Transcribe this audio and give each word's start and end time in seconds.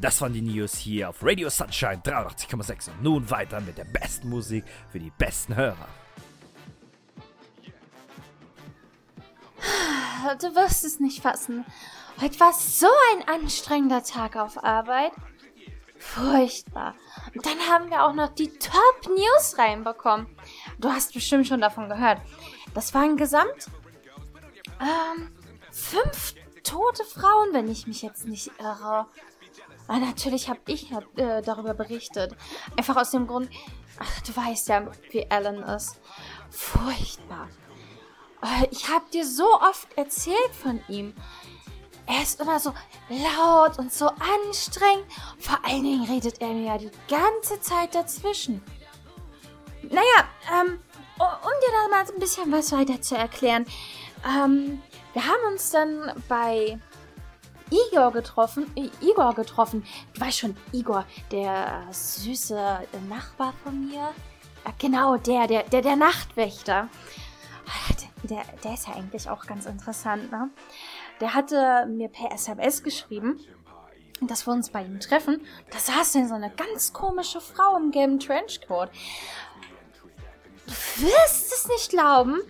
das 0.00 0.20
waren 0.20 0.32
die 0.32 0.42
News 0.42 0.76
hier 0.76 1.08
auf 1.08 1.22
Radio 1.22 1.48
Sunshine 1.50 2.00
83,6 2.04 2.90
und 2.90 3.02
nun 3.02 3.30
weiter 3.30 3.60
mit 3.60 3.78
der 3.78 3.84
besten 3.84 4.28
Musik 4.28 4.64
für 4.90 4.98
die 4.98 5.12
besten 5.16 5.56
Hörer. 5.56 5.88
Du 10.40 10.54
wirst 10.54 10.84
es 10.84 11.00
nicht 11.00 11.22
fassen. 11.22 11.64
Heute 12.20 12.38
war 12.40 12.52
so 12.52 12.88
ein 13.14 13.28
anstrengender 13.28 14.02
Tag 14.02 14.36
auf 14.36 14.62
Arbeit. 14.62 15.12
Furchtbar. 15.96 16.94
Und 17.34 17.44
dann 17.44 17.58
haben 17.68 17.90
wir 17.90 18.04
auch 18.04 18.12
noch 18.12 18.34
die 18.34 18.50
Top-News 18.50 19.58
reinbekommen. 19.58 20.26
Du 20.78 20.90
hast 20.90 21.12
bestimmt 21.12 21.46
schon 21.46 21.60
davon 21.60 21.88
gehört. 21.88 22.20
Das 22.74 22.94
waren 22.94 23.16
gesamt 23.16 23.68
ähm, 24.80 25.28
fünf 25.70 26.34
tote 26.62 27.04
Frauen, 27.04 27.52
wenn 27.52 27.70
ich 27.70 27.86
mich 27.86 28.02
jetzt 28.02 28.26
nicht 28.26 28.50
irre. 28.58 29.06
Aber 29.88 29.96
ah, 29.96 30.00
natürlich 30.00 30.50
habe 30.50 30.60
ich 30.66 30.92
äh, 31.16 31.40
darüber 31.40 31.72
berichtet. 31.72 32.36
Einfach 32.76 32.96
aus 32.96 33.10
dem 33.10 33.26
Grund, 33.26 33.48
ach, 33.98 34.20
du 34.20 34.36
weißt 34.36 34.68
ja, 34.68 34.86
wie 35.10 35.30
Alan 35.30 35.62
ist. 35.62 35.98
Furchtbar. 36.50 37.48
Äh, 38.42 38.66
ich 38.70 38.86
habe 38.90 39.06
dir 39.10 39.26
so 39.26 39.46
oft 39.54 39.88
erzählt 39.96 40.54
von 40.62 40.80
ihm. 40.88 41.14
Er 42.06 42.22
ist 42.22 42.38
immer 42.38 42.60
so 42.60 42.74
laut 43.08 43.78
und 43.78 43.90
so 43.90 44.08
anstrengend. 44.08 45.06
Vor 45.38 45.58
allen 45.64 45.82
Dingen 45.82 46.04
redet 46.04 46.40
er 46.42 46.48
mir 46.48 46.66
ja 46.66 46.78
die 46.78 46.90
ganze 47.08 47.58
Zeit 47.62 47.94
dazwischen. 47.94 48.62
Naja, 49.82 50.28
ähm, 50.52 50.80
um 51.18 51.52
dir 51.62 51.72
da 51.72 51.88
mal 51.90 52.04
ein 52.06 52.20
bisschen 52.20 52.52
was 52.52 52.72
weiter 52.72 53.00
zu 53.00 53.16
erklären. 53.16 53.64
Ähm, 54.26 54.82
wir 55.14 55.26
haben 55.26 55.52
uns 55.52 55.70
dann 55.70 56.12
bei 56.28 56.78
Igor 57.70 58.12
getroffen. 58.12 58.66
Igor 59.00 59.34
getroffen. 59.34 59.84
Du 60.14 60.20
weißt 60.20 60.38
schon, 60.38 60.56
Igor, 60.72 61.04
der 61.30 61.86
süße 61.90 62.80
Nachbar 63.08 63.54
von 63.64 63.88
mir. 63.88 64.10
Genau, 64.78 65.16
der, 65.16 65.46
der, 65.46 65.62
der, 65.64 65.82
der 65.82 65.96
Nachtwächter. 65.96 66.88
Ah, 67.66 67.94
der, 68.24 68.42
der 68.64 68.74
ist 68.74 68.88
ja 68.88 68.94
eigentlich 68.94 69.28
auch 69.28 69.46
ganz 69.46 69.66
interessant, 69.66 70.30
ne? 70.30 70.50
Der 71.20 71.34
hatte 71.34 71.86
mir 71.88 72.08
per 72.08 72.32
SMS 72.32 72.82
geschrieben, 72.82 73.40
dass 74.20 74.46
wir 74.46 74.52
uns 74.52 74.70
bei 74.70 74.82
ihm 74.82 75.00
treffen. 75.00 75.44
Da 75.70 75.78
saß 75.78 76.12
denn 76.12 76.28
so 76.28 76.34
eine 76.34 76.50
ganz 76.50 76.92
komische 76.92 77.40
Frau 77.40 77.76
im 77.76 77.90
gelben 77.90 78.20
Trenchcoat. 78.20 78.90
Du 80.66 80.72
wirst 81.02 81.52
es 81.52 81.68
nicht 81.68 81.90
glauben, 81.90 82.40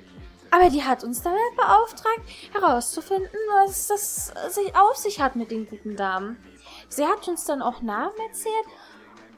aber 0.51 0.71
die 0.71 0.85
hat 0.85 1.05
uns 1.05 1.23
damit 1.23 1.57
beauftragt, 1.57 2.21
herauszufinden, 2.53 3.39
was 3.65 3.89
das 3.89 4.33
sich 4.49 4.75
auf 4.75 4.97
sich 4.97 5.21
hat 5.21 5.37
mit 5.37 5.51
den 5.51 5.67
guten 5.67 5.97
Damen. 5.97 6.43
Sie 6.89 7.07
hat 7.07 7.27
uns 7.29 7.45
dann 7.45 7.63
auch 7.63 7.83
Namen 7.83 8.17
erzählt 8.29 8.65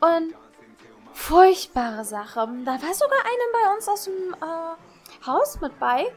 und 0.00 0.34
furchtbare 1.12 2.05
Sache. 2.05 2.48
Da 2.64 2.72
war 2.72 2.94
sogar 2.94 3.19
eine 3.19 3.53
bei 3.53 3.75
uns 3.75 3.88
aus 3.88 4.05
dem 4.05 4.34
äh, 4.41 5.26
Haus 5.26 5.60
mit 5.60 5.78
bei 5.78 6.12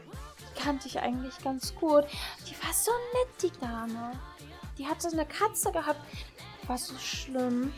kannte 0.54 0.88
ich 0.88 0.98
eigentlich 0.98 1.38
ganz 1.42 1.74
gut. 1.74 2.04
Die 2.46 2.64
war 2.64 2.72
so 2.72 2.92
nett, 3.12 3.42
die 3.42 3.60
Dame. 3.60 4.12
Die 4.78 4.86
hatte 4.86 5.08
eine 5.08 5.26
Katze 5.26 5.72
gehabt. 5.72 6.00
War 6.66 6.78
so 6.78 6.96
schlimm. 6.96 7.72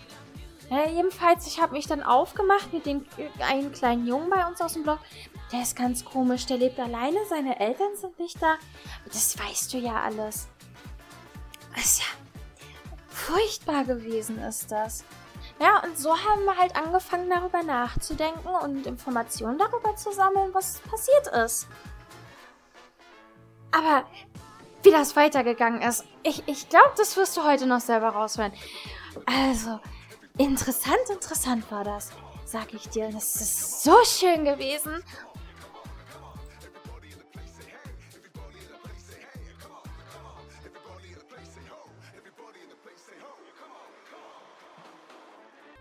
Ja, 0.71 0.88
jedenfalls, 0.88 1.47
ich 1.47 1.60
habe 1.60 1.75
mich 1.75 1.87
dann 1.87 2.03
aufgemacht 2.03 2.72
mit 2.72 2.87
dem 2.87 3.06
einen 3.38 3.72
kleinen 3.72 4.06
Jungen 4.06 4.31
bei 4.31 4.47
uns 4.47 4.60
aus 4.60 4.72
dem 4.72 4.82
Block. 4.82 4.99
Der 5.53 5.62
ist 5.62 5.77
ganz 5.77 6.04
komisch. 6.04 6.47
Der 6.47 6.56
lebt 6.56 6.78
alleine. 6.78 7.19
Seine 7.28 7.60
Eltern 7.60 7.94
sind 7.94 8.19
nicht 8.19 8.41
da. 8.43 8.56
Das 9.05 9.38
weißt 9.38 9.72
du 9.72 9.78
ja 9.78 10.00
alles. 10.00 10.49
Ist 11.76 12.00
ja 12.00 12.06
furchtbar 13.09 13.84
gewesen, 13.84 14.38
ist 14.41 14.71
das. 14.72 15.05
Ja, 15.60 15.82
und 15.84 15.99
so 15.99 16.10
haben 16.10 16.44
wir 16.44 16.56
halt 16.56 16.76
angefangen, 16.76 17.31
darüber 17.31 17.62
nachzudenken 17.62 18.49
und 18.62 18.87
Informationen 18.87 19.59
darüber 19.59 19.97
zu 19.97 20.12
sammeln, 20.12 20.53
was 20.53 20.81
passiert 20.81 21.28
ist. 21.44 21.66
Aber 23.72 24.05
wie 24.82 24.91
das 24.91 25.16
weitergegangen 25.16 25.82
ist, 25.82 26.05
ich, 26.22 26.43
ich 26.47 26.69
glaube, 26.69 26.93
das 26.97 27.16
wirst 27.16 27.37
du 27.37 27.44
heute 27.44 27.66
noch 27.66 27.81
selber 27.81 28.10
raushören. 28.10 28.53
Also, 29.25 29.81
interessant, 30.39 31.11
interessant 31.11 31.71
war 31.71 31.85
das, 31.85 32.11
sag 32.45 32.73
ich 32.75 32.89
dir. 32.89 33.11
Das 33.11 33.37
ist 33.37 33.83
so 33.83 33.97
schön 34.05 34.45
gewesen. 34.45 35.03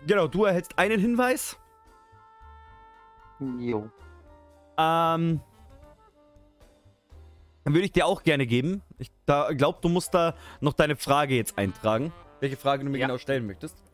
Genau, 0.07 0.27
du 0.27 0.45
erhältst 0.45 0.77
einen 0.77 0.99
Hinweis. 0.99 1.57
Jo. 3.39 3.89
Ähm, 4.77 5.41
würde 7.63 7.85
ich 7.85 7.91
dir 7.91 8.05
auch 8.05 8.21
gerne 8.21 8.45
geben. 8.45 8.83
Ich 8.99 9.11
glaube, 9.25 9.79
du 9.81 9.89
musst 9.89 10.13
da 10.13 10.35
noch 10.61 10.73
deine 10.73 10.95
Frage 10.95 11.35
jetzt 11.35 11.57
eintragen. 11.57 12.13
Welche 12.39 12.57
Frage 12.57 12.83
du 12.83 12.91
mir 12.91 12.99
ja. 12.99 13.07
genau 13.07 13.17
stellen 13.17 13.47
möchtest. 13.47 13.84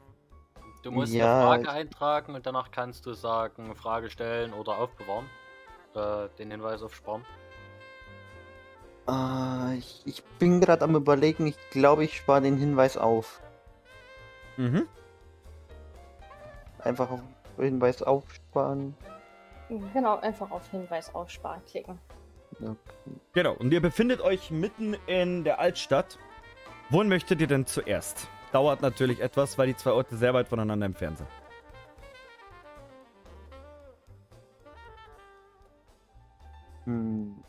Du 0.83 0.91
musst 0.91 1.13
ja. 1.13 1.51
eine 1.51 1.63
Frage 1.63 1.71
eintragen 1.71 2.35
und 2.35 2.45
danach 2.45 2.71
kannst 2.71 3.05
du 3.05 3.13
sagen, 3.13 3.75
Frage 3.75 4.09
stellen 4.09 4.53
oder 4.53 4.77
aufbewahren. 4.77 5.29
Äh, 5.95 6.29
den 6.39 6.51
Hinweis 6.51 6.81
aufsparen. 6.81 7.25
Äh, 9.07 9.77
ich, 9.77 10.01
ich 10.05 10.23
bin 10.39 10.61
gerade 10.61 10.83
am 10.83 10.95
überlegen, 10.95 11.47
ich 11.47 11.57
glaube, 11.71 12.05
ich 12.05 12.17
spare 12.17 12.41
den 12.41 12.57
Hinweis 12.57 12.97
auf. 12.97 13.41
Mhm. 14.57 14.87
Einfach 16.79 17.11
auf 17.11 17.21
Hinweis 17.57 18.01
aufsparen. 18.01 18.95
Genau, 19.93 20.17
einfach 20.17 20.49
auf 20.51 20.69
Hinweis 20.71 21.13
aufsparen 21.13 21.63
klicken. 21.65 21.99
Okay. 22.59 22.75
Genau, 23.33 23.53
und 23.53 23.71
ihr 23.71 23.81
befindet 23.81 24.21
euch 24.21 24.51
mitten 24.51 24.95
in 25.07 25.43
der 25.43 25.59
Altstadt. 25.59 26.17
Wohin 26.89 27.07
möchtet 27.07 27.39
ihr 27.39 27.47
denn 27.47 27.65
zuerst? 27.65 28.27
Dauert 28.51 28.81
natürlich 28.81 29.21
etwas, 29.21 29.57
weil 29.57 29.67
die 29.67 29.77
zwei 29.77 29.91
Orte 29.91 30.17
sehr 30.17 30.33
weit 30.33 30.47
voneinander 30.47 30.85
entfernt 30.85 31.19
sind. 31.19 31.29
Hm. 36.85 37.43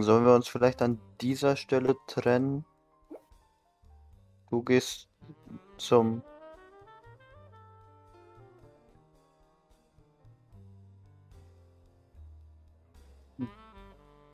Sollen 0.00 0.24
wir 0.24 0.34
uns 0.34 0.48
vielleicht 0.48 0.80
an 0.82 1.00
dieser 1.20 1.56
Stelle 1.56 1.96
trennen? 2.06 2.64
Du 4.50 4.62
gehst 4.62 5.08
zum 5.76 6.22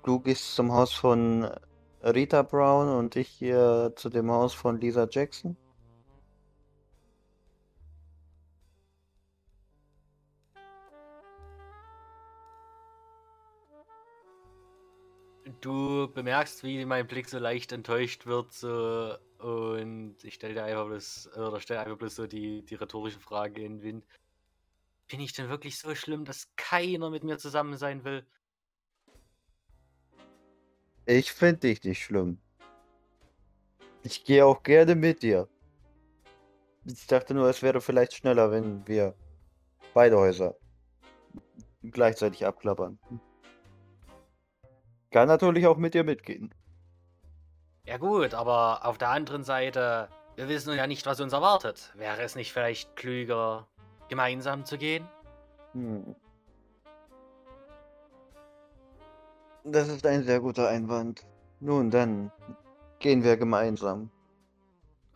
Du 0.04 0.20
gehst 0.20 0.54
zum 0.54 0.70
Haus 0.70 0.92
von 0.92 1.50
Rita 2.04 2.42
Brown 2.42 2.88
und 2.88 3.16
ich 3.16 3.28
hier 3.28 3.92
zu 3.97 4.10
dem 4.10 4.30
Haus 4.30 4.53
von 4.53 4.78
Lisa 4.78 5.09
Jackson. 5.10 5.56
Du 15.62 16.09
bemerkst, 16.12 16.62
wie 16.62 16.84
mein 16.84 17.06
Blick 17.06 17.27
so 17.27 17.39
leicht 17.39 17.72
enttäuscht 17.72 18.27
wird, 18.27 18.53
so, 18.53 19.15
und 19.39 20.16
ich 20.22 20.34
stelle 20.34 20.53
dir 20.53 20.65
einfach 20.65 20.86
bloß, 20.86 21.30
oder 21.39 21.59
stelle 21.59 21.80
einfach 21.80 21.97
bloß 21.97 22.15
so 22.16 22.27
die, 22.27 22.62
die 22.66 22.74
rhetorische 22.74 23.21
Frage 23.21 23.62
in 23.62 23.78
den 23.78 23.83
Wind. 23.83 24.06
Bin 25.09 25.21
ich 25.21 25.33
denn 25.33 25.48
wirklich 25.48 25.78
so 25.78 25.95
schlimm, 25.95 26.27
dass 26.27 26.54
keiner 26.56 27.09
mit 27.09 27.24
mir 27.24 27.39
zusammen 27.39 27.78
sein 27.78 28.04
will? 28.04 28.27
Ich 31.06 31.33
finde 31.33 31.60
dich 31.60 31.84
nicht 31.84 32.03
schlimm. 32.03 32.39
Ich 34.03 34.24
gehe 34.24 34.45
auch 34.45 34.62
gerne 34.62 34.95
mit 34.95 35.22
dir. 35.22 35.48
Ich 36.84 37.06
dachte 37.06 37.34
nur, 37.34 37.48
es 37.48 37.62
wäre 37.62 37.80
vielleicht 37.80 38.15
schneller, 38.15 38.51
wenn 38.51 38.86
wir 38.86 39.15
beide 39.95 40.18
Häuser 40.18 40.56
gleichzeitig 41.83 42.47
abklappern. 42.47 42.98
Kann 45.10 45.28
natürlich 45.28 45.66
auch 45.66 45.77
mit 45.77 45.95
dir 45.95 46.04
mitgehen. 46.04 46.53
Ja 47.86 47.98
gut, 47.98 48.34
aber 48.34 48.84
auf 48.84 48.98
der 48.98 49.10
anderen 49.10 49.45
Seite, 49.45 50.09
wir 50.36 50.48
wissen 50.48 50.74
ja 50.74 50.86
nicht, 50.86 51.04
was 51.06 51.21
uns 51.21 51.33
erwartet. 51.33 51.92
Wäre 51.95 52.22
es 52.22 52.34
nicht 52.34 52.53
vielleicht 52.53 52.97
klüger, 52.97 53.68
gemeinsam 54.09 54.65
zu 54.65 54.78
gehen? 54.78 55.06
Hm. 55.72 56.16
Das 59.65 59.89
ist 59.89 60.05
ein 60.07 60.25
sehr 60.25 60.41
guter 60.41 60.69
Einwand. 60.69 61.25
Nun, 61.61 61.91
dann 61.91 62.31
gehen 62.99 63.25
wir 63.25 63.37
gemeinsam. 63.39 64.11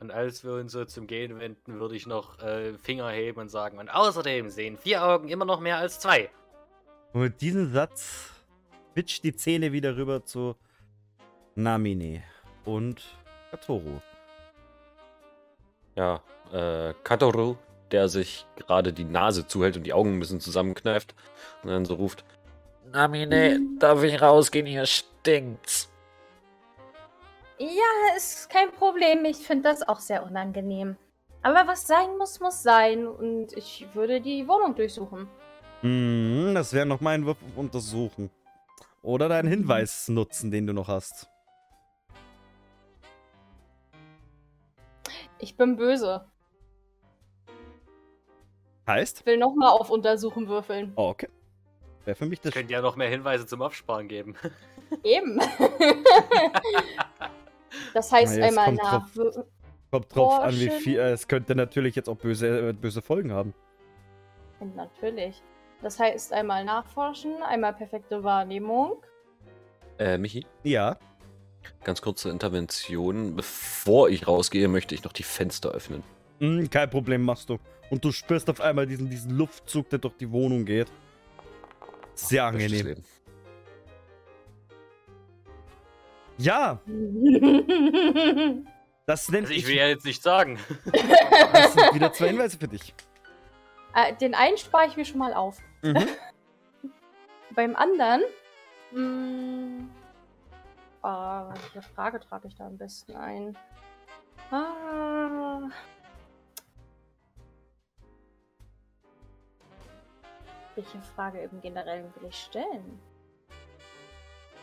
Und 0.00 0.10
als 0.10 0.42
wir 0.44 0.54
uns 0.54 0.72
so 0.72 0.84
zum 0.84 1.06
Gehen 1.06 1.38
wenden, 1.38 1.78
würde 1.80 1.96
ich 1.96 2.06
noch 2.06 2.38
äh, 2.38 2.72
Finger 2.78 3.10
heben 3.10 3.40
und 3.40 3.50
sagen, 3.50 3.78
und 3.78 3.90
außerdem 3.90 4.48
sehen 4.48 4.78
vier 4.78 5.04
Augen 5.04 5.28
immer 5.28 5.44
noch 5.44 5.60
mehr 5.60 5.76
als 5.76 5.98
zwei. 6.00 6.30
Und 7.12 7.20
mit 7.20 7.40
diesem 7.40 7.72
Satz 7.72 8.32
switcht 8.92 9.24
die 9.24 9.34
Zähne 9.34 9.72
wieder 9.72 9.96
rüber 9.96 10.24
zu 10.24 10.56
Namine 11.54 12.22
und 12.64 13.02
Katoru. 13.50 14.00
ja, 15.96 16.22
äh, 16.52 16.94
Katoru, 17.02 17.56
der 17.90 18.08
sich 18.08 18.46
gerade 18.56 18.92
die 18.92 19.04
Nase 19.04 19.46
zuhält 19.46 19.76
und 19.76 19.84
die 19.84 19.92
Augen 19.92 20.14
ein 20.14 20.20
bisschen 20.20 20.40
zusammenkneift 20.40 21.14
und 21.62 21.70
dann 21.70 21.84
so 21.84 21.94
ruft: 21.94 22.24
Namine, 22.92 23.60
darf 23.78 24.02
ich 24.02 24.20
rausgehen? 24.20 24.66
Hier 24.66 24.86
stinkt's. 24.86 25.90
Ja, 27.58 28.16
ist 28.16 28.48
kein 28.50 28.70
Problem. 28.72 29.24
Ich 29.24 29.38
finde 29.38 29.64
das 29.64 29.86
auch 29.86 30.00
sehr 30.00 30.22
unangenehm. 30.24 30.96
Aber 31.42 31.66
was 31.66 31.86
sein 31.86 32.16
muss, 32.18 32.40
muss 32.40 32.62
sein. 32.62 33.06
Und 33.06 33.52
ich 33.56 33.86
würde 33.94 34.20
die 34.20 34.46
Wohnung 34.46 34.74
durchsuchen. 34.74 35.28
Hm, 35.80 36.52
das 36.54 36.72
wäre 36.72 36.86
noch 36.86 37.00
mein 37.00 37.26
Wurf 37.26 37.38
auf 37.42 37.56
untersuchen. 37.56 38.30
Oder 39.02 39.28
deinen 39.28 39.48
Hinweis 39.48 40.08
nutzen, 40.08 40.50
den 40.50 40.66
du 40.66 40.72
noch 40.72 40.88
hast. 40.88 41.28
Ich 45.38 45.56
bin 45.56 45.76
böse. 45.76 46.26
Heißt? 48.86 49.24
Will 49.26 49.36
nochmal 49.36 49.70
auf 49.70 49.90
Untersuchen 49.90 50.48
würfeln. 50.48 50.92
Oh, 50.96 51.10
okay. 51.10 51.28
Wäre 52.08 52.16
für 52.16 52.24
mich 52.24 52.40
das. 52.40 52.54
Könnt 52.54 52.70
ja 52.70 52.80
noch 52.80 52.96
mehr 52.96 53.10
Hinweise 53.10 53.46
zum 53.46 53.60
Aufsparen 53.60 54.08
geben. 54.08 54.34
Eben. 55.04 55.38
das 57.92 58.10
heißt 58.10 58.38
Na, 58.38 58.46
jetzt 58.46 58.58
einmal 58.58 58.64
kommt 58.76 58.82
nach. 58.82 59.06
Kommt 59.90 60.16
drauf 60.16 60.38
an, 60.40 60.54
wie 60.54 60.70
viel. 60.70 60.98
äh, 60.98 61.10
Es 61.12 61.28
könnte 61.28 61.54
natürlich 61.54 61.94
jetzt 61.96 62.08
auch 62.08 62.16
böse, 62.16 62.70
äh, 62.70 62.72
böse 62.72 63.02
Folgen 63.02 63.30
haben. 63.30 63.52
Natürlich. 64.74 65.42
Das 65.82 66.00
heißt 66.00 66.32
einmal 66.32 66.64
nachforschen, 66.64 67.42
einmal 67.42 67.74
perfekte 67.74 68.24
Wahrnehmung. 68.24 69.02
Äh, 69.98 70.16
Michi, 70.16 70.46
Ja. 70.62 70.96
ganz 71.84 72.00
kurze 72.00 72.30
Intervention. 72.30 73.36
Bevor 73.36 74.08
ich 74.08 74.26
rausgehe, 74.26 74.68
möchte 74.68 74.94
ich 74.94 75.04
noch 75.04 75.12
die 75.12 75.24
Fenster 75.24 75.72
öffnen. 75.72 76.02
Hm, 76.40 76.70
kein 76.70 76.88
Problem, 76.88 77.20
machst 77.22 77.50
du. 77.50 77.58
Und 77.90 78.02
du 78.02 78.12
spürst 78.12 78.48
auf 78.48 78.62
einmal 78.62 78.86
diesen, 78.86 79.10
diesen 79.10 79.36
Luftzug, 79.36 79.90
der 79.90 79.98
durch 79.98 80.16
die 80.16 80.32
Wohnung 80.32 80.64
geht. 80.64 80.90
Sehr 82.18 82.50
Bestes 82.50 82.72
angenehm. 82.72 82.86
Leben. 82.86 83.04
Ja, 86.36 86.80
das 89.06 89.28
nennt 89.28 89.46
Also 89.48 89.58
ich 89.58 89.66
will 89.66 89.74
ja 89.76 89.88
jetzt 89.88 90.04
nicht 90.04 90.22
sagen. 90.22 90.58
Das 91.52 91.74
sind 91.74 91.94
wieder 91.94 92.12
zwei 92.12 92.28
Hinweise 92.28 92.58
für 92.58 92.68
dich. 92.68 92.94
Äh, 93.94 94.14
Den 94.16 94.34
einen 94.34 94.56
spare 94.56 94.86
ich 94.86 94.96
mir 94.96 95.04
schon 95.04 95.18
mal 95.18 95.34
auf. 95.34 95.58
Mhm. 95.82 96.06
Beim 97.54 97.74
anderen. 97.74 98.22
Mh, 98.92 99.84
ah, 101.02 101.52
welche 101.52 101.82
Frage 101.94 102.20
trage 102.20 102.48
ich 102.48 102.54
da 102.54 102.66
am 102.66 102.78
besten 102.78 103.16
ein? 103.16 103.58
Ah. 104.50 105.68
Welche 110.78 111.00
Frage 111.16 111.40
im 111.40 111.60
Generellen 111.60 112.04
will 112.14 112.28
ich 112.28 112.36
stellen? 112.36 113.00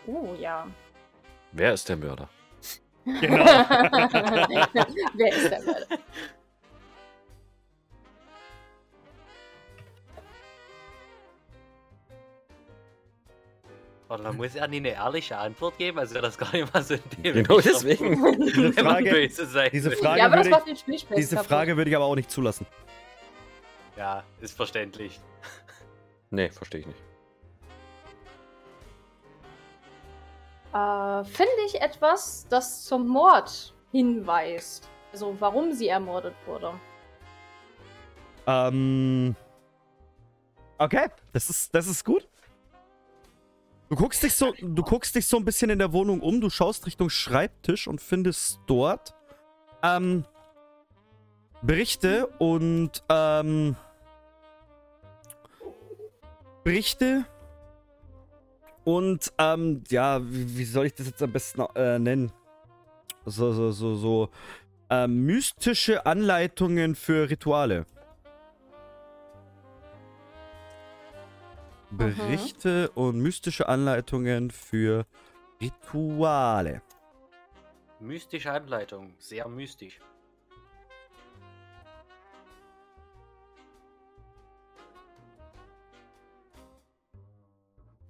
Oh 0.07 0.33
ja. 0.39 0.65
Wer 1.51 1.73
ist 1.73 1.89
der 1.89 1.97
Mörder? 1.97 2.29
Genau. 3.03 3.44
Wer 5.13 5.33
ist 5.33 5.51
der 5.51 5.62
Mörder? 5.62 5.97
Und 14.07 14.23
dann 14.23 14.38
muss 14.38 14.56
er 14.56 14.69
nie 14.69 14.77
eine 14.77 14.91
ehrliche 14.91 15.38
Antwort 15.38 15.77
geben, 15.77 16.00
also 16.00 16.13
wäre 16.13 16.23
das 16.23 16.38
gar 16.38 16.50
nicht 16.53 16.73
mal 16.73 16.81
so 16.81 16.94
in 16.94 17.01
dem 17.23 17.33
Genau 17.33 17.56
Richtung, 17.56 17.73
deswegen. 17.73 18.38
Diese 18.45 18.71
Frage, 18.71 19.12
böse 19.12 19.45
sein 19.47 19.69
diese. 19.73 19.91
Frage 19.91 20.19
ja, 20.19 20.31
würde 20.31 20.77
Spielspaß 20.77 21.17
diese. 21.17 21.44
Frage 21.44 21.75
würde 21.75 21.89
ich 21.89 21.95
aber 21.97 22.06
auch 22.06 22.15
nicht 22.15 22.31
zulassen. 22.31 22.65
Ja, 23.97 24.23
ist 24.39 24.56
verständlich. 24.56 25.19
Nee, 26.36 26.50
verstehe 26.50 26.82
ich 26.82 26.88
nicht. 26.88 27.00
Äh, 30.74 31.24
Finde 31.24 31.54
ich 31.66 31.82
etwas, 31.82 32.46
das 32.50 32.84
zum 32.84 33.08
Mord 33.08 33.74
hinweist. 33.92 34.90
Also 35.14 35.34
warum 35.40 35.72
sie 35.72 35.88
ermordet 35.88 36.36
wurde. 36.46 36.74
Ähm. 38.48 39.34
Okay, 40.78 41.08
das 41.32 41.50
ist, 41.50 41.74
das 41.74 41.88
ist 41.88 42.04
gut. 42.04 42.28
Du 43.88 43.96
guckst 43.96 44.22
dich 44.22 44.34
so, 44.34 44.54
du 44.60 44.84
guckst 44.84 45.16
dich 45.16 45.26
so 45.26 45.38
ein 45.38 45.46
bisschen 45.46 45.70
in 45.70 45.80
der 45.80 45.94
Wohnung 45.94 46.20
um, 46.20 46.42
du 46.42 46.50
schaust 46.50 46.86
Richtung 46.86 47.10
Schreibtisch 47.10 47.88
und 47.88 48.02
findest 48.02 48.60
dort 48.68 49.14
ähm, 49.84 50.26
Berichte 51.62 52.28
und 52.40 53.04
ähm, 53.08 53.78
Berichte 56.65 57.25
und 58.85 59.31
ähm, 59.38 59.83
ja, 59.88 60.19
wie, 60.19 60.57
wie 60.57 60.65
soll 60.65 60.88
ich 60.88 60.95
das 60.95 61.06
jetzt 61.06 61.21
am 61.21 61.31
besten 61.31 61.62
äh, 61.75 62.00
nennen? 62.00 62.31
So, 63.23 63.53
so, 63.53 63.71
so, 63.71 63.95
so 63.95 64.29
ähm, 64.89 65.25
mystische 65.27 66.07
Anleitungen 66.07 66.95
für 66.95 67.29
Rituale. 67.29 67.85
Berichte 71.91 72.89
und 72.95 73.19
mystische 73.19 73.69
Anleitungen 73.69 74.50
für 74.50 75.06
Rituale. 75.62 76.81
Mystische 78.00 78.51
Anleitung, 78.51 79.13
sehr 79.19 79.47
mystisch. 79.47 80.00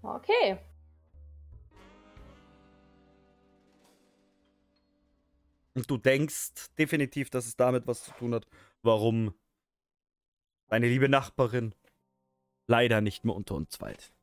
Okay. 0.05 0.59
Und 5.73 5.89
du 5.89 5.97
denkst 5.97 6.69
definitiv, 6.77 7.29
dass 7.29 7.47
es 7.47 7.57
damit 7.57 7.85
was 7.85 8.03
zu 8.03 8.11
tun 8.11 8.33
hat, 8.33 8.47
warum 8.81 9.33
deine 10.67 10.87
liebe 10.87 11.09
Nachbarin 11.09 11.75
leider 12.67 13.01
nicht 13.01 13.25
mehr 13.25 13.35
unter 13.35 13.55
uns 13.55 13.81
weilt. 13.81 14.13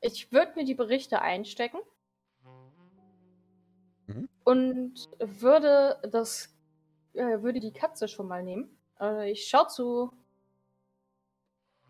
Ich 0.00 0.30
würde 0.30 0.52
mir 0.54 0.64
die 0.64 0.74
Berichte 0.74 1.22
einstecken. 1.22 1.78
Mhm. 4.06 4.28
Und 4.44 5.08
würde 5.18 6.00
das. 6.12 6.54
Äh, 7.14 7.42
würde 7.42 7.60
die 7.60 7.72
Katze 7.72 8.06
schon 8.08 8.28
mal 8.28 8.42
nehmen. 8.42 8.75
Äh, 9.00 9.30
ich 9.30 9.46
schaue 9.48 9.68
zu 9.68 10.12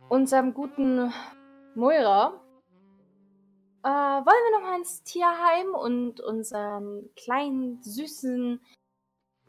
unserem 0.09 0.55
guten 0.55 1.13
Moira. 1.75 2.41
Äh, 3.83 3.89
wollen 3.89 4.25
wir 4.27 4.59
noch 4.59 4.69
mal 4.69 4.79
ins 4.79 5.03
Tierheim 5.03 5.75
und 5.75 6.21
unseren 6.21 7.09
kleinen, 7.15 7.83
süßen, 7.83 8.61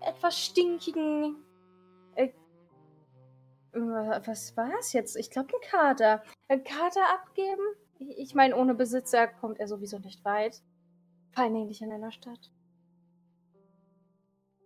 etwas 0.01 0.37
stinkigen. 0.37 1.43
Äh, 2.15 2.29
was 3.73 4.55
war 4.57 4.71
es 4.79 4.93
jetzt? 4.93 5.15
Ich 5.15 5.29
glaube, 5.29 5.53
ein 5.53 5.69
Kater. 5.69 6.23
Ein 6.47 6.63
Kater 6.63 7.01
abgeben? 7.13 7.63
Ich 7.99 8.35
meine, 8.35 8.55
ohne 8.55 8.75
Besitzer 8.75 9.27
kommt 9.27 9.59
er 9.59 9.67
sowieso 9.67 9.99
nicht 9.99 10.23
weit. 10.23 10.61
Vor 11.31 11.43
Dingen 11.45 11.67
nicht 11.67 11.81
in 11.81 11.91
einer 11.91 12.11
Stadt. 12.11 12.51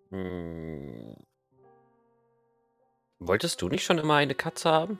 Hm. 0.09 1.10
Wolltest 3.23 3.61
du 3.61 3.69
nicht 3.69 3.83
schon 3.83 3.99
immer 3.99 4.15
eine 4.15 4.33
Katze 4.33 4.71
haben? 4.71 4.99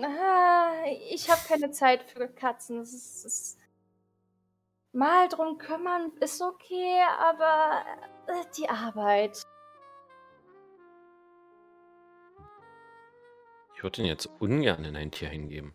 Ah, 0.00 0.74
ich 1.10 1.28
habe 1.28 1.40
keine 1.48 1.72
Zeit 1.72 2.04
für 2.04 2.28
Katzen. 2.28 2.78
Es 2.78 2.92
ist, 2.92 3.24
es 3.24 3.24
ist 3.24 3.58
mal 4.92 5.28
drum 5.28 5.58
kümmern 5.58 6.12
ist 6.20 6.40
okay, 6.40 7.00
aber 7.18 7.84
äh, 8.28 8.44
die 8.56 8.68
Arbeit. 8.68 9.42
Ich 13.74 13.82
würde 13.82 14.02
ihn 14.02 14.06
jetzt 14.06 14.30
ungern 14.38 14.84
in 14.84 14.94
ein 14.94 15.10
Tier 15.10 15.28
hingeben. 15.28 15.74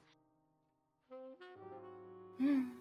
Hm. 2.38 2.72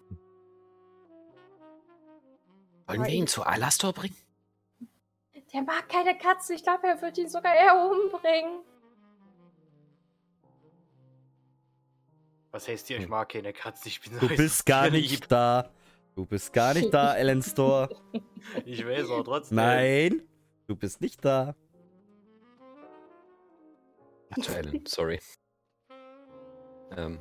Wollen 2.87 3.05
wir 3.05 3.13
ihn 3.13 3.27
zu 3.27 3.43
Alastor 3.43 3.93
bringen? 3.93 4.17
Der 5.53 5.63
mag 5.63 5.89
keine 5.89 6.17
Katzen. 6.17 6.55
Ich 6.55 6.63
glaube, 6.63 6.87
er 6.87 7.03
wird 7.03 7.19
ihn 7.19 7.29
sogar 7.29 7.53
eher 7.53 7.91
umbringen. 7.91 8.63
Was 12.53 12.69
heißt 12.69 12.87
hier, 12.89 12.99
ich 12.99 13.05
Hm. 13.05 13.11
mag 13.11 13.31
keine 13.31 13.53
Katze, 13.53 13.89
ich 13.89 14.01
bin 14.01 14.19
Du 14.21 14.29
bist 14.29 14.65
gar 14.67 14.91
nicht 14.91 15.31
da. 15.33 15.71
Du 16.15 16.27
bist 16.27 16.53
gar 16.53 16.75
nicht 16.75 16.93
da, 16.93 17.15
Ellen 17.17 17.43
Store. 17.43 17.89
Ich 18.67 18.87
weiß 18.87 19.11
aber 19.11 19.25
trotzdem. 19.25 19.57
Nein, 19.57 20.23
du 20.67 20.77
bist 20.77 21.01
nicht 21.01 21.25
da. 21.25 21.55
Ach, 24.31 24.49
Ellen, 24.55 24.85
sorry. 24.87 25.19
Ähm, 26.97 27.21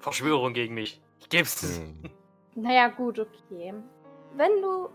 Verschwörung 0.00 0.52
gegen 0.52 0.74
mich. 0.74 1.00
Ich 1.20 1.28
geb's. 1.30 1.62
hm. 1.78 2.10
Naja, 2.54 2.88
gut, 2.88 3.18
okay. 3.18 3.74
Wenn 4.36 4.60
du 4.62 4.88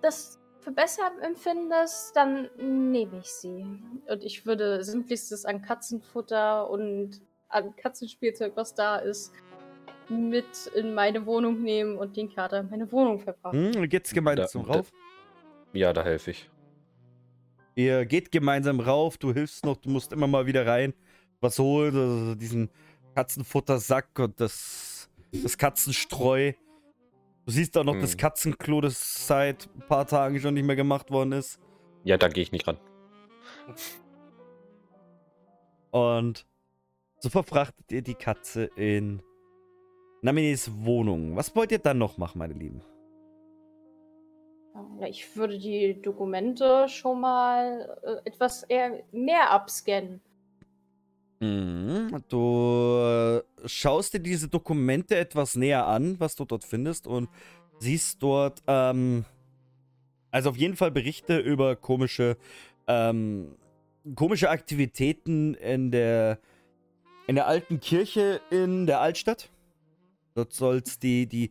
das 0.00 0.38
für 0.60 0.70
besser 0.70 1.10
empfindest, 1.20 2.14
dann 2.14 2.48
nehme 2.56 3.18
ich 3.18 3.26
sie. 3.32 3.64
Und 4.08 4.22
ich 4.22 4.46
würde 4.46 4.84
sämtlichstes 4.84 5.44
an 5.44 5.60
Katzenfutter 5.62 6.70
und 6.70 7.20
an 7.52 7.74
Katzenspielzeug, 7.76 8.52
was 8.56 8.74
da 8.74 8.96
ist, 8.96 9.32
mit 10.08 10.66
in 10.74 10.94
meine 10.94 11.24
Wohnung 11.26 11.62
nehmen 11.62 11.96
und 11.96 12.16
den 12.16 12.34
Kater 12.34 12.60
in 12.60 12.70
meine 12.70 12.90
Wohnung 12.90 13.18
verbrachten. 13.20 13.74
Hm, 13.74 13.88
geht's 13.88 14.12
gemeinsam 14.12 14.66
Da- 14.66 14.72
rauf? 14.74 14.90
Ja, 15.72 15.92
da 15.92 16.02
helfe 16.02 16.32
ich. 16.32 16.50
Ihr 17.74 18.04
geht 18.04 18.30
gemeinsam 18.30 18.80
rauf, 18.80 19.16
du 19.16 19.32
hilfst 19.32 19.64
noch, 19.64 19.78
du 19.78 19.88
musst 19.88 20.12
immer 20.12 20.26
mal 20.26 20.44
wieder 20.46 20.66
rein, 20.66 20.92
was 21.40 21.58
holen, 21.58 21.96
also 21.96 22.34
diesen 22.34 22.68
Katzenfuttersack 23.14 24.18
und 24.18 24.38
das, 24.40 25.08
das 25.32 25.56
Katzenstreu. 25.56 26.52
Du 27.46 27.50
siehst 27.52 27.76
auch 27.78 27.84
noch 27.84 27.98
das 27.98 28.12
Hm. 28.12 28.18
Katzenklo, 28.18 28.80
das 28.82 29.26
seit 29.26 29.68
ein 29.74 29.86
paar 29.88 30.06
Tagen 30.06 30.38
schon 30.40 30.54
nicht 30.54 30.64
mehr 30.66 30.76
gemacht 30.76 31.10
worden 31.10 31.32
ist. 31.32 31.58
Ja, 32.04 32.18
da 32.18 32.28
gehe 32.28 32.42
ich 32.42 32.52
nicht 32.52 32.66
ran. 32.68 32.78
Und 35.90 36.46
so 37.22 37.28
verfrachtet 37.30 37.90
ihr 37.92 38.02
die 38.02 38.14
Katze 38.14 38.64
in 38.76 39.22
Naminis 40.22 40.70
Wohnung. 40.80 41.36
Was 41.36 41.54
wollt 41.54 41.70
ihr 41.70 41.78
dann 41.78 41.98
noch 41.98 42.18
machen, 42.18 42.38
meine 42.38 42.54
Lieben? 42.54 42.82
Ich 45.06 45.36
würde 45.36 45.58
die 45.58 46.00
Dokumente 46.02 46.88
schon 46.88 47.20
mal 47.20 47.98
äh, 48.02 48.28
etwas 48.28 48.64
eher 48.64 49.04
mehr 49.12 49.50
abscannen. 49.50 50.20
Mhm. 51.38 52.22
Du 52.28 52.98
äh, 52.98 53.42
schaust 53.66 54.14
dir 54.14 54.20
diese 54.20 54.48
Dokumente 54.48 55.16
etwas 55.16 55.54
näher 55.54 55.86
an, 55.86 56.18
was 56.18 56.34
du 56.34 56.44
dort 56.44 56.64
findest, 56.64 57.06
und 57.06 57.28
siehst 57.78 58.20
dort, 58.22 58.62
ähm, 58.66 59.24
also 60.30 60.50
auf 60.50 60.56
jeden 60.56 60.76
Fall 60.76 60.90
Berichte 60.90 61.38
über 61.38 61.76
komische, 61.76 62.36
ähm, 62.88 63.54
komische 64.16 64.50
Aktivitäten 64.50 65.54
in 65.54 65.90
der, 65.90 66.38
in 67.26 67.34
der 67.34 67.46
alten 67.46 67.80
Kirche 67.80 68.40
in 68.50 68.86
der 68.86 69.00
Altstadt. 69.00 69.50
Dort 70.34 70.52
soll 70.52 70.82
es 70.84 70.98
die, 70.98 71.26
die 71.26 71.50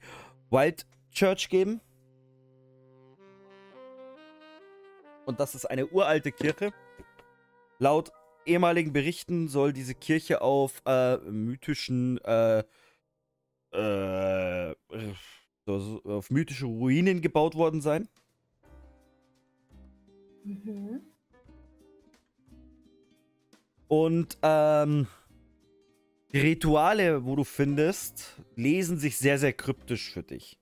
Wild 0.50 0.86
Church 1.12 1.50
geben. 1.50 1.82
Und 5.26 5.40
das 5.40 5.56
ist 5.56 5.66
eine 5.66 5.88
uralte 5.88 6.32
Kirche. 6.32 6.74
Laut 7.80 8.12
ehemaligen 8.46 8.92
Berichten 8.92 9.48
soll 9.48 9.72
diese 9.72 9.96
Kirche 9.96 10.42
auf 10.42 10.82
äh, 10.86 11.18
mythischen, 11.18 12.18
äh, 12.24 12.64
äh, 13.72 14.76
auf 15.68 16.32
mythische 16.32 16.66
Ruinen 16.66 17.22
gebaut 17.22 17.56
worden 17.56 17.82
sein. 17.82 18.10
Mhm. 20.44 21.02
Und 23.88 24.38
ähm, 24.42 25.08
die 26.34 26.40
Rituale, 26.40 27.26
wo 27.26 27.36
du 27.36 27.44
findest, 27.44 28.42
lesen 28.56 28.98
sich 28.98 29.18
sehr, 29.18 29.38
sehr 29.38 29.54
kryptisch 29.54 30.12
für 30.12 30.24
dich. 30.24 30.58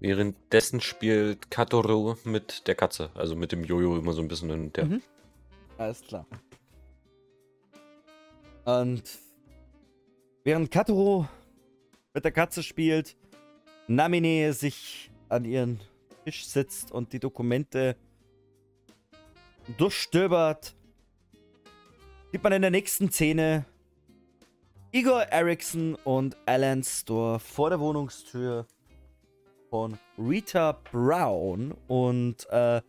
Währenddessen 0.00 0.80
spielt 0.82 1.50
Katoru 1.50 2.16
mit 2.24 2.66
der 2.66 2.74
Katze, 2.74 3.10
also 3.14 3.34
mit 3.36 3.52
dem 3.52 3.64
Jojo 3.64 3.96
immer 3.96 4.12
so 4.12 4.20
ein 4.20 4.28
bisschen 4.28 4.50
hin 4.50 4.60
und 4.64 4.76
her. 4.76 4.84
Mhm. 4.84 5.02
Alles 5.78 6.02
klar. 6.02 6.26
Und 8.64 9.02
während 10.42 10.70
Katoro 10.70 11.28
mit 12.12 12.24
der 12.24 12.32
Katze 12.32 12.62
spielt, 12.62 13.16
Namine 13.86 14.52
sich 14.52 15.10
an 15.28 15.44
ihren 15.44 15.80
Tisch 16.24 16.46
sitzt 16.46 16.92
und 16.92 17.12
die 17.12 17.20
Dokumente 17.20 17.96
durchstöbert, 19.76 20.74
sieht 22.34 22.42
man 22.42 22.52
in 22.52 22.62
der 22.62 22.72
nächsten 22.72 23.12
Szene 23.12 23.64
Igor 24.90 25.22
Eriksson 25.22 25.94
und 26.02 26.36
Alan 26.46 26.82
Store 26.82 27.38
vor 27.38 27.70
der 27.70 27.78
Wohnungstür 27.78 28.66
von 29.70 29.96
Rita 30.18 30.72
Brown 30.72 31.76
und 31.86 32.44
äh, 32.50 32.82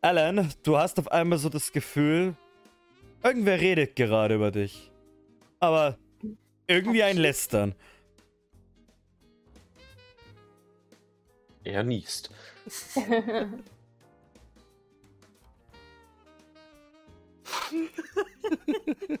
Alan, 0.00 0.52
du 0.64 0.76
hast 0.76 0.98
auf 0.98 1.12
einmal 1.12 1.38
so 1.38 1.48
das 1.48 1.70
Gefühl, 1.70 2.34
irgendwer 3.22 3.60
redet 3.60 3.94
gerade 3.94 4.34
über 4.34 4.50
dich. 4.50 4.90
Aber 5.60 5.96
irgendwie 6.66 7.04
ein 7.04 7.16
Lästern. 7.16 7.76
Er 11.62 11.84
niest. 11.84 12.32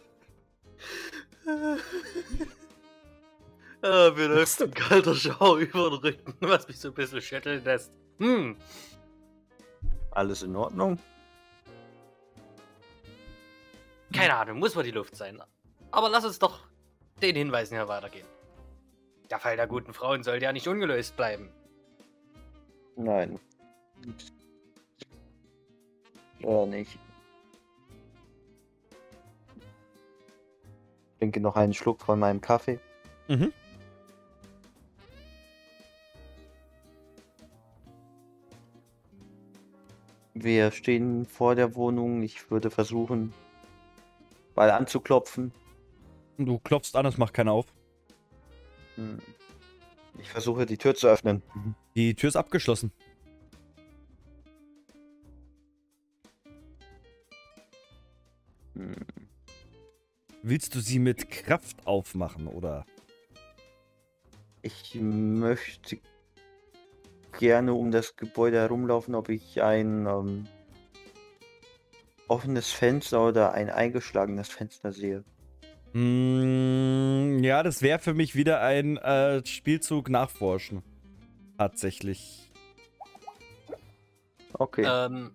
Ah, 3.82 4.10
mir 4.14 4.28
läuft 4.28 4.60
ein 4.60 4.74
kalter 4.74 5.14
Schauer 5.14 5.58
über 5.58 5.88
den 5.90 5.98
Rücken, 6.00 6.34
was 6.40 6.68
mich 6.68 6.78
so 6.78 6.88
ein 6.88 6.94
bisschen 6.94 7.22
schütteln 7.22 7.64
lässt. 7.64 7.90
Hm. 8.18 8.56
Alles 10.10 10.42
in 10.42 10.54
Ordnung? 10.54 10.98
Keine 14.12 14.36
Ahnung, 14.36 14.58
muss 14.58 14.76
wohl 14.76 14.82
die 14.82 14.90
Luft 14.90 15.16
sein. 15.16 15.42
Aber 15.92 16.10
lass 16.10 16.24
uns 16.24 16.38
doch 16.38 16.66
den 17.22 17.36
Hinweisen 17.36 17.76
hier 17.76 17.88
weitergehen. 17.88 18.26
Der 19.30 19.38
Fall 19.38 19.56
der 19.56 19.66
guten 19.66 19.94
Frauen 19.94 20.24
sollte 20.24 20.44
ja 20.44 20.52
nicht 20.52 20.68
ungelöst 20.68 21.16
bleiben. 21.16 21.50
Nein. 22.96 23.38
Oder 26.42 26.66
nicht. 26.66 26.98
Trinke 31.20 31.40
noch 31.40 31.54
einen 31.54 31.74
Schluck 31.74 32.00
von 32.00 32.18
meinem 32.18 32.40
Kaffee. 32.40 32.80
Mhm. 33.28 33.52
Wir 40.32 40.70
stehen 40.70 41.26
vor 41.26 41.54
der 41.54 41.74
Wohnung. 41.74 42.22
Ich 42.22 42.50
würde 42.50 42.70
versuchen, 42.70 43.34
mal 44.56 44.70
anzuklopfen. 44.70 45.52
Du 46.38 46.58
klopfst 46.58 46.96
an, 46.96 47.04
es 47.04 47.18
macht 47.18 47.34
keiner 47.34 47.52
auf. 47.52 47.66
Hm. 48.94 49.18
Ich 50.18 50.30
versuche, 50.30 50.64
die 50.64 50.78
Tür 50.78 50.94
zu 50.94 51.08
öffnen. 51.08 51.42
Die 51.94 52.14
Tür 52.14 52.28
ist 52.28 52.36
abgeschlossen. 52.36 52.92
Willst 60.42 60.74
du 60.74 60.80
sie 60.80 60.98
mit 60.98 61.30
Kraft 61.30 61.86
aufmachen, 61.86 62.46
oder? 62.46 62.86
Ich 64.62 64.94
möchte 64.94 65.98
gerne 67.38 67.74
um 67.74 67.90
das 67.90 68.16
Gebäude 68.16 68.58
herumlaufen, 68.58 69.14
ob 69.14 69.28
ich 69.28 69.62
ein 69.62 70.06
ähm, 70.06 70.46
offenes 72.28 72.70
Fenster 72.70 73.26
oder 73.26 73.52
ein 73.52 73.70
eingeschlagenes 73.70 74.48
Fenster 74.48 74.92
sehe. 74.92 75.24
Mm, 75.92 77.42
ja, 77.42 77.62
das 77.62 77.82
wäre 77.82 77.98
für 77.98 78.14
mich 78.14 78.34
wieder 78.34 78.60
ein 78.60 78.96
äh, 78.98 79.44
Spielzug 79.44 80.08
nachforschen. 80.08 80.82
Tatsächlich. 81.58 82.50
Okay. 84.54 84.84
Ähm, 84.86 85.32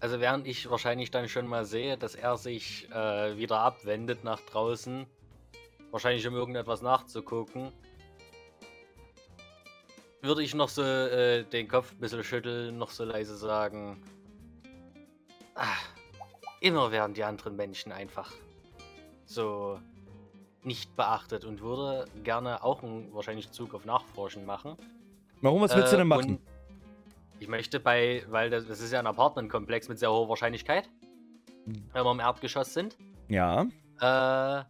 also 0.00 0.20
während 0.20 0.46
ich 0.46 0.70
wahrscheinlich 0.70 1.10
dann 1.10 1.28
schon 1.28 1.46
mal 1.46 1.64
sehe, 1.64 1.96
dass 1.98 2.14
er 2.14 2.36
sich 2.36 2.88
äh, 2.90 3.36
wieder 3.36 3.60
abwendet 3.60 4.24
nach 4.24 4.40
draußen, 4.40 5.06
wahrscheinlich 5.90 6.26
um 6.26 6.34
irgendetwas 6.34 6.82
nachzugucken, 6.82 7.72
würde 10.22 10.42
ich 10.42 10.54
noch 10.54 10.68
so 10.68 10.82
äh, 10.82 11.44
den 11.44 11.68
Kopf 11.68 11.92
ein 11.92 11.98
bisschen 11.98 12.24
schütteln, 12.24 12.76
noch 12.78 12.90
so 12.90 13.04
leise 13.04 13.36
sagen, 13.36 14.02
ah, 15.54 15.66
immer 16.60 16.90
werden 16.90 17.14
die 17.14 17.24
anderen 17.24 17.56
Menschen 17.56 17.92
einfach 17.92 18.32
so 19.26 19.80
nicht 20.64 20.94
beachtet 20.96 21.44
und 21.44 21.60
würde 21.60 22.06
gerne 22.24 22.62
auch 22.64 22.82
einen 22.82 23.12
wahrscheinlich 23.14 23.50
Zug 23.52 23.74
auf 23.74 23.84
Nachforschen 23.84 24.44
machen. 24.44 24.76
Warum, 25.40 25.60
was 25.62 25.74
willst 25.76 25.92
du 25.92 25.96
Äh, 25.96 25.98
denn 26.00 26.08
machen? 26.08 26.38
Ich 27.40 27.48
möchte 27.48 27.78
bei, 27.80 28.22
weil 28.30 28.50
das, 28.50 28.66
das 28.66 28.80
ist 28.80 28.92
ja 28.92 28.98
ein 28.98 29.06
Apartmentkomplex 29.06 29.88
mit 29.88 29.98
sehr 29.98 30.10
hoher 30.10 30.28
Wahrscheinlichkeit, 30.28 30.88
wenn 31.66 32.04
wir 32.04 32.10
im 32.10 32.20
Erdgeschoss 32.20 32.74
sind, 32.74 32.96
Ja. 33.28 33.62
äh, 34.00 34.64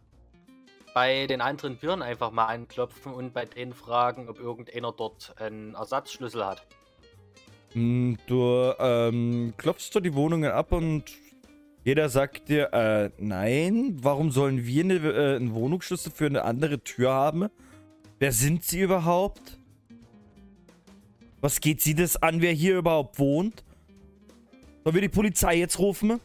bei 0.93 1.27
den 1.27 1.41
anderen 1.41 1.79
Türen 1.79 2.01
einfach 2.01 2.31
mal 2.31 2.45
anklopfen 2.47 3.13
und 3.13 3.33
bei 3.33 3.45
denen 3.45 3.73
fragen, 3.73 4.27
ob 4.27 4.39
irgendeiner 4.39 4.91
dort 4.91 5.35
einen 5.39 5.75
Ersatzschlüssel 5.75 6.45
hat. 6.45 6.65
Mm, 7.73 8.15
Du 8.27 8.73
ähm, 8.79 9.53
klopfst 9.57 9.91
du 9.93 9.99
die 9.99 10.13
Wohnungen 10.15 10.51
ab 10.51 10.71
und 10.71 11.05
jeder 11.85 12.09
sagt 12.09 12.49
dir, 12.49 12.73
äh, 12.73 13.11
nein, 13.19 13.97
warum 14.01 14.31
sollen 14.31 14.65
wir 14.65 14.83
eine, 14.83 14.95
äh, 14.95 15.35
einen 15.35 15.53
Wohnungsschlüssel 15.53 16.11
für 16.11 16.25
eine 16.25 16.43
andere 16.43 16.79
Tür 16.83 17.11
haben? 17.13 17.47
Wer 18.17 18.31
sind 18.31 18.63
Sie 18.63 18.81
überhaupt? 18.81 19.58
Was 21.41 21.61
geht 21.61 21.81
Sie 21.81 21.95
das 21.95 22.21
an, 22.21 22.41
wer 22.41 22.51
hier 22.51 22.77
überhaupt 22.77 23.17
wohnt? 23.19 23.63
Sollen 24.83 24.95
wir 24.95 25.01
die 25.01 25.09
Polizei 25.09 25.55
jetzt 25.57 25.79
rufen? 25.79 26.19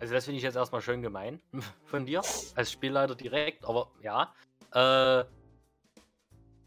Also 0.00 0.14
das 0.14 0.24
finde 0.26 0.38
ich 0.38 0.44
jetzt 0.44 0.54
erstmal 0.56 0.80
schön 0.82 1.02
gemein 1.02 1.40
von 1.86 2.06
dir, 2.06 2.22
als 2.54 2.70
Spielleiter 2.70 3.14
direkt, 3.14 3.64
aber 3.64 3.90
ja. 4.02 4.32
Äh, 4.72 5.24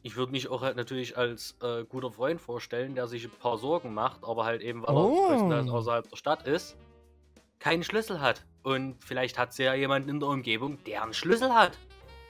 ich 0.04 0.16
würde 0.16 0.32
mich 0.32 0.50
auch 0.50 0.63
halt 0.63 0.75
natürlich 0.75 1.18
als 1.18 1.56
äh, 1.62 1.86
guter 1.86 2.12
Freund 2.12 2.42
vorstellen, 2.42 2.96
der 2.96 3.08
sich 3.08 3.24
ein 3.24 3.32
paar 3.32 3.58
Sorgen 3.58 3.94
macht, 3.94 4.24
aber 4.24 4.44
halt 4.46 4.62
eben, 4.62 4.82
weil 4.82 4.96
Oh. 4.96 5.28
er 5.28 5.30
größtenteils 5.30 5.70
außerhalb 5.70 6.10
der 6.10 6.18
Stadt 6.18 6.48
ist, 6.48 6.75
keinen 7.60 7.84
Schlüssel 7.84 8.20
hat. 8.20 8.44
Und 8.63 9.01
vielleicht 9.04 9.38
hat 9.38 9.54
sie 9.54 9.63
ja 9.63 9.75
jemanden 9.75 10.10
in 10.10 10.20
der 10.20 10.30
Umgebung, 10.30 10.84
der 10.86 11.04
einen 11.04 11.13
Schlüssel 11.13 11.54
hat. 11.54 11.78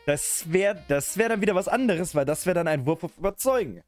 Das 0.05 0.51
wäre 0.51 0.83
das 0.87 1.17
wär 1.17 1.29
dann 1.29 1.41
wieder 1.41 1.55
was 1.55 1.67
anderes, 1.67 2.15
weil 2.15 2.25
das 2.25 2.45
wäre 2.45 2.55
dann 2.55 2.67
ein 2.67 2.85
Wurf 2.85 3.03
auf 3.03 3.17
Überzeugen. 3.17 3.81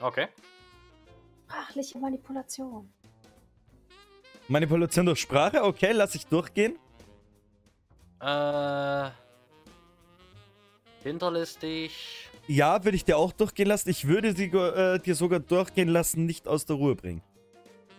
Okay. 0.00 0.28
Sprachliche 1.46 1.98
Manipulation. 1.98 2.92
Manipulation 4.48 5.06
durch 5.06 5.20
Sprache? 5.20 5.62
Okay, 5.62 5.92
lass 5.92 6.14
ich 6.14 6.26
durchgehen. 6.26 6.78
Äh. 8.20 9.10
Hinterlistig. 11.02 12.30
Ja, 12.46 12.84
würde 12.84 12.96
ich 12.96 13.04
dir 13.04 13.16
auch 13.16 13.32
durchgehen 13.32 13.68
lassen. 13.68 13.88
Ich 13.90 14.06
würde 14.06 14.34
sie 14.34 14.46
äh, 14.46 14.98
dir 14.98 15.14
sogar 15.14 15.40
durchgehen 15.40 15.88
lassen, 15.88 16.26
nicht 16.26 16.48
aus 16.48 16.66
der 16.66 16.76
Ruhe 16.76 16.94
bringen. 16.94 17.22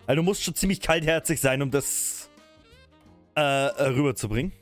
Also 0.06 0.16
du 0.16 0.22
musst 0.22 0.42
schon 0.42 0.54
ziemlich 0.54 0.80
kaltherzig 0.80 1.40
sein, 1.40 1.62
um 1.62 1.70
das 1.70 2.30
äh, 3.34 3.40
rüberzubringen. 3.40 4.52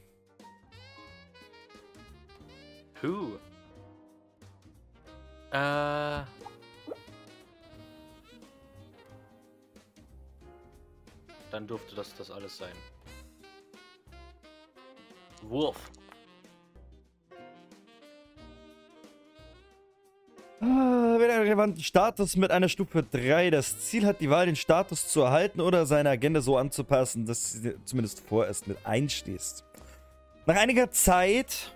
Puh. 3.02 3.37
Äh. 5.50 6.23
Dann 11.50 11.66
durfte 11.66 11.97
das 11.97 12.14
das 12.16 12.30
alles 12.30 12.56
sein. 12.56 12.73
Wurf. 15.42 15.76
Ah, 20.61 21.16
Wenn 21.18 21.28
ein 21.28 21.40
relevanten 21.40 21.82
Status 21.82 22.37
mit 22.37 22.52
einer 22.52 22.68
Stufe 22.68 23.02
3 23.02 23.50
das 23.50 23.80
Ziel 23.80 24.06
hat, 24.06 24.21
die 24.21 24.30
Wahl, 24.30 24.47
den 24.47 24.54
Status 24.54 25.09
zu 25.09 25.23
erhalten 25.23 25.61
oder 25.61 25.87
seine 25.87 26.11
Agenda 26.11 26.40
so 26.40 26.56
anzupassen, 26.56 27.26
dass 27.26 27.54
du 27.54 27.59
dir 27.62 27.85
zumindest 27.85 28.21
vorerst 28.21 28.68
mit 28.68 28.78
einstehst. 28.87 29.64
Nach 30.47 30.56
einiger 30.56 30.92
Zeit 30.92 31.72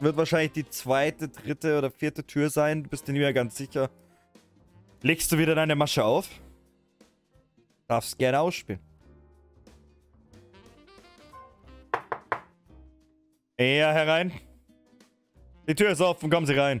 wird 0.00 0.16
wahrscheinlich 0.16 0.52
die 0.52 0.68
zweite, 0.68 1.28
dritte 1.28 1.78
oder 1.78 1.90
vierte 1.90 2.24
Tür 2.24 2.50
sein. 2.50 2.82
Du 2.84 2.90
bist 2.90 3.06
dir 3.06 3.12
nicht 3.12 3.20
mehr 3.20 3.32
ganz 3.32 3.56
sicher. 3.56 3.90
Legst 5.02 5.30
du 5.32 5.38
wieder 5.38 5.54
deine 5.54 5.76
Masche 5.76 6.04
auf? 6.04 6.28
Darfst 7.88 8.18
gerne 8.18 8.40
ausspielen. 8.40 8.80
Ja, 13.58 13.92
herein. 13.92 14.32
Die 15.68 15.74
Tür 15.74 15.90
ist 15.90 16.00
offen, 16.00 16.30
kommen 16.30 16.46
Sie 16.46 16.54
rein. 16.54 16.80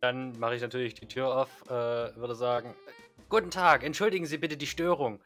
Dann 0.00 0.38
mache 0.38 0.56
ich 0.56 0.62
natürlich 0.62 0.94
die 0.94 1.06
Tür 1.06 1.34
auf, 1.42 1.48
äh, 1.66 1.70
würde 2.16 2.34
sagen. 2.34 2.74
Guten 3.28 3.50
Tag, 3.50 3.84
entschuldigen 3.84 4.26
Sie 4.26 4.38
bitte 4.38 4.56
die 4.56 4.66
Störung. 4.66 5.20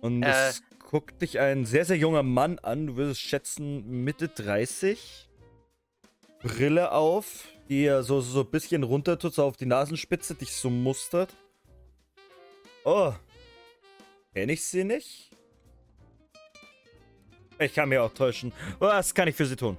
Und 0.00 0.22
Äh. 0.22 0.48
es 0.48 0.62
guckt 0.96 1.20
dich 1.20 1.38
ein 1.38 1.66
sehr, 1.66 1.84
sehr 1.84 1.98
junger 1.98 2.22
Mann 2.22 2.58
an. 2.58 2.86
Du 2.86 2.96
würdest 2.96 3.20
schätzen 3.20 4.02
Mitte 4.02 4.28
30. 4.28 5.28
Brille 6.42 6.90
auf, 6.90 7.48
die 7.68 7.84
er 7.84 8.02
so, 8.02 8.22
so 8.22 8.40
ein 8.40 8.50
bisschen 8.50 8.82
runter 8.82 9.18
tut, 9.18 9.34
so 9.34 9.44
auf 9.44 9.58
die 9.58 9.66
Nasenspitze, 9.66 10.36
dich 10.36 10.52
so 10.52 10.70
mustert. 10.70 11.34
Oh. 12.82 13.12
Kenn 14.32 14.48
ich 14.48 14.64
sie 14.64 14.84
nicht? 14.84 15.30
Ich 17.58 17.74
kann 17.74 17.90
mir 17.90 18.02
auch 18.02 18.14
täuschen. 18.14 18.54
Was 18.78 19.14
kann 19.14 19.28
ich 19.28 19.36
für 19.36 19.44
sie 19.44 19.56
tun? 19.56 19.76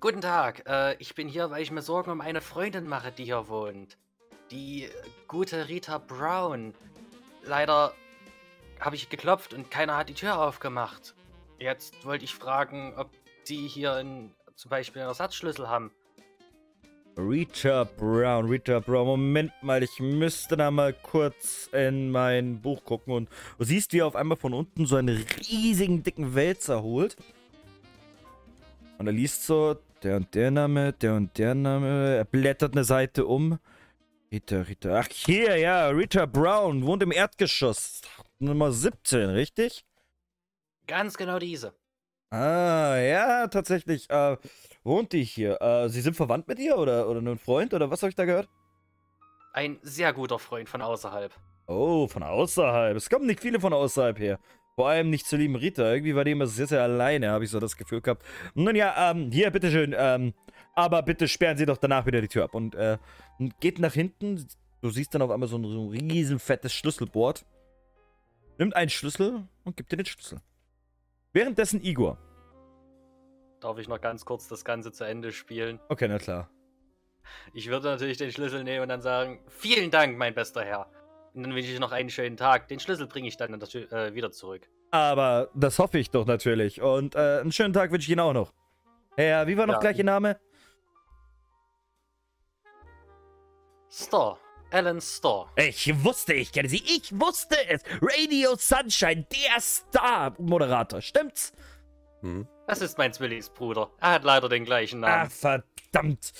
Guten 0.00 0.22
Tag, 0.22 0.62
äh, 0.66 0.94
ich 0.94 1.14
bin 1.14 1.28
hier, 1.28 1.50
weil 1.50 1.62
ich 1.62 1.70
mir 1.70 1.82
Sorgen 1.82 2.10
um 2.10 2.22
eine 2.22 2.40
Freundin 2.40 2.88
mache, 2.88 3.12
die 3.12 3.24
hier 3.24 3.48
wohnt. 3.48 3.98
Die 4.50 4.88
gute 5.28 5.68
Rita 5.68 5.98
Brown. 5.98 6.72
Leider 7.44 7.92
habe 8.80 8.96
ich 8.96 9.08
geklopft 9.08 9.54
und 9.54 9.70
keiner 9.70 9.96
hat 9.96 10.08
die 10.08 10.14
Tür 10.14 10.38
aufgemacht. 10.38 11.14
Jetzt 11.58 12.04
wollte 12.04 12.24
ich 12.24 12.34
fragen, 12.34 12.94
ob 12.96 13.10
Sie 13.44 13.66
hier 13.68 13.94
einen, 13.94 14.34
zum 14.54 14.70
Beispiel 14.70 15.02
einen 15.02 15.08
Ersatzschlüssel 15.08 15.68
haben. 15.68 15.90
Rita 17.16 17.84
Brown, 17.84 18.46
Rita 18.46 18.80
Brown. 18.80 19.06
Moment 19.06 19.52
mal, 19.62 19.82
ich 19.82 20.00
müsste 20.00 20.56
da 20.56 20.70
mal 20.70 20.92
kurz 20.92 21.70
in 21.72 22.10
mein 22.10 22.60
Buch 22.60 22.84
gucken 22.84 23.14
und 23.14 23.30
du 23.58 23.64
siehst, 23.64 23.94
wie 23.94 24.00
er 24.00 24.06
auf 24.06 24.16
einmal 24.16 24.36
von 24.36 24.52
unten 24.52 24.84
so 24.84 24.96
einen 24.96 25.24
riesigen, 25.48 26.02
dicken 26.02 26.34
Wälzer 26.34 26.82
holt. 26.82 27.16
Und 28.98 29.06
er 29.06 29.12
liest 29.14 29.46
so, 29.46 29.76
der 30.02 30.16
und 30.16 30.34
der 30.34 30.50
Name, 30.50 30.92
der 30.92 31.14
und 31.14 31.38
der 31.38 31.54
Name. 31.54 32.16
Er 32.16 32.24
blättert 32.24 32.72
eine 32.72 32.84
Seite 32.84 33.24
um. 33.24 33.58
Rita, 34.30 34.60
Rita. 34.60 35.00
Ach, 35.00 35.08
hier, 35.10 35.56
ja, 35.56 35.88
Rita 35.88 36.26
Brown, 36.26 36.84
wohnt 36.84 37.02
im 37.02 37.12
Erdgeschoss. 37.12 38.02
Nummer 38.38 38.72
17, 38.72 39.30
richtig? 39.30 39.84
Ganz 40.86 41.16
genau 41.16 41.38
diese. 41.38 41.74
Ah, 42.30 42.96
ja, 42.96 43.46
tatsächlich. 43.48 44.10
Äh, 44.10 44.36
wohnt 44.84 45.12
die 45.12 45.24
hier? 45.24 45.60
Äh, 45.60 45.88
Sie 45.88 46.00
sind 46.00 46.14
verwandt 46.14 46.48
mit 46.48 46.58
ihr 46.58 46.76
oder, 46.76 47.08
oder 47.08 47.20
nur 47.20 47.34
ein 47.34 47.38
Freund 47.38 47.72
oder 47.72 47.90
was 47.90 48.02
habe 48.02 48.10
ich 48.10 48.16
da 48.16 48.24
gehört? 48.24 48.48
Ein 49.52 49.78
sehr 49.82 50.12
guter 50.12 50.38
Freund 50.38 50.68
von 50.68 50.82
außerhalb. 50.82 51.32
Oh, 51.66 52.06
von 52.08 52.22
außerhalb. 52.22 52.96
Es 52.96 53.08
kommen 53.08 53.26
nicht 53.26 53.40
viele 53.40 53.58
von 53.58 53.72
außerhalb 53.72 54.18
her. 54.18 54.38
Vor 54.74 54.88
allem 54.88 55.08
nicht 55.08 55.26
zur 55.26 55.38
lieben 55.38 55.56
Rita. 55.56 55.90
Irgendwie 55.90 56.14
war 56.14 56.24
die 56.24 56.32
immer 56.32 56.46
sehr, 56.46 56.66
sehr 56.66 56.82
alleine, 56.82 57.30
habe 57.30 57.44
ich 57.44 57.50
so 57.50 57.58
das 57.58 57.76
Gefühl 57.76 58.02
gehabt. 58.02 58.22
Nun 58.54 58.76
ja, 58.76 59.10
ähm, 59.10 59.30
hier, 59.32 59.50
bitteschön. 59.50 59.94
Ähm, 59.96 60.34
aber 60.74 61.02
bitte 61.02 61.26
sperren 61.26 61.56
Sie 61.56 61.64
doch 61.64 61.78
danach 61.78 62.04
wieder 62.04 62.20
die 62.20 62.28
Tür 62.28 62.44
ab. 62.44 62.54
Und, 62.54 62.74
äh, 62.74 62.98
geht 63.60 63.78
nach 63.78 63.94
hinten. 63.94 64.46
Du 64.82 64.90
siehst 64.90 65.14
dann 65.14 65.22
auf 65.22 65.30
einmal 65.30 65.48
so 65.48 65.56
ein, 65.56 65.64
so 65.64 65.86
ein 65.86 65.88
riesen 65.88 66.38
fettes 66.38 66.74
Schlüsselboard. 66.74 67.46
Nimmt 68.58 68.74
einen 68.74 68.90
Schlüssel 68.90 69.46
und 69.64 69.76
gibt 69.76 69.92
dir 69.92 69.96
den 69.96 70.06
Schlüssel. 70.06 70.40
Währenddessen 71.32 71.82
Igor. 71.82 72.18
Darf 73.60 73.78
ich 73.78 73.88
noch 73.88 74.00
ganz 74.00 74.24
kurz 74.24 74.48
das 74.48 74.64
Ganze 74.64 74.92
zu 74.92 75.04
Ende 75.04 75.32
spielen? 75.32 75.80
Okay, 75.88 76.08
na 76.08 76.18
klar. 76.18 76.48
Ich 77.52 77.68
würde 77.68 77.88
natürlich 77.88 78.16
den 78.18 78.30
Schlüssel 78.30 78.62
nehmen 78.64 78.82
und 78.82 78.88
dann 78.88 79.02
sagen, 79.02 79.40
vielen 79.48 79.90
Dank, 79.90 80.16
mein 80.16 80.34
bester 80.34 80.64
Herr. 80.64 80.88
Und 81.34 81.42
dann 81.42 81.54
wünsche 81.54 81.70
ich 81.70 81.78
noch 81.80 81.92
einen 81.92 82.08
schönen 82.08 82.36
Tag. 82.36 82.68
Den 82.68 82.80
Schlüssel 82.80 83.06
bringe 83.06 83.28
ich 83.28 83.36
dann 83.36 83.52
natür- 83.54 83.90
äh, 83.92 84.14
wieder 84.14 84.30
zurück. 84.30 84.68
Aber 84.90 85.50
das 85.54 85.78
hoffe 85.78 85.98
ich 85.98 86.10
doch 86.10 86.24
natürlich. 86.26 86.80
Und 86.80 87.14
äh, 87.14 87.40
einen 87.40 87.52
schönen 87.52 87.74
Tag 87.74 87.90
wünsche 87.90 88.06
ich 88.06 88.10
Ihnen 88.12 88.20
auch 88.20 88.32
noch. 88.32 88.52
Herr, 89.16 89.46
wie 89.46 89.56
war 89.58 89.66
noch 89.66 89.74
Ja. 89.74 89.80
gleich 89.80 89.98
Ihr 89.98 90.04
Name? 90.04 90.38
Store. 93.90 94.38
Alan 94.70 95.00
Store. 95.00 95.48
Ich 95.56 96.02
wusste, 96.04 96.34
ich 96.34 96.52
kenne 96.52 96.68
sie. 96.68 96.82
Ich 96.84 97.12
wusste 97.18 97.56
es. 97.68 97.82
Radio 98.00 98.56
Sunshine, 98.56 99.26
der 99.30 99.60
Star-Moderator. 99.60 101.00
Stimmt's? 101.00 101.52
Hm. 102.20 102.46
Das 102.66 102.80
ist 102.80 102.98
mein 102.98 103.12
Zwillingsbruder. 103.12 103.90
Er 104.00 104.10
hat 104.12 104.24
leider 104.24 104.48
den 104.48 104.64
gleichen 104.64 105.02
Ah, 105.04 105.18
Namen. 105.18 105.30
verdammt. 105.30 106.32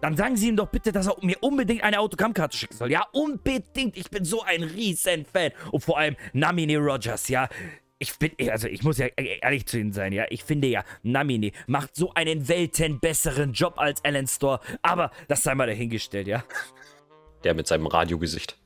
Dann 0.00 0.16
sagen 0.16 0.36
Sie 0.36 0.48
ihm 0.48 0.56
doch 0.56 0.68
bitte, 0.68 0.92
dass 0.92 1.06
er 1.08 1.16
mir 1.22 1.36
unbedingt 1.42 1.82
eine 1.82 2.00
Autogrammkarte 2.00 2.56
schicken 2.56 2.74
soll. 2.76 2.90
Ja, 2.90 3.06
unbedingt. 3.12 3.96
Ich 3.98 4.08
bin 4.10 4.24
so 4.24 4.42
ein 4.42 4.62
riesen 4.62 5.26
Fan. 5.26 5.52
Und 5.72 5.84
vor 5.84 5.98
allem 5.98 6.16
Namine 6.32 6.78
Rogers, 6.78 7.28
ja. 7.28 7.48
Ich 7.98 8.18
bin, 8.18 8.32
also 8.50 8.66
ich 8.66 8.82
muss 8.82 8.96
ja 8.96 9.08
ehrlich 9.08 9.66
zu 9.66 9.78
Ihnen 9.78 9.92
sein, 9.92 10.12
ja. 10.14 10.24
Ich 10.30 10.42
finde 10.42 10.68
ja, 10.68 10.84
Namine 11.02 11.52
macht 11.66 11.94
so 11.96 12.14
einen 12.14 12.48
weltenbesseren 12.48 13.52
Job 13.52 13.74
als 13.76 14.02
Alan 14.02 14.26
Store. 14.26 14.60
Aber 14.80 15.10
das 15.28 15.42
sei 15.42 15.54
mal 15.54 15.66
dahingestellt, 15.66 16.26
ja. 16.26 16.42
Der 17.44 17.54
mit 17.54 17.66
seinem 17.66 17.86
Radiogesicht. 17.86 18.56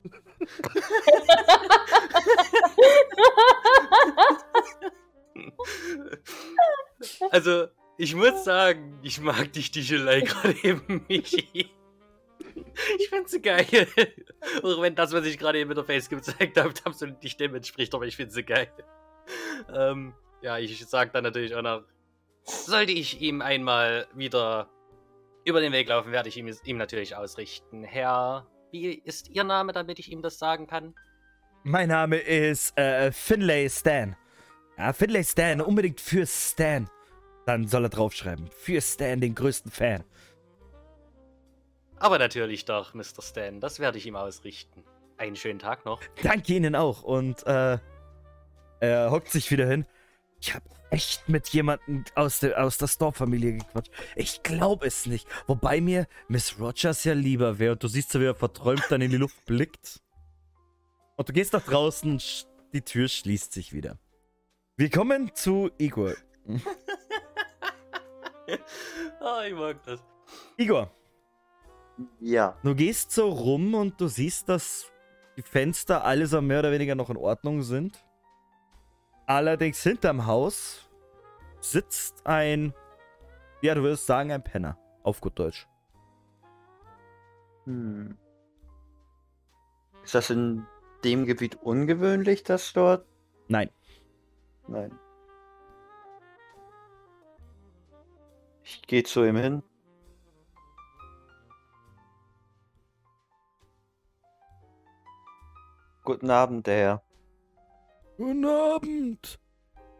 Also, 7.30 7.66
ich 7.98 8.14
muss 8.14 8.44
sagen, 8.44 8.98
ich 9.02 9.20
mag 9.20 9.52
die 9.52 9.62
Stichelei 9.62 10.20
gerade 10.20 10.56
eben, 10.64 11.04
Michi. 11.08 11.70
Ich 12.98 13.08
finde 13.08 13.28
sie 13.28 13.40
geil. 13.40 13.86
Auch 14.62 14.80
wenn 14.80 14.94
das, 14.94 15.12
was 15.12 15.26
ich 15.26 15.38
gerade 15.38 15.58
eben 15.58 15.68
mit 15.68 15.76
der 15.76 15.84
Face 15.84 16.08
gezeigt 16.08 16.58
habe, 16.58 16.72
absolut 16.84 17.22
nicht 17.22 17.38
dem 17.40 17.54
entspricht, 17.54 17.94
aber 17.94 18.06
ich 18.06 18.16
finde 18.16 18.32
sie 18.32 18.42
geil. 18.42 18.72
Ähm, 19.72 20.14
ja, 20.42 20.58
ich 20.58 20.84
sag 20.86 21.12
dann 21.12 21.24
natürlich 21.24 21.54
auch 21.54 21.62
noch, 21.62 21.84
sollte 22.42 22.92
ich 22.92 23.20
ihm 23.20 23.40
einmal 23.40 24.06
wieder 24.14 24.68
über 25.44 25.60
den 25.60 25.72
Weg 25.72 25.88
laufen, 25.88 26.12
werde 26.12 26.28
ich 26.28 26.36
ihm, 26.36 26.50
ihm 26.64 26.76
natürlich 26.76 27.16
ausrichten. 27.16 27.84
Herr, 27.84 28.46
wie 28.74 28.92
ist 28.92 29.30
Ihr 29.30 29.44
Name, 29.44 29.72
damit 29.72 30.00
ich 30.00 30.10
ihm 30.10 30.20
das 30.20 30.38
sagen 30.38 30.66
kann? 30.66 30.94
Mein 31.62 31.88
Name 31.88 32.16
ist 32.16 32.76
äh, 32.76 33.12
Finlay 33.12 33.70
Stan. 33.70 34.16
Ja, 34.76 34.92
Finlay 34.92 35.22
Stan, 35.22 35.60
unbedingt 35.60 36.00
für 36.00 36.26
Stan. 36.26 36.90
Dann 37.46 37.68
soll 37.68 37.84
er 37.84 37.88
draufschreiben. 37.88 38.50
Für 38.50 38.80
Stan, 38.80 39.20
den 39.20 39.34
größten 39.34 39.70
Fan. 39.70 40.02
Aber 41.98 42.18
natürlich 42.18 42.64
doch, 42.64 42.94
Mr. 42.94 43.22
Stan. 43.22 43.60
Das 43.60 43.78
werde 43.78 43.96
ich 43.98 44.06
ihm 44.06 44.16
ausrichten. 44.16 44.82
Einen 45.18 45.36
schönen 45.36 45.60
Tag 45.60 45.84
noch. 45.84 46.02
Danke 46.22 46.54
Ihnen 46.54 46.74
auch. 46.74 47.04
Und 47.04 47.46
äh, 47.46 47.78
er 48.80 49.10
hockt 49.12 49.30
sich 49.30 49.50
wieder 49.52 49.66
hin. 49.66 49.86
Ich 50.44 50.54
habe 50.54 50.66
echt 50.90 51.26
mit 51.26 51.48
jemandem 51.48 52.04
aus 52.14 52.40
der, 52.40 52.62
aus 52.62 52.76
der 52.76 52.86
Storm-Familie 52.86 53.54
gequatscht. 53.54 53.90
Ich 54.14 54.42
glaube 54.42 54.86
es 54.86 55.06
nicht. 55.06 55.26
Wobei 55.46 55.80
mir 55.80 56.06
Miss 56.28 56.60
Rogers 56.60 57.02
ja 57.04 57.14
lieber 57.14 57.58
wäre. 57.58 57.72
Und 57.72 57.82
du 57.82 57.88
siehst 57.88 58.12
so, 58.12 58.20
wie 58.20 58.26
er 58.26 58.34
verträumt 58.34 58.84
dann 58.90 59.00
in 59.00 59.10
die 59.10 59.16
Luft 59.16 59.42
blickt. 59.46 60.02
Und 61.16 61.30
du 61.30 61.32
gehst 61.32 61.54
nach 61.54 61.64
draußen 61.64 62.20
die 62.74 62.82
Tür 62.82 63.08
schließt 63.08 63.54
sich 63.54 63.72
wieder. 63.72 63.98
Wir 64.76 64.90
kommen 64.90 65.34
zu 65.34 65.70
Igor. 65.78 66.12
ah, 69.20 69.44
ich 69.48 69.54
mag 69.54 69.82
das. 69.84 70.04
Igor, 70.58 70.90
Ja. 72.20 72.58
du 72.62 72.74
gehst 72.74 73.12
so 73.12 73.30
rum 73.30 73.72
und 73.72 73.98
du 73.98 74.08
siehst, 74.08 74.50
dass 74.50 74.92
die 75.38 75.42
Fenster 75.42 76.04
alle 76.04 76.26
so 76.26 76.42
mehr 76.42 76.58
oder 76.58 76.70
weniger 76.70 76.94
noch 76.96 77.08
in 77.08 77.16
Ordnung 77.16 77.62
sind. 77.62 78.04
Allerdings 79.26 79.82
hinterm 79.82 80.26
Haus 80.26 80.88
sitzt 81.60 82.26
ein, 82.26 82.74
ja, 83.62 83.74
du 83.74 83.82
würdest 83.82 84.06
sagen, 84.06 84.30
ein 84.30 84.44
Penner. 84.44 84.78
Auf 85.02 85.20
gut 85.20 85.38
Deutsch. 85.38 85.66
Hm. 87.64 88.18
Ist 90.02 90.14
das 90.14 90.30
in 90.30 90.66
dem 91.04 91.24
Gebiet 91.24 91.56
ungewöhnlich, 91.62 92.42
dass 92.42 92.72
dort. 92.72 93.06
Nein. 93.48 93.70
Nein. 94.66 94.98
Ich 98.62 98.82
gehe 98.82 99.02
zu 99.02 99.24
ihm 99.24 99.36
hin. 99.36 99.62
Guten 106.04 106.30
Abend, 106.30 106.66
der 106.66 106.76
Herr. 106.76 107.13
Guten 108.16 108.44
Abend. 108.44 109.40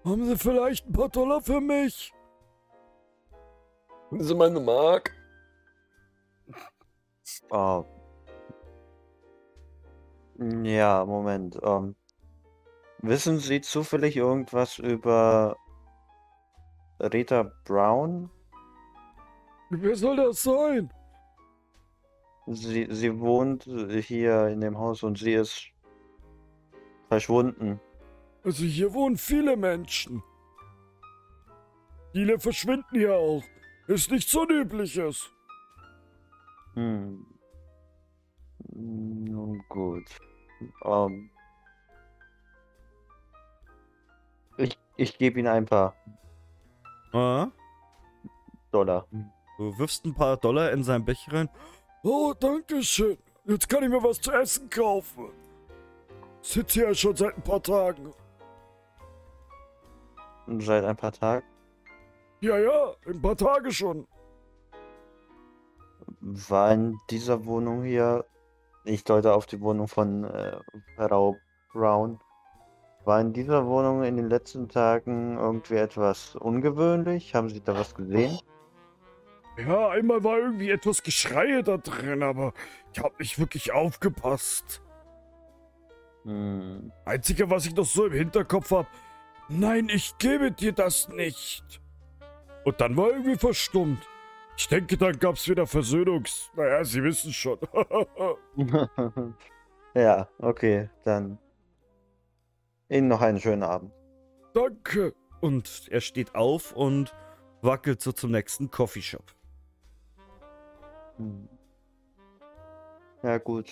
Haben 0.05 0.25
Sie 0.27 0.37
vielleicht 0.37 0.87
ein 0.87 0.93
paar 0.93 1.09
Dollar 1.09 1.41
für 1.41 1.61
mich? 1.61 2.13
Haben 4.11 4.23
Sie 4.23 4.35
meine 4.35 4.61
Mark? 4.61 5.11
Oh. 7.51 7.85
Ja, 10.63 11.05
Moment. 11.05 11.59
Ähm, 11.65 11.97
wissen 12.99 13.39
Sie 13.39 13.61
zufällig 13.61 14.17
irgendwas 14.17 14.79
über 14.79 15.57
Rita 17.01 17.51
Brown? 17.65 18.31
Wer 19.71 19.97
soll 19.97 20.17
das 20.17 20.45
sein? 20.45 20.93
Sie, 22.47 22.87
sie 22.91 23.19
wohnt 23.19 23.65
hier 23.65 24.49
in 24.49 24.61
dem 24.61 24.79
Haus 24.79 25.03
und 25.03 25.19
sie 25.19 25.33
ist 25.33 25.67
verschwunden. 27.09 27.81
Also 28.45 28.65
hier 28.65 28.93
wohnen 28.93 29.17
viele 29.17 29.57
Menschen. 29.57 30.23
Viele 32.13 32.39
verschwinden 32.39 32.97
hier 32.99 33.15
auch. 33.15 33.43
Ist 33.87 34.11
nichts 34.11 34.35
Unübliches. 34.35 35.31
Hm. 36.75 37.27
Nun 38.73 39.65
gut. 39.69 40.05
Ähm, 40.85 41.31
ich 44.59 44.79
ich 44.97 45.19
gebe 45.19 45.39
Ihnen 45.41 45.49
ein 45.49 45.65
paar 45.67 45.95
Ah, 47.13 47.49
Dollar. 48.73 49.07
du 49.59 49.79
wirfst 49.79 50.05
ein 50.05 50.15
paar 50.15 50.37
Dollar 50.37 50.73
in 50.73 50.83
sein 50.83 51.05
Becher 51.05 51.33
rein. 51.33 51.49
Oh, 52.03 52.35
danke 52.39 52.83
schön. 52.83 53.19
Jetzt 53.45 53.69
kann 53.69 53.83
ich 53.85 53.89
mir 53.89 54.03
was 54.03 54.21
zu 54.21 54.33
essen 54.33 54.69
kaufen. 54.69 55.31
Sitze 56.43 56.81
hier 56.81 56.95
schon 56.95 57.15
seit 57.17 57.37
ein 57.37 57.43
paar 57.43 57.63
Tagen. 57.63 58.13
Seit 60.47 60.85
ein 60.85 60.97
paar 60.97 61.13
Tagen. 61.13 61.47
Ja, 62.41 62.59
ja, 62.59 62.95
ein 63.07 63.23
paar 63.23 63.37
Tage 63.37 63.73
schon. 63.73 64.07
War 66.21 66.73
in 66.73 66.99
dieser 67.11 67.47
Wohnung 67.47 67.85
hier, 67.85 68.25
ich 68.85 69.05
deute 69.05 69.33
auf 69.33 69.47
die 69.47 69.61
Wohnung 69.61 69.89
von 69.89 70.25
äh, 70.25 70.59
Frau 70.97 71.37
Brown, 71.73 72.21
war 73.05 73.21
in 73.21 73.33
dieser 73.33 73.67
Wohnung 73.67 74.03
in 74.03 74.17
den 74.17 74.29
letzten 74.29 74.69
Tagen 74.69 75.39
irgendwie 75.39 75.77
etwas 75.77 76.37
ungewöhnlich? 76.37 77.35
Haben 77.35 77.49
Sie 77.49 77.63
da 77.63 77.75
was 77.75 77.95
gesehen? 77.95 78.39
Ja, 79.57 79.89
einmal 79.91 80.25
war 80.25 80.39
irgendwie 80.39 80.71
etwas 80.71 81.03
Geschreie 81.03 81.63
da 81.63 81.77
drin, 81.77 82.23
aber 82.23 82.53
ich 82.93 83.01
habe 83.01 83.15
nicht 83.19 83.39
wirklich 83.39 83.73
aufgepasst. 83.73 84.83
Hm. 86.25 86.91
Einzige, 87.05 87.51
was 87.51 87.67
ich 87.67 87.75
noch 87.77 87.85
so 87.85 88.07
im 88.07 88.15
Hinterkopf 88.15 88.71
habe, 88.71 88.89
nein, 89.49 89.89
ich 89.89 90.17
gebe 90.19 90.51
dir 90.51 90.73
das 90.73 91.09
nicht. 91.09 91.81
Und 92.65 92.81
dann 92.81 92.97
war 92.97 93.11
irgendwie 93.11 93.37
verstummt. 93.37 94.03
Ich 94.57 94.69
denke, 94.69 94.97
dann 94.97 95.19
gab's 95.19 95.49
wieder 95.49 95.67
Versöhnungs... 95.67 96.51
Naja, 96.55 96.85
Sie 96.85 97.03
wissen 97.03 97.33
schon. 97.33 97.59
ja, 99.95 100.29
okay, 100.39 100.89
dann 101.05 101.39
Ihnen 102.89 103.09
noch 103.09 103.21
einen 103.21 103.41
schönen 103.41 103.63
Abend. 103.63 103.93
Danke. 104.53 105.15
Und 105.41 105.89
er 105.91 106.01
steht 106.01 106.35
auf 106.35 106.73
und 106.73 107.13
wackelt 107.61 108.01
so 108.01 108.13
zum 108.13 108.31
nächsten 108.31 108.71
Coffeeshop. 108.71 109.35
Hm. 111.17 111.49
Ja, 113.23 113.39
gut. 113.39 113.71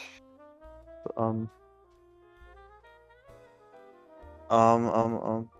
Ähm. 1.16 1.48
Ähm, 4.50 4.90
ähm, 4.94 5.20
ähm. 5.24 5.50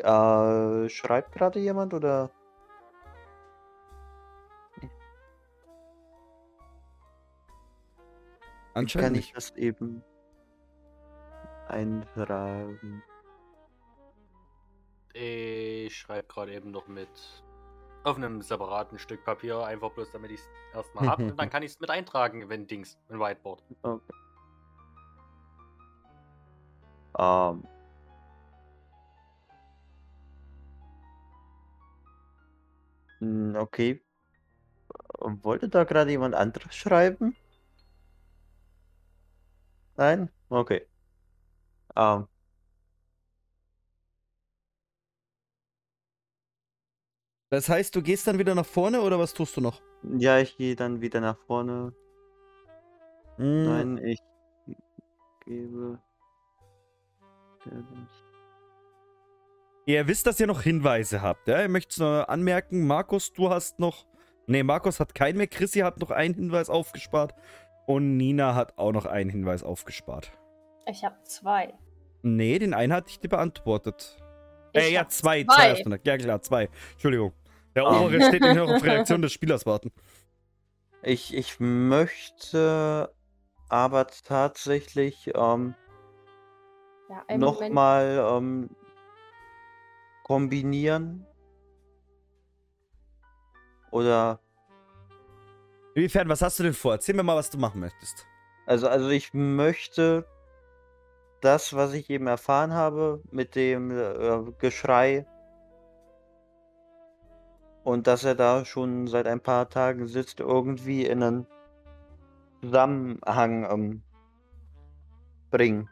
Äh, 0.00 0.88
schreibt 0.88 1.32
gerade 1.32 1.58
jemand 1.58 1.94
oder? 1.94 2.30
Kann 8.72 8.84
Anscheinend 8.84 9.16
ich 9.18 9.26
nicht. 9.26 9.36
das 9.36 9.50
eben 9.56 10.02
eintragen? 11.68 13.02
Ich 15.12 15.96
schreibe 15.96 16.28
gerade 16.28 16.54
eben 16.54 16.70
noch 16.70 16.86
mit 16.86 17.08
auf 18.04 18.16
einem 18.16 18.40
separaten 18.40 18.98
Stück 18.98 19.24
Papier, 19.24 19.64
einfach 19.64 19.90
bloß 19.90 20.12
damit 20.12 20.30
ich 20.30 20.40
es 20.40 20.48
erstmal 20.74 21.08
habe. 21.08 21.24
und 21.24 21.36
dann 21.36 21.50
kann 21.50 21.62
ich 21.62 21.72
es 21.72 21.80
mit 21.80 21.90
eintragen, 21.90 22.48
wenn 22.48 22.66
Dings, 22.66 22.98
ein 23.08 23.18
Whiteboard. 23.18 23.62
Okay. 23.82 24.00
Ähm. 27.18 27.62
Hm, 27.62 27.79
Okay. 33.20 34.00
Wollte 35.18 35.68
da 35.68 35.84
gerade 35.84 36.10
jemand 36.10 36.34
anderes 36.34 36.74
schreiben? 36.74 37.36
Nein? 39.96 40.30
Okay. 40.48 40.86
Ähm. 41.96 42.26
Das 47.50 47.68
heißt, 47.68 47.94
du 47.96 48.02
gehst 48.02 48.26
dann 48.26 48.38
wieder 48.38 48.54
nach 48.54 48.64
vorne 48.66 49.02
oder 49.02 49.18
was 49.18 49.34
tust 49.34 49.56
du 49.56 49.60
noch? 49.60 49.82
Ja, 50.02 50.38
ich 50.38 50.56
gehe 50.56 50.76
dann 50.76 51.00
wieder 51.00 51.20
nach 51.20 51.36
vorne. 51.46 51.92
Hm, 53.36 53.64
Nein, 53.64 53.98
ich 53.98 54.20
gebe. 55.44 55.98
Ihr 59.94 60.06
wisst, 60.06 60.26
dass 60.26 60.38
ihr 60.40 60.46
noch 60.46 60.62
Hinweise 60.62 61.22
habt. 61.22 61.48
Ja? 61.48 61.62
Ihr 61.62 61.68
möchtet 61.68 61.98
nur 61.98 62.28
anmerken, 62.28 62.86
Markus, 62.86 63.32
du 63.32 63.50
hast 63.50 63.78
noch. 63.78 64.06
Nee, 64.46 64.62
Markus 64.62 65.00
hat 65.00 65.14
keinen 65.14 65.36
mehr. 65.38 65.46
Chrissy 65.46 65.80
hat 65.80 65.98
noch 66.00 66.10
einen 66.10 66.34
Hinweis 66.34 66.68
aufgespart. 66.70 67.34
Und 67.86 68.16
Nina 68.16 68.54
hat 68.54 68.78
auch 68.78 68.92
noch 68.92 69.06
einen 69.06 69.30
Hinweis 69.30 69.62
aufgespart. 69.62 70.32
Ich 70.86 71.04
habe 71.04 71.16
zwei. 71.24 71.74
Nee, 72.22 72.58
den 72.58 72.74
einen 72.74 72.92
hatte 72.92 73.08
ich 73.10 73.20
dir 73.20 73.28
beantwortet. 73.28 74.16
Ich 74.72 74.82
äh, 74.82 74.92
ja, 74.92 75.08
zwei. 75.08 75.44
zwei. 75.44 75.74
Zwei. 75.74 76.00
Ja, 76.04 76.18
klar, 76.18 76.42
zwei. 76.42 76.68
Entschuldigung. 76.92 77.32
Der 77.74 77.84
Ah. 77.84 78.00
obere 78.00 78.20
steht 78.22 78.42
nämlich 78.42 78.58
noch 78.58 78.70
auf 78.74 78.82
Reaktion 78.84 79.22
des 79.22 79.32
Spielers 79.32 79.66
warten. 79.66 79.92
Ich, 81.02 81.34
ich 81.34 81.58
möchte 81.58 83.12
aber 83.68 84.06
tatsächlich 84.08 85.30
ähm, 85.34 85.74
Ja, 87.08 87.36
nochmal 87.36 88.24
ähm, 88.32 88.70
kombinieren. 90.30 91.26
Oder, 93.90 94.38
Inwiefern, 95.96 96.28
was 96.28 96.40
hast 96.40 96.60
du 96.60 96.62
denn 96.62 96.72
vor? 96.72 96.92
Erzähl 96.92 97.16
mir 97.16 97.24
mal, 97.24 97.34
was 97.34 97.50
du 97.50 97.58
machen 97.58 97.80
möchtest. 97.80 98.28
also, 98.64 98.86
also 98.86 99.08
ich 99.08 99.34
möchte 99.34 100.24
das, 101.40 101.74
was 101.74 101.94
ich 101.94 102.08
eben 102.10 102.28
erfahren 102.28 102.72
habe 102.72 103.20
mit 103.32 103.56
dem 103.56 103.90
äh, 103.90 104.52
Geschrei 104.60 105.26
und 107.82 108.06
dass 108.06 108.22
er 108.22 108.36
da 108.36 108.64
schon 108.64 109.08
seit 109.08 109.26
ein 109.26 109.40
paar 109.40 109.68
Tagen 109.68 110.06
sitzt, 110.06 110.38
irgendwie 110.38 111.06
in 111.06 111.24
einen 111.24 111.46
Zusammenhang 112.60 113.66
ähm, 113.68 114.02
bringen. 115.50 115.90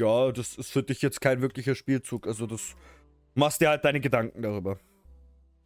Ja, 0.00 0.32
das 0.32 0.56
ist 0.56 0.72
für 0.72 0.82
dich 0.82 1.00
jetzt 1.00 1.20
kein 1.20 1.40
wirklicher 1.42 1.76
Spielzug. 1.76 2.26
Also 2.26 2.48
das 2.48 2.74
machst 3.34 3.60
dir 3.60 3.68
halt 3.70 3.84
deine 3.84 4.00
Gedanken 4.00 4.42
darüber. 4.42 4.78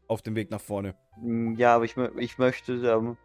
Auf 0.08 0.22
dem 0.22 0.36
Weg 0.36 0.50
nach 0.50 0.60
vorne. 0.60 0.94
Mm, 1.20 1.54
Ja, 1.56 1.74
aber 1.74 1.84
ich, 1.84 1.96
ich 2.18 2.38
möchte 2.38 2.74
ähm, 2.74 3.16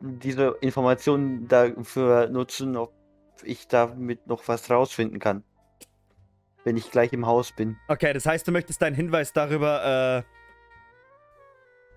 diese 0.00 0.56
Informationen 0.60 1.46
dafür 1.48 2.28
nutzen, 2.28 2.76
ob 2.76 2.92
ich 3.42 3.68
damit 3.68 4.26
noch 4.26 4.46
was 4.48 4.70
rausfinden 4.70 5.18
kann. 5.18 5.44
Wenn 6.64 6.76
ich 6.78 6.90
gleich 6.90 7.12
im 7.12 7.26
Haus 7.26 7.52
bin. 7.52 7.76
Okay, 7.88 8.14
das 8.14 8.24
heißt, 8.24 8.48
du 8.48 8.52
möchtest 8.52 8.80
deinen 8.80 8.94
Hinweis 8.94 9.34
darüber 9.34 10.24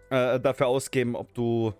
äh, 0.09 0.35
äh, 0.35 0.39
dafür 0.41 0.67
ausgeben, 0.67 1.15
ob 1.15 1.33
du. 1.33 1.73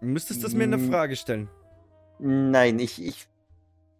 Du 0.00 0.06
müsstest 0.06 0.42
das 0.44 0.54
mir 0.54 0.64
in 0.64 0.72
eine 0.72 0.82
Mm. 0.82 0.90
Frage 0.90 1.16
stellen. 1.16 1.50
Nein, 2.20 2.78
ich, 2.78 3.04
ich, 3.04 3.28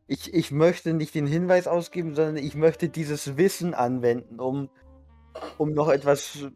ich, 0.08 0.32
ich 0.32 0.50
möchte 0.50 0.94
nicht 0.94 1.14
den 1.14 1.26
Hinweis 1.26 1.66
ausgeben, 1.66 2.14
sondern 2.14 2.38
ich 2.38 2.54
möchte 2.54 2.88
dieses 2.88 3.36
Wissen 3.36 3.74
anwenden, 3.74 4.40
um, 4.40 4.70
um 5.58 5.74
noch 5.74 5.88
etwas 5.88 6.46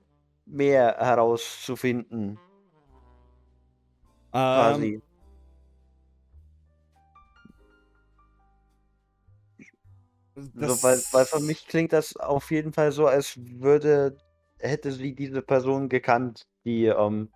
mehr 0.46 0.96
herauszufinden. 0.98 2.40
Ähm, 4.32 4.32
Quasi. 4.32 5.02
So, 10.34 10.82
weil, 10.82 10.98
weil 11.12 11.26
für 11.26 11.40
mich 11.40 11.66
klingt 11.66 11.92
das 11.92 12.16
auf 12.16 12.50
jeden 12.50 12.72
Fall 12.72 12.90
so, 12.90 13.06
als 13.06 13.38
würde, 13.38 14.16
hätte 14.58 14.90
sie 14.92 15.14
diese 15.14 15.42
Person 15.42 15.90
gekannt, 15.90 16.46
die 16.64 16.86
ähm, 16.86 17.28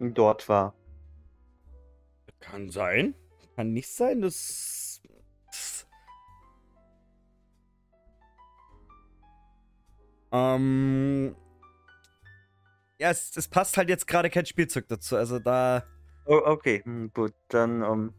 dort 0.00 0.50
war. 0.50 0.74
Kann 2.40 2.68
sein. 2.68 3.14
Kann 3.56 3.72
nicht 3.72 3.88
sein. 3.88 4.20
Das. 4.20 5.00
das- 5.46 5.86
Ähm. 10.32 11.36
Ja, 12.98 13.10
es, 13.10 13.36
es 13.36 13.48
passt 13.48 13.76
halt 13.76 13.88
jetzt 13.88 14.06
gerade 14.06 14.30
kein 14.30 14.46
Spielzeug 14.46 14.86
dazu. 14.88 15.16
Also 15.16 15.38
da. 15.38 15.84
Oh, 16.26 16.40
okay, 16.44 16.80
hm, 16.84 17.10
gut, 17.12 17.34
dann, 17.48 17.82
ähm, 17.82 18.14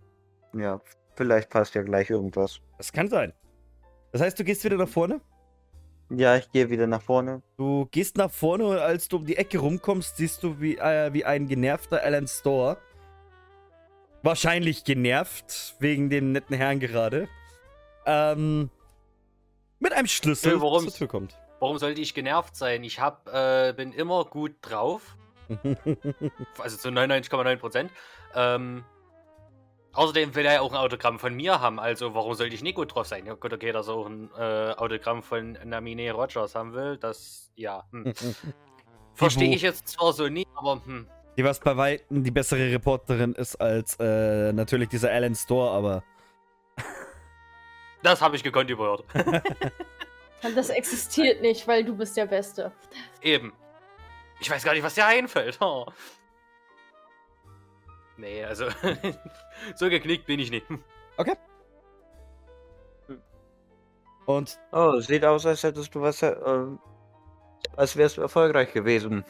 ja, 0.54 0.80
vielleicht 1.16 1.50
passt 1.50 1.74
ja 1.74 1.82
gleich 1.82 2.10
irgendwas. 2.10 2.62
Das 2.78 2.92
kann 2.92 3.08
sein. 3.10 3.34
Das 4.12 4.22
heißt, 4.22 4.38
du 4.40 4.44
gehst 4.44 4.64
wieder 4.64 4.78
nach 4.78 4.88
vorne? 4.88 5.22
Ja, 6.12 6.36
ich 6.36 6.52
gehe 6.52 6.70
wieder 6.70 6.86
nach 6.86 7.02
vorne. 7.02 7.42
Du 7.58 7.88
gehst 7.90 8.16
nach 8.18 8.30
vorne 8.30 8.66
und 8.68 8.78
als 8.78 9.08
du 9.08 9.18
um 9.18 9.26
die 9.26 9.38
Ecke 9.38 9.58
rumkommst, 9.58 10.18
siehst 10.18 10.44
du 10.44 10.60
wie, 10.62 10.78
äh, 10.78 11.12
wie 11.14 11.26
ein 11.26 11.48
genervter 11.48 12.04
Alan 12.04 12.28
Store. 12.28 12.78
Wahrscheinlich 14.26 14.84
genervt, 14.84 15.76
wegen 15.78 16.10
dem 16.10 16.32
netten 16.32 16.56
Herrn 16.56 16.80
gerade. 16.80 17.30
Ähm. 18.08 18.72
Mit 19.78 19.94
einem 19.94 20.08
Schlüssel 20.08 20.54
Nö, 20.54 20.62
warum's? 20.62 20.86
zur 20.86 20.94
Tür 20.94 21.08
kommt. 21.08 21.38
Warum 21.60 21.78
sollte 21.78 22.02
ich 22.02 22.16
genervt 22.16 22.56
sein? 22.56 22.84
Ich 22.84 23.00
hab, 23.00 23.32
äh, 23.32 23.72
bin 23.78 23.94
immer 23.94 24.26
gut 24.26 24.56
drauf. 24.62 25.16
Also 26.58 26.78
zu 26.78 26.90
99,9 26.90 27.58
Prozent. 27.58 27.92
Ähm, 28.34 28.84
außerdem 29.94 30.34
will 30.34 30.46
er 30.48 30.54
ja 30.54 30.62
auch 30.62 30.72
ein 30.72 30.78
Autogramm 30.78 31.20
von 31.20 31.36
mir 31.36 31.62
haben. 31.62 31.80
Also 31.80 32.16
warum 32.16 32.34
sollte 32.34 32.56
ich 32.56 32.64
nicht 32.64 32.76
gut 32.76 32.96
drauf 32.96 33.06
sein? 33.06 33.28
Ja 33.28 33.36
gut, 33.36 33.54
okay, 33.54 33.72
dass 33.72 33.90
er 33.90 33.94
auch 33.94 34.08
ein 34.08 34.32
äh, 34.40 34.74
Autogramm 34.76 35.22
von 35.22 35.56
Namine 35.64 36.12
Rogers 36.14 36.56
haben 36.56 36.74
will. 36.74 36.98
Das, 36.98 37.52
ja. 37.54 37.84
Hm. 37.92 38.12
Verstehe 39.14 39.54
ich 39.54 39.62
jetzt 39.62 39.90
zwar 39.90 40.14
so 40.14 40.28
nie, 40.28 40.48
aber 40.56 40.84
hm. 40.84 41.08
Die 41.38 41.44
was 41.44 41.60
bei 41.60 41.76
Weitem 41.76 42.24
die 42.24 42.32
bessere 42.32 42.72
Reporterin 42.72 43.34
ist 43.34 43.56
als 43.58 43.98
äh, 44.00 44.54
natürlich 44.54 44.90
dieser 44.90 45.12
Alan 45.12 45.36
Store, 45.36 45.72
aber. 45.72 46.04
Das 48.04 48.22
habe 48.22 48.36
ich 48.36 48.44
gekonnt 48.44 48.70
überhört. 48.70 49.04
Das 50.54 50.70
existiert 50.70 51.42
nicht, 51.42 51.68
weil 51.68 51.84
du 51.84 51.96
bist 51.98 52.16
der 52.18 52.28
Beste. 52.28 52.72
Eben. 53.22 53.52
Ich 54.40 54.52
weiß 54.52 54.64
gar 54.64 54.74
nicht, 54.74 54.84
was 54.84 54.94
dir 54.94 55.06
einfällt. 55.08 55.58
Oh. 55.60 55.88
Nee, 58.18 58.44
also 58.44 58.68
so 59.76 59.90
geknickt 59.90 60.28
bin 60.28 60.40
ich 60.40 60.52
nicht. 60.52 60.68
Und 64.26 64.60
Oh, 64.72 65.00
sieht 65.00 65.26
aus, 65.26 65.46
als 65.46 65.64
hättest 65.64 65.96
du 65.96 66.02
was, 66.02 66.22
äh, 66.22 66.36
als 67.76 67.96
wärst 67.96 68.18
du 68.18 68.22
erfolgreich 68.22 68.72
gewesen. 68.74 69.24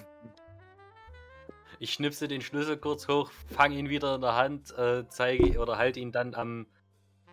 Ich 1.79 1.91
schnipse 1.93 2.27
den 2.27 2.41
Schlüssel 2.41 2.77
kurz 2.77 3.07
hoch, 3.07 3.31
fange 3.53 3.75
ihn 3.75 3.89
wieder 3.89 4.15
in 4.15 4.21
der 4.21 4.35
Hand, 4.35 4.71
äh, 4.77 5.07
zeige 5.09 5.59
oder 5.59 5.77
halte 5.77 5.99
ihn 5.99 6.11
dann 6.11 6.33
am 6.33 6.67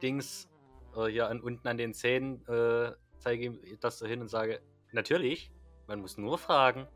Dings, 0.03 0.49
äh, 0.97 1.07
hier 1.07 1.29
an, 1.29 1.41
unten 1.41 1.67
an 1.69 1.79
den 1.79 1.95
Zähnen, 1.95 2.45
äh, 2.49 2.93
zeige 3.19 3.45
ihm 3.45 3.61
das 3.81 3.99
so 3.99 4.07
hin 4.07 4.21
und 4.21 4.29
sage, 4.29 4.61
natürlich, 4.91 5.53
man 5.87 6.01
muss 6.01 6.19
nur 6.19 6.39
fragen. 6.39 6.89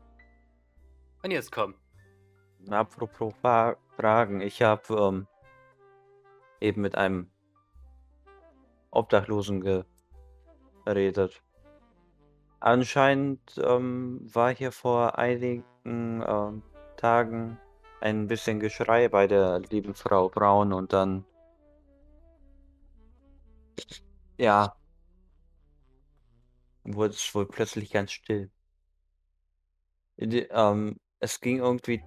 Und 1.23 1.31
jetzt 1.31 1.51
komm. 1.51 1.75
Apropos 2.69 3.33
Fra 3.41 3.77
Fragen, 3.95 4.41
ich 4.41 4.61
habe 4.61 4.93
ähm, 4.93 5.27
eben 6.59 6.81
mit 6.81 6.95
einem 6.95 7.31
Obdachlosen 8.91 9.85
geredet. 10.85 11.41
Anscheinend 12.59 13.39
ähm, 13.63 14.19
war 14.33 14.53
hier 14.53 14.71
vor 14.71 15.17
einigen 15.17 15.63
ähm, 15.85 16.63
Tagen 16.97 17.57
ein 18.01 18.27
bisschen 18.27 18.59
Geschrei 18.59 19.07
bei 19.09 19.27
der 19.27 19.59
lieben 19.59 19.93
Frau 19.93 20.29
Braun 20.29 20.73
und 20.73 20.93
dann 20.93 21.25
ja 24.37 24.75
wurde 26.83 27.13
es 27.13 27.35
wohl 27.35 27.47
plötzlich 27.47 27.91
ganz 27.91 28.11
still. 28.11 28.49
Die, 30.17 30.47
ähm, 30.49 30.99
es 31.19 31.39
ging 31.41 31.59
irgendwie 31.59 32.03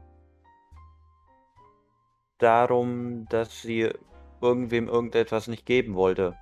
darum, 2.38 3.26
dass 3.28 3.62
sie 3.62 3.90
irgendwem 4.40 4.88
irgendetwas 4.88 5.48
nicht 5.48 5.66
geben 5.66 5.94
wollte. 5.94 6.36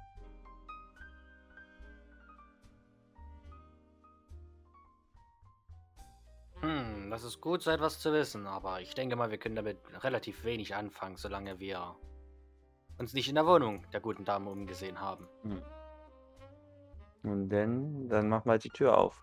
Das 7.18 7.24
ist 7.24 7.40
gut, 7.40 7.62
so 7.62 7.72
etwas 7.72 7.98
zu 7.98 8.12
wissen, 8.12 8.46
aber 8.46 8.80
ich 8.80 8.94
denke 8.94 9.16
mal, 9.16 9.32
wir 9.32 9.38
können 9.38 9.56
damit 9.56 9.78
relativ 10.04 10.44
wenig 10.44 10.76
anfangen, 10.76 11.16
solange 11.16 11.58
wir 11.58 11.96
uns 12.96 13.12
nicht 13.12 13.28
in 13.28 13.34
der 13.34 13.44
Wohnung 13.44 13.84
der 13.92 13.98
guten 13.98 14.24
Dame 14.24 14.48
umgesehen 14.48 15.00
haben. 15.00 15.26
Und 17.24 17.48
dann, 17.48 18.08
dann 18.08 18.28
mach 18.28 18.44
mal 18.44 18.60
die 18.60 18.68
Tür 18.68 18.96
auf. 18.96 19.20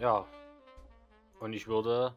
Ja. 0.00 0.26
Und 1.38 1.52
ich 1.52 1.68
würde 1.68 2.16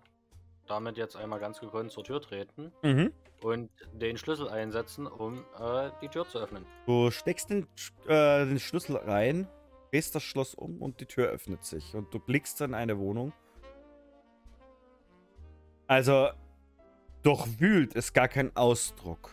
damit 0.65 0.97
jetzt 0.97 1.15
einmal 1.15 1.39
ganz 1.39 1.59
gekonnt 1.59 1.91
zur 1.91 2.03
Tür 2.03 2.19
treten 2.19 2.71
mhm. 2.81 3.13
und 3.43 3.69
den 3.93 4.17
Schlüssel 4.17 4.49
einsetzen, 4.49 5.05
um 5.05 5.45
äh, 5.59 5.91
die 6.01 6.07
Tür 6.07 6.27
zu 6.27 6.39
öffnen. 6.39 6.65
du 6.87 7.11
steckst 7.11 7.51
den, 7.51 7.67
äh, 8.07 8.47
den 8.47 8.59
Schlüssel 8.59 8.95
rein, 8.95 9.47
drehst 9.91 10.15
das 10.15 10.23
Schloss 10.23 10.55
um 10.55 10.81
und 10.81 11.01
die 11.01 11.05
Tür 11.05 11.27
öffnet 11.27 11.63
sich. 11.63 11.93
Und 11.93 12.11
du 12.15 12.19
blickst 12.19 12.61
in 12.61 12.73
eine 12.73 12.97
Wohnung. 12.97 13.31
Also, 15.87 16.29
durchwühlt 17.23 17.93
ist 17.93 18.13
gar 18.13 18.27
kein 18.27 18.55
Ausdruck. 18.55 19.31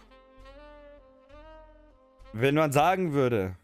Wenn 2.33 2.55
man 2.55 2.73
sagen 2.73 3.13
würde, 3.13 3.57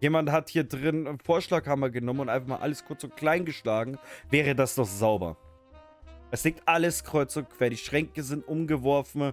jemand 0.00 0.30
hat 0.30 0.50
hier 0.50 0.64
drin 0.64 1.06
einen 1.06 1.18
Vorschlaghammer 1.18 1.90
genommen 1.90 2.20
und 2.20 2.28
einfach 2.28 2.48
mal 2.48 2.56
alles 2.58 2.84
kurz 2.84 3.04
und 3.04 3.16
klein 3.16 3.44
geschlagen, 3.44 3.98
wäre 4.30 4.54
das 4.54 4.74
doch 4.74 4.86
sauber. 4.86 5.36
Es 6.30 6.44
liegt 6.44 6.66
alles 6.66 7.04
kreuz 7.04 7.36
und 7.36 7.48
quer. 7.50 7.70
Die 7.70 7.76
Schränke 7.76 8.22
sind 8.22 8.46
umgeworfen. 8.46 9.32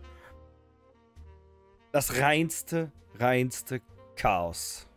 Das 1.91 2.19
reinste, 2.19 2.91
reinste 3.19 3.81
Chaos. 4.15 4.87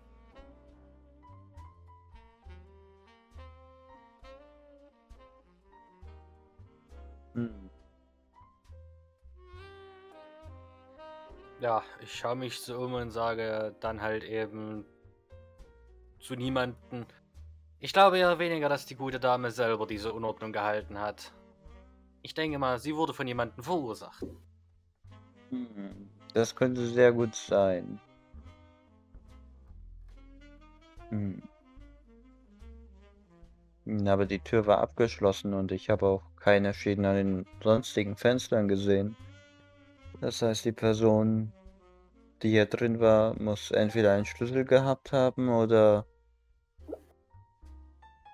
Ja, 11.60 11.82
ich 12.00 12.14
schaue 12.14 12.36
mich 12.36 12.60
so 12.60 12.78
um 12.78 12.94
und 12.94 13.10
sage 13.10 13.74
dann 13.80 14.02
halt 14.02 14.24
eben 14.24 14.84
zu 16.20 16.34
niemanden. 16.34 17.06
Ich 17.80 17.92
glaube 17.92 18.18
eher 18.18 18.38
weniger, 18.38 18.68
dass 18.68 18.86
die 18.86 18.94
gute 18.94 19.18
Dame 19.18 19.50
selber 19.50 19.86
diese 19.86 20.12
Unordnung 20.12 20.52
gehalten 20.52 20.98
hat. 21.00 21.32
Ich 22.22 22.34
denke 22.34 22.58
mal, 22.58 22.78
sie 22.78 22.94
wurde 22.94 23.14
von 23.14 23.26
jemandem 23.26 23.62
verursacht. 23.62 24.24
Hm. 25.50 26.10
Das 26.34 26.54
könnte 26.54 26.86
sehr 26.86 27.12
gut 27.12 27.34
sein. 27.34 27.98
Hm, 31.08 31.42
Aber 34.06 34.26
die 34.26 34.40
Tür 34.40 34.66
war 34.66 34.78
abgeschlossen 34.78 35.54
und 35.54 35.72
ich 35.72 35.88
habe 35.88 36.06
auch 36.06 36.22
keine 36.36 36.74
Schäden 36.74 37.06
an 37.06 37.14
den 37.14 37.46
sonstigen 37.62 38.16
Fenstern 38.16 38.68
gesehen. 38.68 39.16
Das 40.20 40.40
heißt, 40.42 40.64
die 40.64 40.72
Person, 40.72 41.52
die 42.42 42.50
hier 42.50 42.66
drin 42.66 43.00
war, 43.00 43.40
muss 43.40 43.70
entweder 43.70 44.12
einen 44.12 44.24
Schlüssel 44.24 44.64
gehabt 44.64 45.12
haben 45.12 45.48
oder 45.48 46.06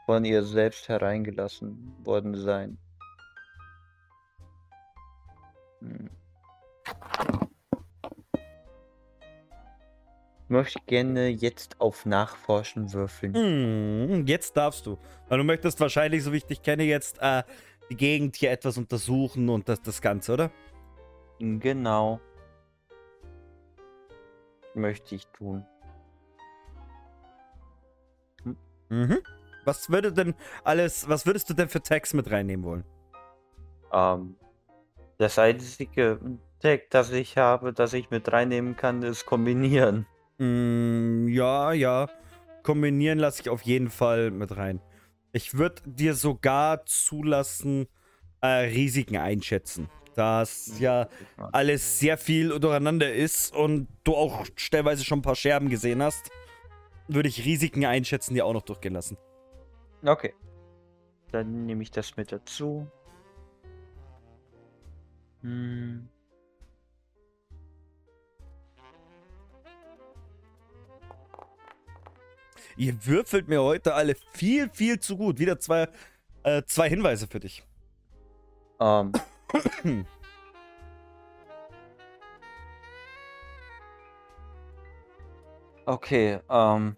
von 0.07 0.25
ihr 0.25 0.43
selbst 0.43 0.89
hereingelassen 0.89 1.95
worden 2.05 2.35
sein. 2.35 2.79
Hm. 5.81 6.11
Ich 10.45 10.51
möchte 10.51 10.81
gerne 10.87 11.29
jetzt 11.29 11.81
auf 11.81 12.05
Nachforschen 12.05 12.93
würfeln. 12.93 13.35
Hm, 13.35 14.27
jetzt 14.27 14.57
darfst 14.57 14.85
du. 14.85 14.99
Weil 15.29 15.39
du 15.39 15.45
möchtest 15.45 15.81
wahrscheinlich, 15.81 16.23
so 16.23 16.33
wie 16.33 16.37
ich 16.37 16.45
dich 16.45 16.61
kenne, 16.61 16.83
jetzt 16.83 17.17
äh, 17.21 17.43
die 17.89 17.97
Gegend 17.97 18.37
hier 18.37 18.51
etwas 18.51 18.77
untersuchen 18.77 19.49
und 19.49 19.69
das, 19.69 19.81
das 19.81 20.03
Ganze, 20.03 20.35
oder? 20.35 20.51
Genau. 21.43 22.21
Möchte 24.75 25.17
ich 25.17 25.27
tun. 25.29 25.67
Mhm. 28.89 29.19
Was 29.65 29.91
würde 29.91 30.13
denn 30.13 30.35
alles, 30.63 31.09
was 31.09 31.27
würdest 31.27 31.51
du 31.51 31.55
denn 31.55 31.69
für 31.69 31.83
Tags 31.83 32.15
mit 32.15 32.31
reinnehmen 32.31 32.65
wollen? 32.65 32.85
Ähm, 33.93 34.37
das 35.19 35.37
einzige 35.39 36.21
Tag, 36.61 36.91
das 36.91 37.11
ich 37.11 37.37
habe, 37.37 37.73
das 37.73 37.93
ich 37.93 38.11
mit 38.11 38.31
reinnehmen 38.31 38.77
kann, 38.77 39.03
ist 39.03 39.27
kombinieren. 39.27 40.07
Mm, 40.39 41.27
ja, 41.27 41.73
ja. 41.73 42.09
Kombinieren 42.63 43.19
lasse 43.19 43.43
ich 43.43 43.49
auf 43.49 43.63
jeden 43.63 43.91
Fall 43.91 44.31
mit 44.31 44.57
rein. 44.57 44.81
Ich 45.33 45.59
würde 45.59 45.83
dir 45.87 46.15
sogar 46.15 46.87
zulassen, 46.87 47.89
äh, 48.41 48.47
Risiken 48.47 49.17
einschätzen. 49.17 49.89
Da 50.15 50.43
es 50.43 50.79
ja 50.79 51.09
alles 51.53 51.99
sehr 51.99 52.19
viel 52.19 52.61
durcheinander 52.61 53.13
ist 53.13 53.55
und 53.55 53.89
du 54.05 54.15
auch 54.15 54.45
stellweise 54.57 55.05
schon 55.05 55.21
ein 55.21 55.23
paar 55.23 55.37
Scherben 55.37 55.71
gesehen 55.71 56.03
hast, 56.03 56.31
würde 57.09 57.29
ich 57.29 57.45
Risiken 57.45 57.85
einschätzen, 57.85 58.35
die 58.35 58.43
auch 58.43 58.53
noch 58.53 58.63
durchgehen 58.63 58.93
lassen. 58.93 59.17
Okay. 60.05 60.35
Dann 61.31 61.65
nehme 61.67 61.83
ich 61.83 61.91
das 61.91 62.17
mit 62.17 62.31
dazu. 62.31 62.87
Hm. 65.41 66.09
Ihr 72.77 73.07
würfelt 73.07 73.49
mir 73.49 73.63
heute 73.63 73.95
alle 73.95 74.17
viel, 74.33 74.69
viel 74.71 74.99
zu 74.99 75.17
gut. 75.17 75.39
Wieder 75.39 75.59
zwei, 75.61 75.89
äh, 76.43 76.63
zwei 76.67 76.89
Hinweise 76.89 77.27
für 77.27 77.41
dich. 77.41 77.65
Ähm. 78.81 79.13
Okay, 85.87 86.39
ähm. 86.49 86.97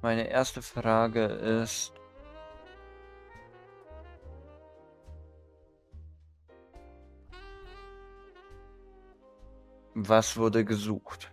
Meine 0.00 0.28
erste 0.28 0.62
Frage 0.62 1.24
ist, 1.24 1.92
was 10.06 10.36
wurde 10.36 10.64
gesucht? 10.64 11.32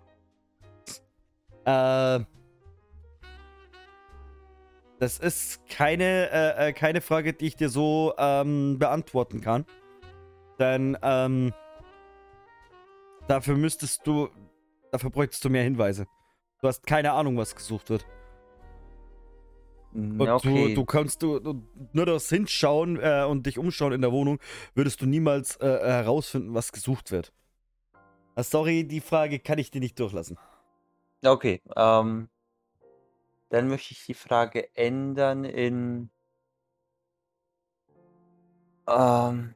Äh, 1.65 2.19
das 4.99 5.19
ist 5.19 5.67
keine, 5.67 6.29
äh, 6.31 6.69
äh, 6.69 6.73
keine 6.73 7.01
Frage, 7.01 7.33
die 7.33 7.47
ich 7.47 7.55
dir 7.55 7.69
so 7.69 8.13
ähm, 8.17 8.79
beantworten 8.79 9.41
kann. 9.41 9.65
Denn 10.57 10.97
ähm, 11.01 11.53
dafür 13.27 13.57
müsstest 13.57 14.07
du, 14.07 14.29
dafür 14.91 15.09
bräuchtest 15.09 15.43
du 15.43 15.49
mehr 15.49 15.63
Hinweise. 15.63 16.07
Du 16.61 16.67
hast 16.67 16.87
keine 16.87 17.11
Ahnung, 17.11 17.37
was 17.37 17.55
gesucht 17.55 17.89
wird. 17.89 18.05
Und 19.93 20.21
Ja, 20.21 20.35
okay. 20.35 20.69
du, 20.69 20.75
du 20.75 20.85
kannst 20.85 21.21
du, 21.21 21.39
du 21.39 21.61
nur 21.93 22.05
das 22.05 22.29
Hinschauen 22.29 22.99
äh, 22.99 23.25
und 23.27 23.45
dich 23.45 23.57
umschauen 23.57 23.93
in 23.93 24.01
der 24.01 24.11
Wohnung, 24.11 24.39
würdest 24.73 25.01
du 25.01 25.05
niemals 25.05 25.57
äh, 25.57 25.65
herausfinden, 25.65 26.53
was 26.53 26.71
gesucht 26.71 27.11
wird. 27.11 27.33
Ah, 28.35 28.43
sorry, 28.43 28.85
die 28.87 29.01
Frage 29.01 29.39
kann 29.39 29.59
ich 29.59 29.71
dir 29.71 29.79
nicht 29.79 29.99
durchlassen. 29.99 30.37
Okay, 31.23 31.61
ähm, 31.75 32.29
dann 33.49 33.67
möchte 33.67 33.93
ich 33.93 34.05
die 34.05 34.13
Frage 34.13 34.75
ändern 34.75 35.45
in, 35.45 36.11
ähm, 38.87 39.55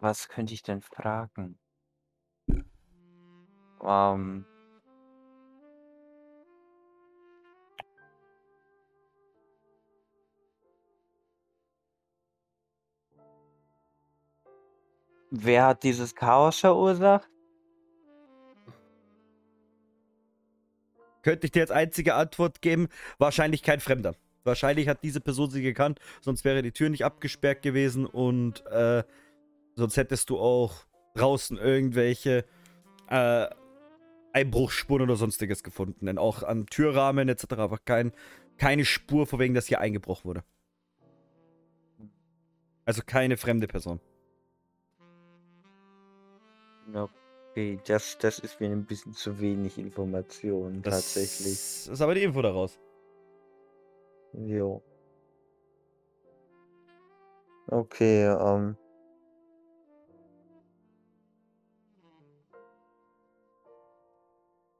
was 0.00 0.28
könnte 0.28 0.54
ich 0.54 0.62
denn 0.62 0.80
fragen? 0.80 1.58
Ähm, 3.82 4.46
wer 15.30 15.66
hat 15.66 15.82
dieses 15.82 16.14
Chaos 16.14 16.58
verursacht? 16.58 17.28
Könnte 21.22 21.46
ich 21.46 21.52
dir 21.52 21.62
als 21.62 21.70
einzige 21.70 22.14
Antwort 22.14 22.62
geben, 22.62 22.88
wahrscheinlich 23.18 23.62
kein 23.62 23.80
Fremder. 23.80 24.14
Wahrscheinlich 24.44 24.88
hat 24.88 25.02
diese 25.02 25.20
Person 25.20 25.50
sie 25.50 25.62
gekannt, 25.62 26.00
sonst 26.22 26.44
wäre 26.44 26.62
die 26.62 26.72
Tür 26.72 26.88
nicht 26.88 27.04
abgesperrt 27.04 27.62
gewesen 27.62 28.06
und 28.06 28.64
äh, 28.66 29.04
sonst 29.74 29.96
hättest 29.98 30.30
du 30.30 30.38
auch 30.38 30.86
draußen 31.14 31.58
irgendwelche 31.58 32.44
äh, 33.08 33.46
Einbruchsspuren 34.32 35.02
oder 35.02 35.16
sonstiges 35.16 35.62
gefunden. 35.62 36.06
Denn 36.06 36.16
auch 36.16 36.42
am 36.42 36.66
Türrahmen 36.66 37.28
etc. 37.28 37.44
war 37.50 37.78
kein, 37.84 38.12
keine 38.56 38.86
Spur, 38.86 39.26
vor 39.26 39.38
wegen 39.38 39.54
das 39.54 39.66
hier 39.66 39.80
eingebrochen 39.80 40.24
wurde. 40.24 40.44
Also 42.86 43.02
keine 43.04 43.36
fremde 43.36 43.66
Person. 43.66 44.00
Okay, 46.94 47.80
das, 47.86 48.16
das 48.18 48.38
ist 48.38 48.60
mir 48.60 48.70
ein 48.70 48.86
bisschen 48.86 49.12
zu 49.12 49.40
wenig 49.40 49.78
Information 49.78 50.82
Das 50.82 50.94
tatsächlich. 50.94 51.88
ist 51.88 52.00
aber 52.00 52.14
die 52.14 52.22
Info 52.22 52.42
daraus. 52.42 52.78
Jo. 54.32 54.82
Okay, 57.66 58.24
ähm. 58.26 58.76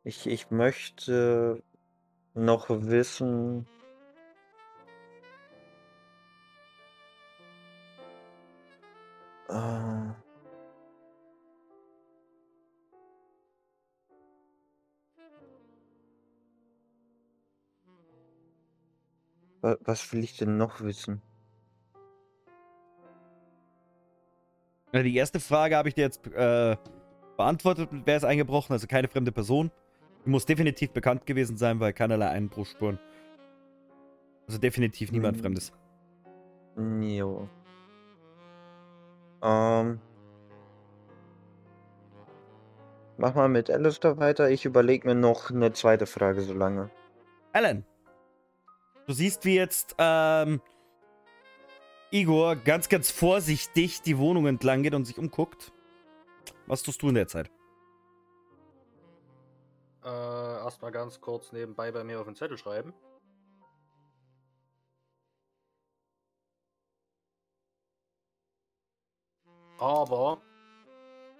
Ich, 0.05 0.27
ich 0.27 0.51
möchte 0.51 1.63
noch 2.35 2.69
wissen. 2.71 3.67
Äh, 9.49 10.20
was 19.63 20.13
will 20.13 20.25
ich 20.25 20.37
denn 20.37 20.57
noch 20.57 20.81
wissen? 20.81 21.23
Die 24.93 25.17
erste 25.17 25.39
Frage 25.39 25.77
habe 25.77 25.89
ich 25.89 25.95
dir 25.95 26.03
jetzt 26.03 26.27
äh, 26.27 26.77
beantwortet, 27.37 27.89
wer 28.05 28.17
ist 28.17 28.25
eingebrochen, 28.25 28.73
also 28.73 28.87
keine 28.87 29.09
fremde 29.09 29.33
Person. 29.33 29.71
Die 30.27 30.31
muss 30.31 30.47
definitiv 30.47 30.91
bekannt 30.91 31.27
gewesen 31.27 31.57
sein, 31.57 31.81
weil 31.81 31.93
keinerlei 31.93 32.29
Einbruchsspuren. 32.29 32.99
Also 34.47 34.59
definitiv 34.59 35.13
niemand 35.13 35.37
Hm. 35.37 35.43
Fremdes. 35.43 35.73
Jo. 36.77 37.49
Ähm. 39.43 40.01
Mach 43.17 43.35
mal 43.35 43.49
mit 43.49 43.71
Alistair 43.71 44.19
weiter. 44.19 44.51
Ich 44.51 44.65
überlege 44.65 45.07
mir 45.07 45.15
noch 45.15 45.51
eine 45.51 45.73
zweite 45.73 46.07
Frage 46.07 46.41
so 46.41 46.55
lange. 46.55 46.91
Alan, 47.53 47.85
du 49.11 49.15
siehst, 49.15 49.45
wie 49.45 49.57
jetzt 49.57 49.97
ähm, 49.99 50.63
Igor 52.13 52.55
ganz, 52.55 52.89
ganz 52.89 53.11
vorsichtig 53.11 54.03
die 54.03 54.17
Wohnung 54.19 54.47
entlang 54.47 54.85
geht 54.85 54.95
und 54.95 55.05
sich 55.05 55.19
umguckt. 55.19 55.73
Was 56.67 56.83
tust 56.85 57.03
du 57.03 57.09
in 57.09 57.17
der 57.17 57.27
Zeit? 57.27 57.51
Äh, 60.05 60.09
erstmal 60.09 60.93
ganz 60.93 61.21
kurz 61.21 61.51
nebenbei 61.51 61.91
bei 61.91 62.05
mir 62.05 62.21
auf 62.21 62.27
den 62.27 62.37
Zettel 62.37 62.57
schreiben. 62.57 62.95
Aber 69.79 70.41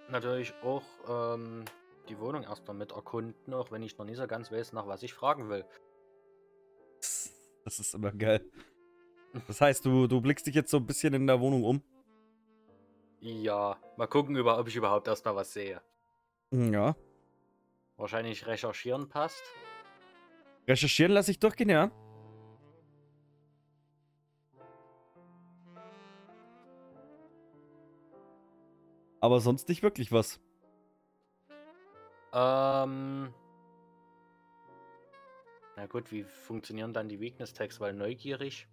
natürlich 0.09 0.55
auch 0.65 0.83
ähm, 1.09 1.65
die 2.09 2.19
Wohnung 2.19 2.43
erstmal 2.43 2.77
mit 2.77 2.91
erkunden, 2.93 3.55
auch 3.55 3.71
wenn 3.71 3.83
ich 3.83 3.97
noch 3.97 4.07
nicht 4.07 4.17
so 4.17 4.27
ganz 4.27 4.51
weiß, 4.51 4.73
nach 4.73 4.89
was 4.89 5.05
ich 5.05 5.15
fragen 5.15 5.49
will. 5.49 5.65
Das 7.71 7.79
ist 7.79 7.95
immer 7.95 8.11
geil. 8.11 8.45
Das 9.47 9.61
heißt, 9.61 9.85
du, 9.85 10.09
du 10.09 10.21
blickst 10.21 10.45
dich 10.45 10.57
jetzt 10.57 10.73
so 10.73 10.79
ein 10.79 10.87
bisschen 10.87 11.15
in 11.15 11.25
der 11.29 11.39
Wohnung 11.39 11.63
um? 11.63 11.81
Ja, 13.21 13.77
mal 13.97 14.09
gucken, 14.09 14.37
ob 14.37 14.67
ich 14.67 14.75
überhaupt 14.75 15.07
erstmal 15.07 15.37
was 15.37 15.53
sehe. 15.53 15.81
Ja. 16.51 16.97
Wahrscheinlich 17.97 18.45
recherchieren 18.45 19.09
passt. 19.09 19.45
Recherchieren 20.67 21.13
lasse 21.13 21.31
ich 21.31 21.39
durchgehen, 21.39 21.69
ja. 21.69 21.93
Aber 29.21 29.39
sonst 29.39 29.69
nicht 29.69 29.85
wirklich 29.85 30.11
was. 30.11 30.41
Ähm. 32.33 33.33
Na 35.81 35.87
gut, 35.87 36.13
wie 36.13 36.25
funktionieren 36.25 36.93
dann 36.93 37.09
die 37.09 37.19
Weakness-Tags? 37.21 37.81
Weil 37.81 37.95
neugierig. 37.95 38.69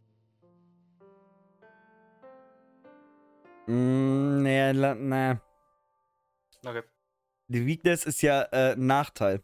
Mm, 3.66 4.44
nee, 4.44 4.74
nee. 4.74 5.38
Okay. 6.66 6.84
Die 7.48 7.66
Weakness 7.66 8.06
ist 8.06 8.22
ja 8.22 8.42
äh, 8.52 8.74
ein 8.74 8.86
Nachteil. 8.88 9.42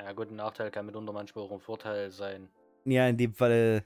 Ja 0.00 0.12
gut, 0.14 0.30
ein 0.30 0.36
Nachteil 0.36 0.70
kann 0.70 0.86
mitunter 0.86 1.12
manchmal 1.12 1.44
auch 1.44 1.52
ein 1.52 1.60
Vorteil 1.60 2.10
sein. 2.10 2.48
Ja, 2.86 3.06
in 3.06 3.18
dem 3.18 3.34
Fall. 3.34 3.84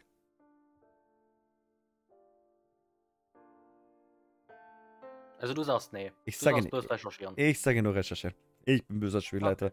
Also 5.41 5.53
du 5.53 5.65
sagst 5.65 5.93
nee. 5.93 6.13
Ich 6.27 6.39
du 6.39 6.45
sage 6.45 6.55
sagst 6.59 6.65
nee. 6.67 6.71
bloß 6.71 6.91
recherchieren. 6.91 7.35
Ich 7.37 7.61
sage 7.61 7.83
nur 7.83 7.97
recherchieren. 7.97 8.37
Ich 8.65 8.87
bin 8.87 9.01
böser 9.01 9.21
Spielleiter. 9.21 9.73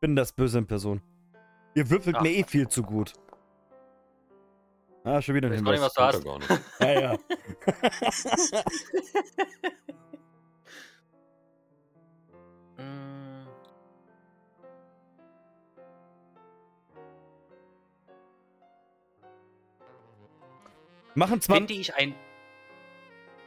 Bin 0.00 0.14
das 0.14 0.32
Böse 0.32 0.58
in 0.58 0.66
Person. 0.68 1.02
Ihr 1.74 1.90
würfelt 1.90 2.16
Ach. 2.16 2.22
mir 2.22 2.30
eh 2.30 2.44
viel 2.44 2.68
zu 2.68 2.82
gut. 2.82 3.12
Ah, 5.04 5.20
schon 5.20 5.34
wieder 5.34 5.48
ein 5.50 5.64
Weiß 5.64 5.64
gar 5.64 5.72
nicht, 5.72 5.82
Hinweis. 5.82 5.94
was 5.96 6.20
du 6.22 6.32
hast. 6.32 6.50
nicht. 6.50 6.62
Ja, 6.80 7.00
ja. 7.00 7.18
Machen 21.14 21.40
zwar. 21.40 21.56
Finde 21.56 21.74
ich 21.74 21.94
ein. 21.94 22.14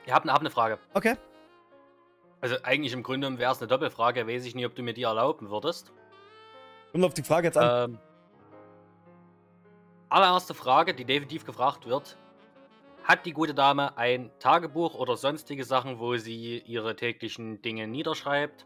Ich 0.05 0.13
habe 0.13 0.31
hab 0.31 0.39
eine 0.39 0.49
Frage. 0.49 0.79
Okay. 0.93 1.15
Also 2.39 2.55
eigentlich 2.63 2.93
im 2.93 3.03
Grunde 3.03 3.37
wäre 3.37 3.51
es 3.51 3.59
eine 3.59 3.67
Doppelfrage. 3.67 4.27
Weiß 4.27 4.45
ich 4.45 4.55
nicht, 4.55 4.65
ob 4.65 4.75
du 4.75 4.83
mir 4.83 4.93
die 4.93 5.03
erlauben 5.03 5.49
würdest. 5.49 5.91
Kommt 6.91 7.03
auf 7.03 7.13
die 7.13 7.23
Frage 7.23 7.47
jetzt 7.47 7.57
an. 7.57 7.91
Ähm, 7.91 7.99
allererste 10.09 10.53
Frage, 10.53 10.93
die 10.93 11.05
definitiv 11.05 11.45
gefragt 11.45 11.85
wird. 11.85 12.17
Hat 13.03 13.25
die 13.25 13.31
gute 13.31 13.53
Dame 13.53 13.97
ein 13.97 14.31
Tagebuch 14.39 14.95
oder 14.95 15.15
sonstige 15.15 15.63
Sachen, 15.63 15.99
wo 15.99 16.17
sie 16.17 16.59
ihre 16.59 16.95
täglichen 16.95 17.61
Dinge 17.61 17.87
niederschreibt? 17.87 18.65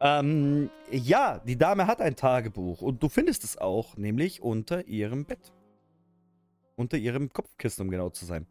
Ähm, 0.00 0.70
ja, 0.90 1.38
die 1.38 1.56
Dame 1.56 1.86
hat 1.86 2.00
ein 2.00 2.16
Tagebuch 2.16 2.82
und 2.82 3.02
du 3.02 3.08
findest 3.08 3.44
es 3.44 3.56
auch, 3.56 3.96
nämlich 3.96 4.42
unter 4.42 4.86
ihrem 4.86 5.24
Bett. 5.24 5.52
Unter 6.76 6.98
ihrem 6.98 7.32
Kopfkissen, 7.32 7.82
um 7.86 7.90
genau 7.90 8.10
zu 8.10 8.26
sein. 8.26 8.46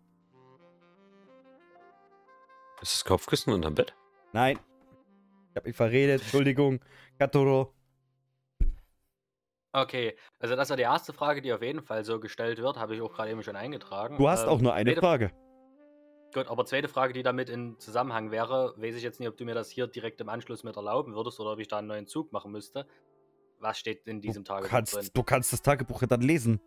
Ist 2.81 2.93
das 2.93 3.05
Kopfkissen 3.05 3.53
unterm 3.53 3.75
Bett? 3.75 3.95
Nein. 4.33 4.59
Ich 5.51 5.55
hab 5.55 5.65
mich 5.65 5.75
verredet, 5.75 6.21
Entschuldigung. 6.21 6.79
Katoro. 7.17 7.74
Okay, 9.76 10.15
also 10.39 10.55
das 10.55 10.69
war 10.69 10.78
die 10.78 10.84
erste 10.84 11.11
Frage, 11.11 11.41
die 11.41 11.51
auf 11.51 11.61
jeden 11.61 11.82
Fall 11.82 12.05
so 12.05 12.19
gestellt 12.21 12.59
wird, 12.59 12.78
habe 12.78 12.95
ich 12.95 13.01
auch 13.01 13.11
gerade 13.13 13.30
eben 13.32 13.43
schon 13.43 13.57
eingetragen. 13.57 14.17
Du 14.17 14.30
hast 14.30 14.43
Ähm, 14.43 14.49
auch 14.49 14.61
nur 14.61 14.73
eine 14.73 14.95
Frage. 14.95 15.32
Gut, 16.34 16.47
aber 16.47 16.65
zweite 16.65 16.88
Frage, 16.88 17.11
die 17.11 17.23
damit 17.23 17.49
in 17.49 17.78
Zusammenhang 17.78 18.32
wäre, 18.32 18.73
weiß 18.78 18.95
ich 18.95 19.03
jetzt 19.03 19.19
nicht, 19.19 19.28
ob 19.28 19.36
du 19.36 19.43
mir 19.43 19.53
das 19.53 19.69
hier 19.69 19.88
direkt 19.88 20.21
im 20.21 20.30
Anschluss 20.30 20.63
mit 20.63 20.78
erlauben 20.78 21.13
würdest 21.13 21.41
oder 21.41 21.51
ob 21.53 21.59
ich 21.59 21.67
da 21.67 21.80
einen 21.80 21.88
neuen 21.88 22.07
Zug 22.07 22.32
machen 22.32 22.51
müsste. 22.53 22.88
Was 23.59 23.78
steht 23.78 24.07
in 24.07 24.21
diesem 24.21 24.43
Du 24.45 24.47
Tagebuch 24.53 24.69
kannst, 24.69 24.95
drin? 24.95 25.09
du 25.13 25.23
kannst 25.23 25.51
das 25.51 25.61
Tagebuch 25.61 26.01
ja 26.01 26.07
dann 26.07 26.21
lesen. 26.21 26.61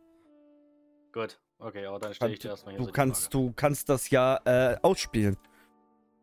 Gut, 1.12 1.40
okay, 1.58 1.86
aber 1.86 1.98
dann 1.98 2.12
stelle 2.12 2.34
ich 2.34 2.40
dir 2.40 2.48
erstmal 2.50 2.72
hier 2.74 2.80
Du 2.80 2.86
so 2.86 2.92
kannst, 2.92 3.32
Frage. 3.32 3.46
du 3.46 3.52
kannst 3.54 3.88
das 3.88 4.10
ja 4.10 4.38
äh, 4.44 4.76
ausspielen. 4.82 5.36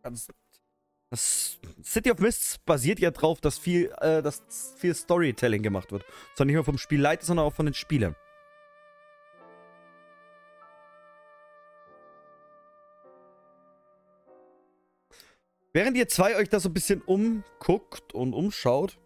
Kannst, 0.04 0.32
das 1.10 1.60
City 1.84 2.12
of 2.12 2.20
Mists 2.20 2.58
basiert 2.58 3.00
ja 3.00 3.12
drauf, 3.12 3.40
dass 3.40 3.58
viel, 3.58 3.94
äh, 4.00 4.22
dass 4.22 4.76
viel 4.78 4.94
Storytelling 4.94 5.62
gemacht 5.62 5.92
wird. 5.92 6.04
Zwar 6.36 6.46
nicht 6.46 6.56
nur 6.56 6.64
vom 6.64 6.78
Spielleiter, 6.78 7.26
sondern 7.26 7.46
auch 7.46 7.54
von 7.54 7.66
den 7.66 7.74
Spielern. 7.74 8.16
Während 15.74 15.98
ihr 15.98 16.08
zwei 16.08 16.38
euch 16.38 16.48
da 16.48 16.62
so 16.62 16.70
ein 16.70 16.74
bisschen 16.74 17.02
umguckt 17.02 18.14
und 18.14 18.34
umschaut. 18.34 18.98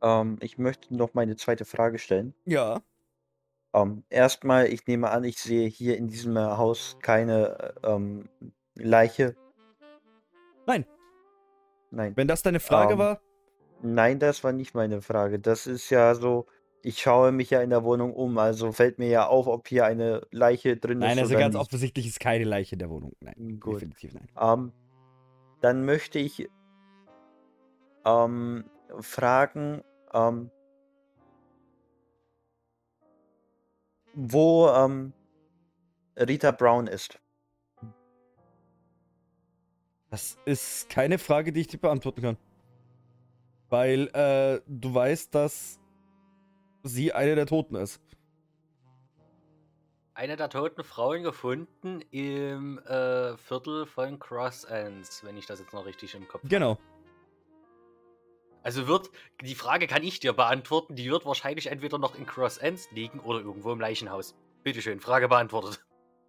Ähm, 0.00 0.38
ich 0.40 0.56
möchte 0.56 0.94
noch 0.94 1.12
meine 1.14 1.34
zweite 1.34 1.64
Frage 1.64 1.98
stellen. 1.98 2.34
Ja. 2.44 2.82
Ähm, 3.74 4.04
erstmal, 4.08 4.68
ich 4.68 4.86
nehme 4.86 5.10
an, 5.10 5.24
ich 5.24 5.38
sehe 5.38 5.68
hier 5.68 5.96
in 5.96 6.06
diesem 6.06 6.36
äh, 6.36 6.40
Haus 6.40 6.98
keine 7.02 7.74
äh, 7.82 7.86
ähm, 7.88 8.28
Leiche. 8.76 9.34
Nein. 10.66 10.86
Nein. 11.90 12.16
Wenn 12.16 12.28
das 12.28 12.42
deine 12.42 12.60
Frage 12.60 12.94
Ähm, 12.94 12.98
war, 12.98 13.20
Nein, 13.80 14.18
das 14.18 14.42
war 14.42 14.52
nicht 14.52 14.74
meine 14.74 15.02
Frage. 15.02 15.38
Das 15.38 15.66
ist 15.66 15.88
ja 15.90 16.14
so, 16.14 16.46
ich 16.82 16.98
schaue 17.00 17.30
mich 17.32 17.50
ja 17.50 17.62
in 17.62 17.70
der 17.70 17.84
Wohnung 17.84 18.12
um, 18.12 18.36
also 18.38 18.72
fällt 18.72 18.98
mir 18.98 19.08
ja 19.08 19.26
auf, 19.26 19.46
ob 19.46 19.68
hier 19.68 19.84
eine 19.84 20.26
Leiche 20.32 20.76
drin 20.76 20.98
nein, 20.98 21.12
ist 21.12 21.22
also 21.22 21.34
oder 21.34 21.40
ganz 21.44 21.54
nicht. 21.54 21.62
offensichtlich 21.62 22.06
ist 22.06 22.18
keine 22.18 22.44
Leiche 22.44 22.74
in 22.74 22.80
der 22.80 22.90
Wohnung. 22.90 23.12
Nein, 23.20 23.58
Gut. 23.60 23.76
definitiv 23.76 24.14
nein. 24.14 24.28
Ähm, 24.40 24.72
dann 25.60 25.84
möchte 25.84 26.18
ich 26.18 26.48
ähm, 28.04 28.64
fragen, 29.00 29.82
wo 34.14 34.66
Rita 36.16 36.50
Brown 36.50 36.86
ist. 36.88 37.20
Das 40.10 40.38
ist 40.44 40.88
keine 40.88 41.18
Frage, 41.18 41.52
die 41.52 41.60
ich 41.60 41.66
dir 41.66 41.78
beantworten 41.78 42.22
kann. 42.22 42.36
Weil 43.68 44.08
äh, 44.14 44.60
du 44.66 44.94
weißt, 44.94 45.34
dass 45.34 45.78
sie 46.82 47.12
eine 47.12 47.34
der 47.34 47.46
Toten 47.46 47.74
ist. 47.74 48.00
Eine 50.14 50.36
der 50.36 50.48
toten 50.48 50.82
Frauen 50.82 51.22
gefunden 51.22 52.00
im 52.10 52.78
äh, 52.80 53.36
Viertel 53.36 53.86
von 53.86 54.18
Cross 54.18 54.64
Ends, 54.64 55.22
wenn 55.22 55.36
ich 55.36 55.46
das 55.46 55.60
jetzt 55.60 55.72
noch 55.72 55.86
richtig 55.86 56.14
im 56.14 56.26
Kopf 56.26 56.42
habe. 56.42 56.48
Genau. 56.48 56.78
Also 58.62 58.88
wird, 58.88 59.10
die 59.42 59.54
Frage 59.54 59.86
kann 59.86 60.02
ich 60.02 60.18
dir 60.18 60.32
beantworten, 60.32 60.96
die 60.96 61.08
wird 61.08 61.24
wahrscheinlich 61.24 61.68
entweder 61.68 61.98
noch 61.98 62.16
in 62.16 62.26
Cross 62.26 62.58
Ends 62.58 62.90
liegen 62.90 63.20
oder 63.20 63.38
irgendwo 63.38 63.70
im 63.72 63.80
Leichenhaus. 63.80 64.34
Bitteschön, 64.64 65.00
Frage 65.00 65.28
beantwortet. 65.28 65.84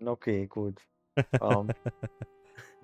Okay, 0.06 0.46
gut. 0.48 0.82
ähm, 1.42 1.72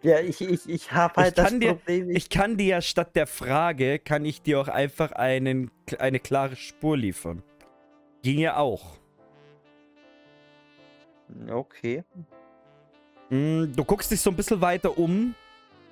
ja, 0.06 0.20
ich, 0.20 0.39
ich, 0.41 0.70
ich 0.70 0.91
habe 0.91 1.16
halt 1.22 1.38
Ich 1.38 1.43
das 1.43 1.60
dir- 1.60 1.74
Problem. 1.74 2.10
Ich 2.12 2.30
kann 2.30 2.58
dir 2.58 2.68
ja 2.68 2.82
statt 2.82 3.16
der 3.16 3.28
Frage, 3.28 3.99
kann 3.99 4.24
ich 4.26 4.41
dir 4.41 4.60
auch 4.62 4.68
einfach 4.68 5.12
einen, 5.14 5.72
eine 5.99 6.20
klare 6.20 6.56
Spur 6.56 6.95
liefern. 6.97 7.41
Ging 8.22 8.39
ja 8.39 8.58
auch. 8.58 8.97
okay. 11.51 12.03
Mm, 13.30 13.74
Du 13.76 13.84
guckst 13.84 14.12
dich 14.12 14.22
so 14.22 14.30
ein 14.30 14.36
bisschen 14.36 14.62
weiter 14.62 14.97
um 14.97 15.34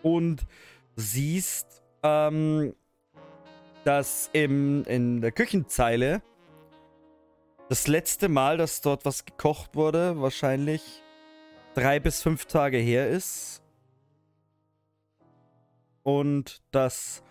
und 0.03 0.45
siehst, 0.95 1.82
ähm, 2.03 2.76
dass 3.84 4.30
im, 4.34 4.84
in 4.86 5.22
der 5.22 5.32
Küchenzeile 5.32 6.22
das 7.70 7.88
letzte 7.88 8.30
Mal, 8.30 8.57
dass 8.57 8.82
dort 8.82 9.05
was 9.05 9.26
gekocht 9.26 9.76
wurde, 9.76 10.22
wahrscheinlich 10.22 11.01
drei 11.74 11.99
bis 11.99 12.22
fünf 12.22 12.45
Tage 12.45 12.78
her 12.78 13.09
ist 13.09 13.62
und 16.04 16.62
dass 16.72 17.24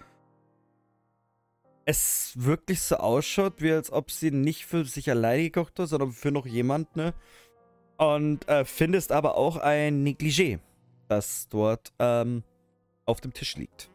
es 1.85 2.33
wirklich 2.37 2.81
so 2.81 2.97
ausschaut, 2.97 3.61
wie 3.61 3.73
als 3.73 3.93
ob 3.93 4.11
sie 4.11 4.31
nicht 4.31 4.66
für 4.66 4.85
sich 4.85 5.11
alleine 5.11 5.45
gekocht 5.45 5.79
hat, 5.79 5.89
sondern 5.89 6.12
für 6.12 6.31
noch 6.31 6.47
jemand, 6.47 6.97
Ne? 6.97 7.14
Und 7.99 8.49
äh, 8.49 8.64
findest 8.64 9.12
aber 9.12 9.37
auch 9.37 9.57
ein 9.59 10.05
Negligé, 10.05 10.59
das 11.09 11.49
dort 11.49 11.93
ähm, 11.99 12.43
auf 13.05 13.20
dem 13.20 13.33
Tisch 13.33 13.57
liegt. 13.57 13.91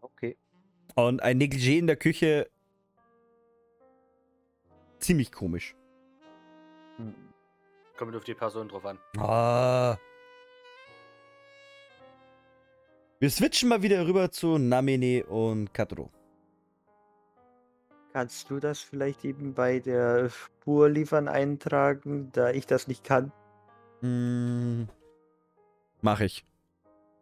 Okay. 0.00 0.36
Und 0.94 1.22
ein 1.22 1.40
Negligé 1.40 1.78
in 1.78 1.86
der 1.86 1.96
Küche. 1.96 2.48
Ziemlich 5.00 5.32
komisch. 5.32 5.74
Hm. 6.96 7.14
Kommt 7.96 8.14
auf 8.14 8.24
die 8.24 8.34
Person 8.34 8.68
drauf 8.68 8.84
an. 8.84 8.98
Ah. 9.18 9.96
Wir 13.20 13.28
switchen 13.30 13.68
mal 13.68 13.82
wieder 13.82 14.06
rüber 14.06 14.30
zu 14.30 14.56
Namine 14.56 15.26
und 15.26 15.74
Katro. 15.74 16.10
Kannst 18.14 18.48
du 18.50 18.58
das 18.58 18.80
vielleicht 18.80 19.24
eben 19.26 19.52
bei 19.54 19.78
der 19.78 20.30
Spur 20.30 20.88
liefern 20.88 21.28
eintragen, 21.28 22.30
da 22.32 22.50
ich 22.50 22.66
das 22.66 22.88
nicht 22.88 23.04
kann? 23.04 23.30
Hm, 24.00 24.88
mach 26.00 26.20
ich. 26.20 26.46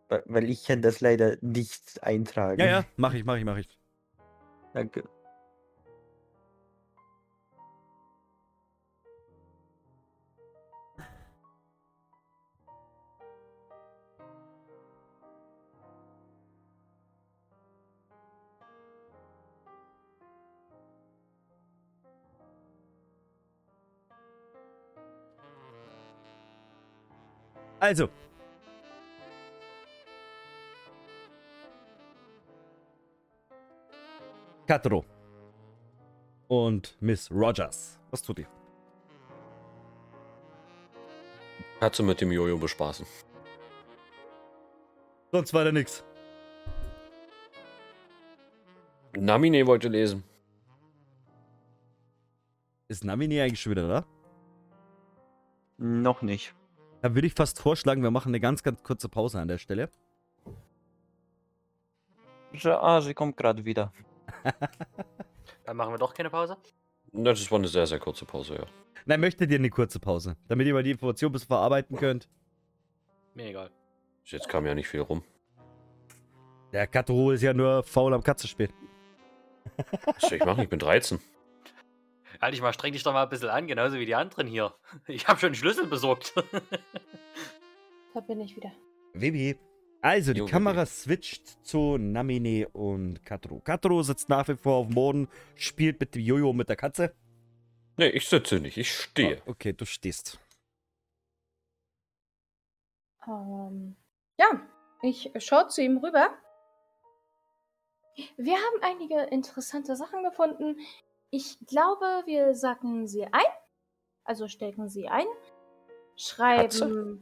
Weil- 0.08 0.22
Weil 0.26 0.48
ich 0.48 0.64
kann 0.64 0.80
das 0.80 1.00
leider 1.00 1.36
nicht 1.40 2.02
eintragen. 2.02 2.60
Ja, 2.60 2.66
ja, 2.66 2.84
mach 2.96 3.12
ich, 3.12 3.24
mach 3.24 3.36
ich, 3.36 3.44
mach 3.44 3.58
ich. 3.58 3.68
Danke. 4.72 5.02
Also. 27.80 28.08
Katro. 34.66 35.04
Und 36.48 36.96
Miss 37.00 37.30
Rogers. 37.30 37.98
Was 38.10 38.22
tut 38.22 38.40
ihr? 38.40 38.48
Katze 41.80 42.02
mit 42.02 42.20
dem 42.20 42.32
Jojo 42.32 42.58
bespaßen. 42.58 43.06
Sonst 45.30 45.54
weiter 45.54 45.72
nix. 45.72 46.02
Namine 49.16 49.66
wollte 49.66 49.88
lesen. 49.88 50.24
Ist 52.88 53.04
Namine 53.04 53.42
eigentlich 53.42 53.60
schon 53.60 53.72
wieder 53.72 53.88
da? 53.88 54.06
Noch 55.76 56.22
nicht. 56.22 56.54
Da 57.00 57.14
würde 57.14 57.26
ich 57.26 57.34
fast 57.34 57.60
vorschlagen, 57.60 58.02
wir 58.02 58.10
machen 58.10 58.30
eine 58.30 58.40
ganz, 58.40 58.62
ganz 58.62 58.82
kurze 58.82 59.08
Pause 59.08 59.40
an 59.40 59.48
der 59.48 59.58
Stelle. 59.58 59.90
Ja, 62.52 62.80
ah, 62.80 63.00
sie 63.00 63.14
kommt 63.14 63.36
gerade 63.36 63.64
wieder. 63.64 63.92
Dann 65.64 65.76
machen 65.76 65.92
wir 65.92 65.98
doch 65.98 66.14
keine 66.14 66.30
Pause. 66.30 66.56
Das 67.12 67.50
war 67.50 67.58
eine 67.58 67.68
sehr, 67.68 67.86
sehr 67.86 67.98
kurze 67.98 68.24
Pause, 68.24 68.56
ja. 68.56 68.66
Nein, 69.06 69.20
möchtet 69.20 69.50
ihr 69.50 69.58
eine 69.58 69.70
kurze 69.70 70.00
Pause? 70.00 70.36
Damit 70.48 70.66
ihr 70.66 70.74
mal 70.74 70.82
die 70.82 70.90
Information 70.90 71.32
bis 71.32 71.44
verarbeiten 71.44 71.96
könnt. 71.96 72.28
Mir 73.34 73.46
egal. 73.46 73.70
Bis 74.22 74.32
Jetzt 74.32 74.48
kam 74.48 74.66
ja 74.66 74.74
nicht 74.74 74.88
viel 74.88 75.00
rum. 75.00 75.22
Der 76.72 76.86
Katro 76.86 77.30
ist 77.30 77.42
ja 77.42 77.54
nur 77.54 77.82
faul 77.82 78.12
am 78.12 78.22
Katzenspiel. 78.22 78.68
Was 80.04 80.22
soll 80.22 80.34
ich 80.34 80.44
machen? 80.44 80.62
Ich 80.62 80.68
bin 80.68 80.78
13. 80.78 81.20
Halt 82.40 82.54
dich 82.54 82.62
mal, 82.62 82.72
streng 82.72 82.92
dich 82.92 83.02
doch 83.02 83.12
mal 83.12 83.24
ein 83.24 83.28
bisschen 83.28 83.48
an, 83.48 83.66
genauso 83.66 83.98
wie 83.98 84.06
die 84.06 84.14
anderen 84.14 84.46
hier. 84.46 84.74
Ich 85.06 85.26
habe 85.26 85.40
schon 85.40 85.48
einen 85.48 85.54
Schlüssel 85.54 85.86
besorgt. 85.86 86.34
Da 88.14 88.20
bin 88.20 88.40
ich 88.40 88.56
wieder. 88.56 88.72
Vivi. 89.12 89.56
Also, 90.00 90.32
die 90.32 90.40
Jo, 90.40 90.46
Kamera 90.46 90.86
switcht 90.86 91.64
zu 91.64 91.98
Namine 91.98 92.68
und 92.70 93.24
Katro. 93.24 93.60
Katro 93.60 94.02
sitzt 94.02 94.28
nach 94.28 94.48
wie 94.48 94.56
vor 94.56 94.76
auf 94.76 94.86
dem 94.86 94.94
Boden, 94.94 95.28
spielt 95.54 96.00
mit 96.00 96.14
dem 96.14 96.22
Jojo 96.22 96.52
mit 96.52 96.68
der 96.68 96.76
Katze. 96.76 97.14
Nee, 97.96 98.08
ich 98.08 98.28
sitze 98.28 98.60
nicht, 98.60 98.76
ich 98.76 98.92
stehe. 98.92 99.38
Ah, 99.38 99.50
okay, 99.50 99.72
du 99.72 99.84
stehst. 99.84 100.40
Ähm, 103.26 103.96
ja, 104.38 104.46
ich 105.02 105.30
schaue 105.38 105.68
zu 105.68 105.82
ihm 105.82 105.98
rüber. 105.98 106.30
Wir 108.36 108.54
haben 108.54 108.82
einige 108.82 109.20
interessante 109.30 109.94
Sachen 109.96 110.24
gefunden. 110.24 110.76
Ich 111.30 111.58
glaube, 111.66 112.22
wir 112.24 112.54
sacken 112.54 113.06
sie 113.06 113.24
ein. 113.24 113.52
Also 114.24 114.48
stecken 114.48 114.88
sie 114.88 115.08
ein. 115.08 115.26
Schreiben. 116.16 116.62
Katze? 116.62 117.18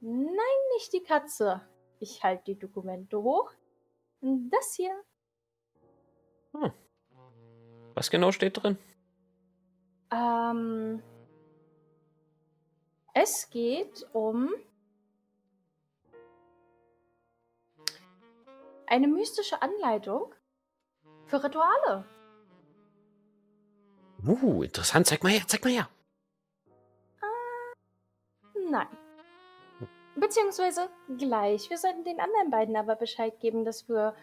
Nein, 0.00 0.62
nicht 0.74 0.92
die 0.92 1.02
Katze. 1.02 1.66
Ich 1.98 2.22
halte 2.22 2.44
die 2.44 2.58
Dokumente 2.58 3.22
hoch. 3.22 3.50
Das 4.20 4.74
hier. 4.74 4.94
Was 7.94 8.10
genau 8.10 8.30
steht 8.32 8.62
drin? 8.62 8.78
Ähm, 10.10 11.02
es 13.14 13.48
geht 13.50 14.06
um 14.12 14.50
eine 18.86 19.08
mystische 19.08 19.60
Anleitung 19.62 20.34
für 21.24 21.42
Rituale. 21.42 22.06
Uh, 24.26 24.62
interessant. 24.62 25.06
Zeig 25.06 25.22
mal 25.22 25.32
her, 25.32 25.42
zeig 25.46 25.64
mal 25.64 25.72
her. 25.72 25.88
Nein. 28.68 28.88
Beziehungsweise 30.16 30.88
gleich. 31.18 31.70
Wir 31.70 31.78
sollten 31.78 32.04
den 32.04 32.20
anderen 32.20 32.50
beiden 32.50 32.76
aber 32.76 32.96
Bescheid 32.96 33.38
geben, 33.38 33.64
dass 33.64 33.88
wir 33.88 34.14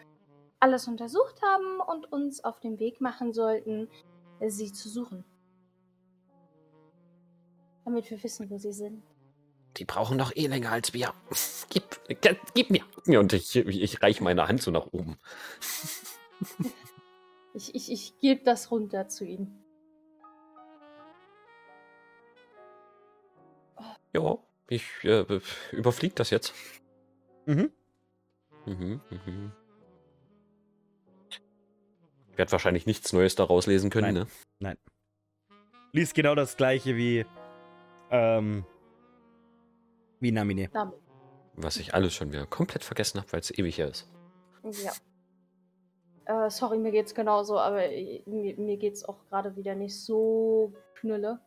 alles 0.60 0.88
untersucht 0.88 1.40
haben 1.42 1.80
und 1.80 2.12
uns 2.12 2.42
auf 2.42 2.60
den 2.60 2.78
Weg 2.78 3.00
machen 3.00 3.32
sollten, 3.32 3.88
sie 4.46 4.72
zu 4.72 4.88
suchen. 4.88 5.24
Damit 7.84 8.10
wir 8.10 8.22
wissen, 8.22 8.50
wo 8.50 8.58
sie 8.58 8.72
sind. 8.72 9.02
Die 9.76 9.84
brauchen 9.84 10.16
noch 10.16 10.34
eh 10.34 10.46
länger 10.46 10.72
als 10.72 10.92
wir. 10.94 11.12
Gib 11.70 11.84
mir. 12.08 12.36
Gib 12.54 12.70
mir. 13.06 13.20
Und 13.20 13.32
ich, 13.32 13.56
ich 13.56 14.02
reiche 14.02 14.22
meine 14.22 14.48
Hand 14.48 14.62
so 14.62 14.70
nach 14.70 14.86
oben. 14.92 15.18
Ich, 17.56 17.72
ich, 17.72 17.92
ich 17.92 18.18
gebe 18.18 18.42
das 18.42 18.72
runter 18.72 19.06
zu 19.06 19.24
ihnen. 19.24 19.63
Ja, 24.14 24.38
ich 24.68 24.84
äh, 25.02 25.24
überfliege 25.72 26.14
das 26.14 26.30
jetzt. 26.30 26.54
Mhm. 27.46 27.70
Mhm, 28.64 29.00
mhm. 29.10 29.52
Ich 32.30 32.38
werde 32.38 32.52
wahrscheinlich 32.52 32.86
nichts 32.86 33.12
Neues 33.12 33.34
daraus 33.34 33.66
lesen 33.66 33.90
können, 33.90 34.26
Nein. 34.58 34.72
ne? 34.72 34.78
Liest 35.92 36.14
genau 36.14 36.34
das 36.34 36.56
gleiche 36.56 36.96
wie, 36.96 37.24
ähm, 38.10 38.64
wie 40.18 40.32
Namine. 40.32 40.70
Was 41.54 41.76
ich 41.76 41.94
alles 41.94 42.14
schon 42.14 42.32
wieder 42.32 42.46
komplett 42.46 42.82
vergessen 42.82 43.20
habe, 43.20 43.32
weil 43.32 43.40
es 43.40 43.56
ewig 43.56 43.78
her 43.78 43.88
ist. 43.88 44.10
Ja. 46.24 46.46
Äh, 46.46 46.50
sorry, 46.50 46.78
mir 46.78 46.90
geht's 46.90 47.14
genauso, 47.14 47.58
aber 47.58 47.82
mir, 48.26 48.56
mir 48.56 48.76
geht's 48.76 49.04
auch 49.04 49.24
gerade 49.28 49.54
wieder 49.54 49.74
nicht 49.74 50.00
so 50.00 50.72
knülle. 50.94 51.40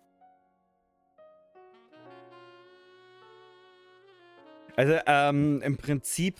Also, 4.77 4.93
ähm, 5.07 5.61
im 5.63 5.75
Prinzip, 5.75 6.37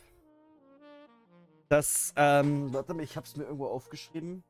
das, 1.69 2.13
ähm, 2.15 2.71
warte 2.73 2.93
mal, 2.93 3.01
ich 3.03 3.17
hab's 3.17 3.35
mir 3.35 3.43
irgendwo 3.45 3.65
aufgeschrieben. 3.67 4.43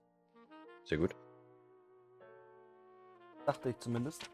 Sehr 0.84 0.98
gut. 0.98 1.16
Dachte 3.46 3.70
ich 3.70 3.80
zumindest. 3.80 4.30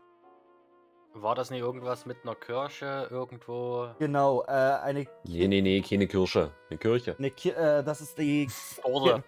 War 1.13 1.35
das 1.35 1.51
nicht 1.51 1.59
irgendwas 1.59 2.07
mit 2.07 2.17
einer 2.23 2.33
Kirche 2.33 3.07
irgendwo? 3.11 3.89
Genau, 3.99 4.41
äh, 4.47 4.47
eine, 4.47 5.05
Nee, 5.25 5.47
nee, 5.47 5.61
nee, 5.61 5.81
keine 5.81 6.07
Kirche. 6.07 6.51
Eine 6.71 6.79
Kirche. 6.79 7.15
eine 7.19 7.29
Ki 7.29 7.49
äh, 7.51 7.83
das 7.83 8.01
ist 8.01 8.17
die, 8.17 8.47
Oder? 8.83 9.23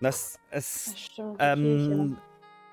das, 0.00 0.38
Das 0.52 0.94
stimmt. 0.96 1.36
ähm, 1.40 2.16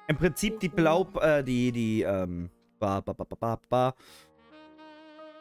im 0.08 0.18
Prinzip 0.18 0.60
die 0.60 0.70
Blau, 0.70 1.08
äh, 1.20 1.44
die, 1.44 1.72
die, 1.72 2.04
ähm, 2.04 2.52
ba, 2.78 3.02
ba, 3.02 3.14
ba, 3.14 3.24
ba, 3.24 3.36
ba, 3.36 3.94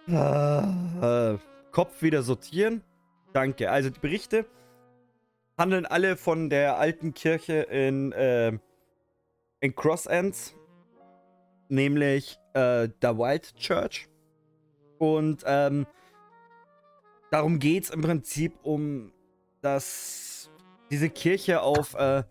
ba. 0.07 1.35
Äh, 1.35 1.39
Kopf 1.71 2.03
wieder 2.03 2.23
sortieren. 2.23 2.83
Danke. 3.33 3.71
Also 3.71 3.91
die 3.91 4.01
Berichte 4.01 4.47
handeln 5.57 5.87
alle 5.87 6.16
von 6.16 6.51
der 6.51 6.79
alten 6.79 7.14
Kirche 7.14 7.62
in, 7.62 8.12
äh, 8.12 8.59
in 9.61 9.75
Cross 9.75 10.07
Ends, 10.07 10.55
nämlich 11.68 12.39
äh, 12.55 12.89
der 13.03 13.18
Wild 13.18 13.55
Church. 13.57 14.09
Und 14.99 15.45
ähm, 15.47 15.87
darum 17.31 17.59
geht 17.59 17.85
es 17.85 17.91
im 17.91 18.01
Prinzip 18.01 18.55
um, 18.62 19.12
dass 19.61 20.51
diese 20.91 21.11
Kirche 21.11 21.62
auf 21.62 21.95
äh, 21.95 22.25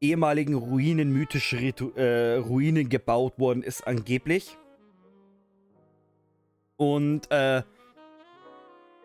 ehemaligen 0.00 0.54
Ruinen, 0.54 1.12
mythische 1.12 1.58
Ritu 1.58 1.90
äh, 1.96 2.36
Ruinen 2.36 2.88
gebaut 2.88 3.38
worden 3.38 3.62
ist, 3.62 3.86
angeblich. 3.86 4.56
Und 6.76 7.30
äh, 7.30 7.62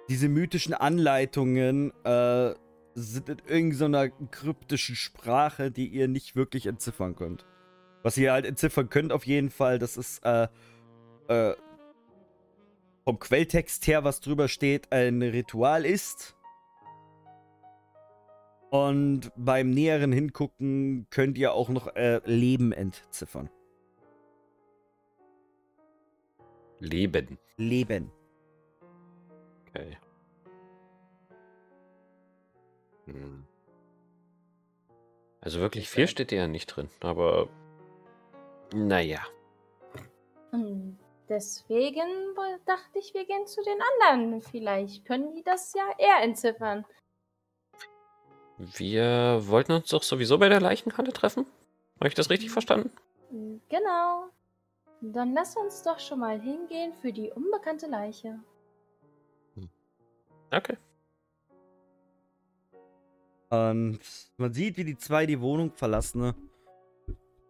diese 0.10 0.28
mythischen 0.28 0.74
Anleitungen 0.74 1.94
äh, 2.04 2.54
sind 2.96 3.30
in 3.30 3.38
irgendeiner 3.48 4.10
kryptischen 4.10 4.96
Sprache, 4.96 5.72
die 5.72 5.88
ihr 5.88 6.08
nicht 6.08 6.36
wirklich 6.36 6.66
entziffern 6.66 7.16
könnt. 7.16 7.46
Was 8.02 8.18
ihr 8.18 8.32
halt 8.32 8.46
entziffern 8.46 8.90
könnt 8.90 9.12
auf 9.12 9.26
jeden 9.26 9.52
Fall, 9.52 9.78
das 9.78 9.98
ist 9.98 10.26
äh, 10.26 10.48
äh, 11.28 11.54
vom 13.06 13.20
Quelltext 13.20 13.86
her, 13.88 14.04
was 14.04 14.20
drüber 14.20 14.48
steht, 14.48 14.92
ein 14.92 15.22
Ritual 15.22 15.86
ist. 15.86 16.36
Und 18.72 19.32
beim 19.36 19.72
näheren 19.72 20.12
Hingucken 20.12 21.08
könnt 21.10 21.38
ihr 21.38 21.54
auch 21.54 21.70
noch 21.70 21.96
äh, 21.96 22.22
Leben 22.26 22.72
entziffern. 22.72 23.50
Leben. 26.80 27.38
Leben. 27.58 28.12
Okay. 29.70 29.98
Hm. 33.06 33.46
Also 35.42 35.60
wirklich 35.60 35.90
viel 35.90 36.08
steht 36.08 36.32
ja 36.32 36.48
nicht 36.48 36.68
drin, 36.68 36.90
aber 37.02 37.48
naja. 38.74 39.22
Deswegen 41.30 42.36
woll- 42.36 42.60
dachte 42.66 42.98
ich, 42.98 43.14
wir 43.14 43.24
gehen 43.26 43.46
zu 43.46 43.62
den 43.64 43.78
anderen. 44.10 44.42
Vielleicht 44.42 45.06
können 45.06 45.36
die 45.36 45.44
das 45.44 45.74
ja 45.74 45.84
eher 45.98 46.24
entziffern. 46.24 46.86
Wir 48.58 49.40
wollten 49.44 49.72
uns 49.74 49.90
doch 49.90 50.04
sowieso 50.04 50.40
bei 50.40 50.50
der 50.50 50.60
Leichenhalle 50.60 51.14
treffen. 51.14 51.46
Habe 52.00 52.08
ich 52.08 52.16
das 52.16 52.30
richtig 52.30 52.52
verstanden? 52.52 52.92
Genau. 53.70 54.30
Dann 55.02 55.34
lass 55.34 55.56
uns 55.56 55.84
doch 55.84 56.00
schon 56.00 56.20
mal 56.20 56.42
hingehen 56.42 56.94
für 56.94 57.14
die 57.14 57.32
unbekannte 57.32 57.88
Leiche. 57.88 58.40
Okay. 60.52 60.78
Und 63.50 64.00
man 64.38 64.54
sieht, 64.54 64.78
wie 64.78 64.84
die 64.84 64.98
zwei 64.98 65.26
die 65.26 65.40
Wohnung 65.42 65.72
verlassen. 65.74 66.22
ne? 66.22 66.36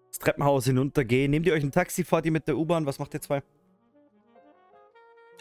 Das 0.10 0.20
Treppenhaus 0.20 0.66
hinuntergehen. 0.66 1.32
Nehmt 1.32 1.46
ihr 1.46 1.54
euch 1.54 1.64
ein 1.64 1.72
Taxi, 1.72 2.04
fahrt 2.04 2.26
ihr 2.26 2.32
mit 2.32 2.48
der 2.48 2.58
U-Bahn? 2.58 2.86
Was 2.86 3.00
macht 3.00 3.14
ihr 3.14 3.22
zwei? 3.22 3.44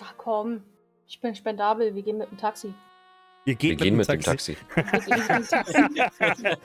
Ach 0.00 0.14
komm, 0.16 0.62
ich 1.06 1.20
bin 1.20 1.34
spendabel, 1.34 1.94
wir 1.94 2.02
gehen 2.02 2.18
mit 2.18 2.30
dem 2.30 2.38
Taxi. 2.38 2.72
Ihr 3.44 3.54
geht 3.54 3.70
Wir 3.80 3.86
gehen 3.86 3.96
mit 3.96 4.08
dem 4.08 4.20
Taxi. 4.20 4.56
Wir 4.74 4.84
gehen 5.00 5.18
mit 5.18 5.28
dem 5.30 5.46
Taxi. 5.46 6.56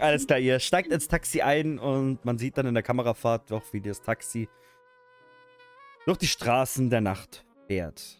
Alles 0.00 0.26
klar, 0.26 0.38
ihr 0.38 0.60
steigt 0.60 0.92
ins 0.92 1.08
Taxi 1.08 1.40
ein 1.40 1.78
und 1.78 2.24
man 2.24 2.38
sieht 2.38 2.58
dann 2.58 2.66
in 2.66 2.74
der 2.74 2.82
Kamerafahrt 2.82 3.50
doch, 3.50 3.62
wie 3.72 3.80
das 3.80 4.02
Taxi 4.02 4.48
durch 6.06 6.18
die 6.18 6.26
Straßen 6.26 6.90
der 6.90 7.00
Nacht 7.00 7.44
fährt. 7.66 8.18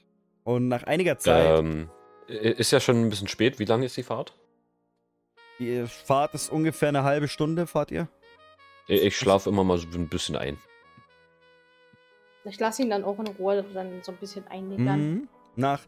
Und 0.48 0.68
nach 0.68 0.84
einiger 0.84 1.18
Zeit, 1.18 1.58
Ähm, 1.58 1.90
ist 2.26 2.70
ja 2.70 2.80
schon 2.80 3.02
ein 3.02 3.10
bisschen 3.10 3.28
spät. 3.28 3.58
Wie 3.58 3.66
lange 3.66 3.84
ist 3.84 3.98
die 3.98 4.02
Fahrt? 4.02 4.34
ihr 5.58 5.86
fahrt 5.88 6.34
es 6.34 6.48
ungefähr 6.48 6.88
eine 6.88 7.02
halbe 7.02 7.28
Stunde, 7.28 7.66
fahrt 7.66 7.90
ihr? 7.90 8.08
Ich 8.86 9.18
schlafe 9.18 9.50
immer 9.50 9.62
mal 9.62 9.76
so 9.76 9.86
ein 9.98 10.08
bisschen 10.08 10.36
ein. 10.36 10.56
Ich 12.44 12.58
lasse 12.58 12.80
ihn 12.80 12.88
dann 12.88 13.04
auch 13.04 13.18
in 13.18 13.26
Ruhe 13.26 13.62
dann 13.74 14.02
so 14.02 14.12
ein 14.12 14.16
bisschen 14.16 14.46
einnickern. 14.46 15.00
Mhm. 15.00 15.28
Nach 15.56 15.82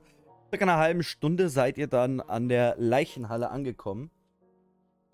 circa 0.50 0.64
einer 0.66 0.76
halben 0.76 1.04
Stunde 1.04 1.48
seid 1.48 1.78
ihr 1.78 1.86
dann 1.86 2.20
an 2.20 2.50
der 2.50 2.74
Leichenhalle 2.76 3.50
angekommen, 3.50 4.10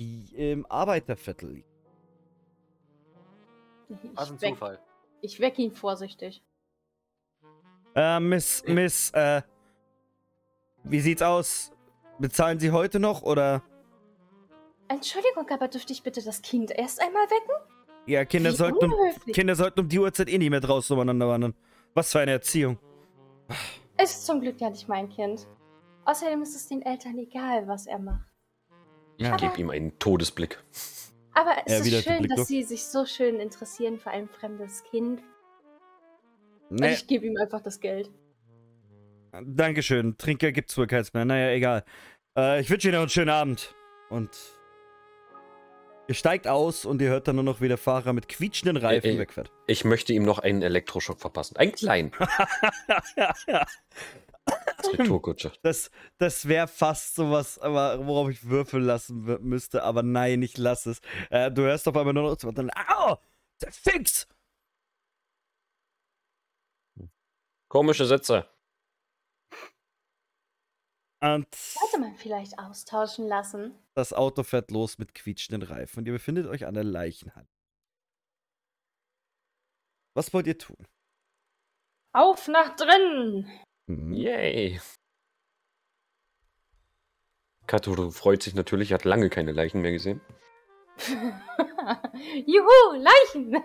die 0.01 0.24
im 0.34 0.66
Arbeiterviertel 0.68 1.53
liegt. 1.53 1.68
Was 4.14 4.32
ein 4.32 4.40
Zufall. 4.40 4.80
ich 5.20 5.38
weck 5.38 5.57
ihn 5.61 5.70
vorsichtig. 5.70 6.42
Äh, 7.97 8.20
Miss, 8.20 8.62
Miss, 8.66 9.11
äh, 9.12 9.40
wie 10.84 11.01
sieht's 11.01 11.22
aus? 11.22 11.72
Bezahlen 12.18 12.61
Sie 12.61 12.70
heute 12.70 13.01
noch 13.01 13.22
oder? 13.22 13.62
Entschuldigung, 14.88 15.49
aber 15.51 15.68
dürfte 15.68 15.92
ich 15.92 16.03
bitte 16.03 16.22
das 16.22 16.42
Kind 16.42 16.70
erst 16.70 17.01
einmal 17.01 17.24
wecken? 17.24 17.55
Ja, 18.07 18.24
Kinder 18.24 18.53
Wie 18.53 18.57
sollten, 18.57 18.84
um, 18.84 18.92
unhöflich. 18.92 19.34
Kinder 19.34 19.57
sollten 19.57 19.80
um 19.80 19.88
die 19.88 19.99
Uhrzeit 19.99 20.28
eh 20.28 20.38
nicht 20.38 20.51
mehr 20.51 20.61
draußen 20.61 20.94
umeinander 20.94 21.26
wandern. 21.26 21.55
Was 21.94 22.12
für 22.12 22.20
eine 22.20 22.32
Erziehung. 22.32 22.78
Ist 24.01 24.26
zum 24.26 24.40
Glück 24.40 24.61
ja 24.61 24.70
nicht 24.70 24.88
mein 24.88 25.09
Kind. 25.09 25.49
Außerdem 26.05 26.42
ist 26.42 26.55
es 26.55 26.68
den 26.68 26.82
Eltern 26.82 27.18
egal, 27.18 27.66
was 27.66 27.86
er 27.86 27.99
macht. 27.99 28.26
Ich 29.16 29.26
Aber- 29.26 29.38
gebe 29.38 29.59
ihm 29.59 29.70
einen 29.70 29.99
Todesblick. 29.99 30.62
Aber 31.32 31.53
es 31.64 31.72
Erwidert 31.72 32.01
ist 32.01 32.05
schön, 32.05 32.28
dass 32.28 32.47
sie 32.47 32.62
sich 32.62 32.84
so 32.84 33.07
schön 33.07 33.40
interessieren 33.40 33.99
für 33.99 34.11
ein 34.11 34.28
fremdes 34.28 34.84
Kind. 34.84 35.22
Und 36.70 36.80
Nee, 36.80 36.92
ich 36.94 37.06
gebe 37.06 37.26
ihm 37.26 37.36
einfach 37.36 37.60
das 37.62 37.80
Geld. 37.80 38.10
Dankeschön. 39.44 40.16
Trinker 40.18 40.52
gibt's 40.52 40.76
wohl 40.78 40.86
keins 40.86 41.12
mehr. 41.12 41.24
Naja, 41.24 41.50
egal. 41.50 41.84
Äh, 42.36 42.60
ich 42.60 42.70
wünsche 42.70 42.88
Ihnen 42.88 42.94
noch 42.94 43.02
einen 43.02 43.10
schönen 43.10 43.30
Abend. 43.30 43.74
Und 44.08 44.30
ihr 46.08 46.14
steigt 46.14 46.48
aus 46.48 46.84
und 46.84 47.02
ihr 47.02 47.08
hört 47.10 47.28
dann 47.28 47.36
nur 47.36 47.44
noch, 47.44 47.60
wie 47.60 47.68
der 47.68 47.78
Fahrer 47.78 48.12
mit 48.12 48.28
quietschenden 48.28 48.76
Reifen 48.76 49.10
Äh, 49.10 49.14
äh. 49.14 49.18
wegfährt. 49.18 49.50
Ich 49.66 49.84
möchte 49.84 50.12
ihm 50.12 50.22
noch 50.24 50.38
einen 50.38 50.62
Elektroschock 50.62 51.20
verpassen. 51.20 51.56
Einen 51.56 51.72
kleinen. 51.72 52.12
Retourkutsche. 54.92 55.52
Das, 55.62 55.90
das 56.18 56.46
wäre 56.46 56.68
fast 56.68 57.16
sowas, 57.16 57.58
aber 57.58 58.06
worauf 58.06 58.30
ich 58.30 58.48
würfeln 58.48 58.84
lassen 58.84 59.38
müsste. 59.42 59.82
Aber 59.82 60.02
nein, 60.02 60.42
ich 60.42 60.56
lasse 60.56 60.92
es. 60.92 61.00
Äh, 61.30 61.50
du 61.50 61.62
hörst 61.62 61.88
auf 61.88 61.96
einmal 61.96 62.14
nur 62.14 62.30
noch 62.30 62.38
Au! 62.96 63.16
Der 63.60 63.72
Fix! 63.72 64.28
Komische 67.76 68.06
Sätze. 68.06 68.48
Und 71.20 71.54
Sollte 71.54 71.98
man 71.98 72.16
vielleicht 72.16 72.58
austauschen 72.58 73.28
lassen. 73.28 73.74
das 73.92 74.14
Auto 74.14 74.44
fährt 74.44 74.70
los 74.70 74.96
mit 74.96 75.14
quietschenden 75.14 75.60
Reifen. 75.60 75.98
Und 75.98 76.06
ihr 76.06 76.14
befindet 76.14 76.46
euch 76.46 76.64
an 76.64 76.72
der 76.72 76.84
Leichenhalle. 76.84 77.46
Was 80.14 80.32
wollt 80.32 80.46
ihr 80.46 80.56
tun? 80.56 80.86
Auf 82.14 82.48
nach 82.48 82.76
drinnen! 82.76 83.46
Mhm. 83.88 84.14
Yay. 84.14 84.80
Katuru 87.66 88.10
freut 88.10 88.42
sich 88.42 88.54
natürlich, 88.54 88.94
hat 88.94 89.04
lange 89.04 89.28
keine 89.28 89.52
Leichen 89.52 89.82
mehr 89.82 89.92
gesehen. 89.92 90.22
Juhu, 92.46 92.94
Leichen! 92.94 93.62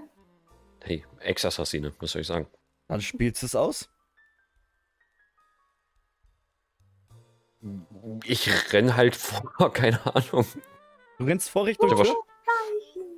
Hey, 0.82 1.06
Ex-Assassine, 1.20 1.94
was 2.00 2.12
soll 2.12 2.24
ich 2.24 2.28
sagen? 2.28 2.48
Dann 2.90 3.00
spielst 3.00 3.42
du 3.42 3.46
es 3.46 3.56
aus. 3.56 3.91
Ich 8.26 8.50
renn 8.74 8.96
halt 8.96 9.16
vor, 9.16 9.72
keine 9.74 10.00
Ahnung. 10.06 10.46
Du 11.18 11.26
rennst 11.26 11.50
vor 11.50 11.66
Richtung 11.66 11.90
Tür. 11.90 12.16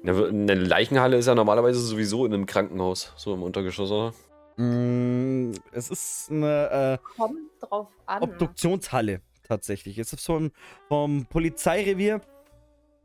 Eine 0.05 0.55
Leichenhalle 0.55 1.17
ist 1.17 1.27
ja 1.27 1.35
normalerweise 1.35 1.79
sowieso 1.79 2.25
in 2.25 2.33
einem 2.33 2.45
Krankenhaus, 2.45 3.13
so 3.15 3.33
im 3.33 3.41
Untergeschoss, 3.41 3.89
oder? 3.89 4.13
Mm, 4.57 5.53
es 5.71 5.89
ist 5.89 6.29
eine 6.29 6.99
Kommt 7.15 7.39
drauf 7.61 7.87
äh, 7.89 8.11
an. 8.11 8.23
Obduktionshalle 8.23 9.21
tatsächlich. 9.43 9.97
Es 9.97 10.11
ist 10.11 10.25
vom, 10.25 10.51
vom 10.89 11.25
Polizeirevier. 11.25 12.21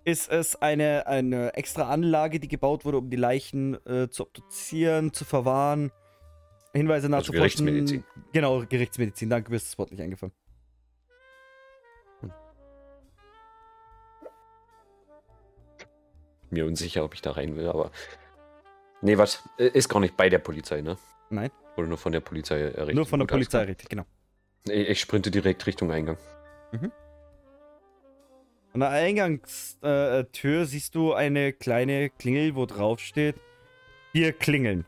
Ist 0.04 0.30
es 0.30 0.56
eine, 0.56 1.06
eine 1.06 1.54
extra 1.54 1.90
Anlage, 1.90 2.40
die 2.40 2.48
gebaut 2.48 2.86
wurde, 2.86 2.96
um 2.96 3.10
die 3.10 3.16
Leichen 3.16 3.74
äh, 3.86 4.08
zu 4.08 4.22
obduzieren, 4.22 5.12
zu 5.12 5.26
verwahren, 5.26 5.92
Hinweise 6.72 7.06
Also 7.06 7.08
nachzuforschen. 7.08 7.66
Gerichtsmedizin. 7.66 8.04
Genau, 8.32 8.64
Gerichtsmedizin. 8.66 9.28
Danke, 9.28 9.50
mir 9.50 9.56
ist 9.56 9.66
das 9.66 9.78
Wort 9.78 9.90
nicht 9.90 10.00
eingefallen. 10.00 10.32
Mir 16.50 16.66
unsicher, 16.66 17.04
ob 17.04 17.14
ich 17.14 17.22
da 17.22 17.32
rein 17.32 17.56
will, 17.56 17.68
aber. 17.68 17.90
Nee, 19.02 19.18
was? 19.18 19.42
Äh, 19.58 19.66
Ist 19.68 19.88
gar 19.88 20.00
nicht 20.00 20.16
bei 20.16 20.28
der 20.28 20.38
Polizei, 20.38 20.80
ne? 20.80 20.96
Nein, 21.30 21.50
Oder 21.76 21.86
nur 21.88 21.98
von 21.98 22.12
der 22.12 22.20
Polizei 22.20 22.58
errichtet? 22.60 22.94
nur 22.94 23.06
von 23.06 23.18
der 23.20 23.26
Gut, 23.26 23.32
Polizei, 23.32 23.58
klar. 23.58 23.68
richtig, 23.68 23.88
genau. 23.88 24.04
Ich, 24.66 24.88
ich 24.88 25.00
sprinte 25.00 25.30
direkt 25.30 25.66
Richtung 25.66 25.90
Eingang. 25.92 26.16
An 28.72 28.80
der 28.80 28.90
Eingangstür 28.90 30.26
äh, 30.32 30.64
siehst 30.64 30.94
du 30.94 31.12
eine 31.14 31.52
kleine 31.52 32.10
Klingel, 32.10 32.54
wo 32.54 32.66
drauf 32.66 33.00
steht: 33.00 33.36
Hier 34.12 34.32
klingeln 34.32 34.84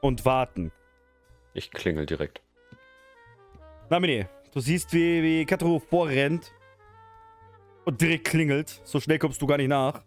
und 0.00 0.24
warten. 0.24 0.72
Ich 1.54 1.70
klingel 1.70 2.06
direkt. 2.06 2.42
Namine, 3.90 4.28
du 4.52 4.60
siehst, 4.60 4.92
wie, 4.92 5.22
wie 5.22 5.44
Katro 5.46 5.78
vorrennt 5.78 6.52
und 7.84 8.00
direkt 8.00 8.26
klingelt. 8.26 8.80
So 8.84 9.00
schnell 9.00 9.18
kommst 9.18 9.40
du 9.42 9.46
gar 9.46 9.58
nicht 9.58 9.68
nach. 9.68 10.02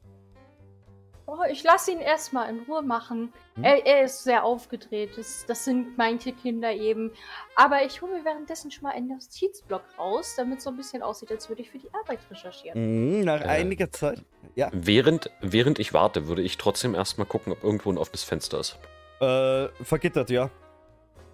Oh, 1.38 1.44
ich 1.50 1.64
lasse 1.64 1.92
ihn 1.92 2.00
erstmal 2.00 2.50
in 2.50 2.60
Ruhe 2.64 2.82
machen. 2.82 3.34
Hm? 3.56 3.64
Er, 3.64 3.86
er 3.86 4.04
ist 4.04 4.24
sehr 4.24 4.44
aufgedreht. 4.46 5.18
Das, 5.18 5.46
das 5.46 5.66
sind 5.66 5.98
manche 5.98 6.32
Kinder 6.32 6.72
eben. 6.72 7.12
Aber 7.56 7.84
ich 7.84 8.02
hole 8.02 8.14
mir 8.20 8.24
währenddessen 8.24 8.72
schon 8.72 8.84
mal 8.84 8.92
einen 8.92 9.08
Notizblock 9.10 9.84
raus, 9.98 10.36
damit 10.38 10.60
es 10.60 10.64
so 10.64 10.70
ein 10.70 10.78
bisschen 10.78 11.02
aussieht, 11.04 11.32
als 11.32 11.50
würde 11.50 11.62
ich 11.64 11.72
für 11.72 11.80
die 11.80 11.94
Arbeit 11.94 12.20
recherchieren. 12.32 13.18
Mhm, 13.20 13.22
nach 13.26 13.42
Äh. 13.42 13.46
einiger 13.46 13.92
Zeit. 13.92 14.24
Ja. 14.56 14.70
Während, 14.72 15.30
während 15.42 15.80
ich 15.80 15.94
warte, 15.94 16.28
würde 16.28 16.42
ich 16.42 16.58
trotzdem 16.58 16.96
erstmal 16.96 17.28
gucken, 17.28 17.52
ob 17.52 17.64
irgendwo 17.64 17.92
ein 17.92 17.98
offenes 17.98 18.24
Fenster 18.24 18.60
ist. 18.60 18.78
Äh, 19.20 19.68
vergittert, 19.84 20.30
ja. 20.30 20.50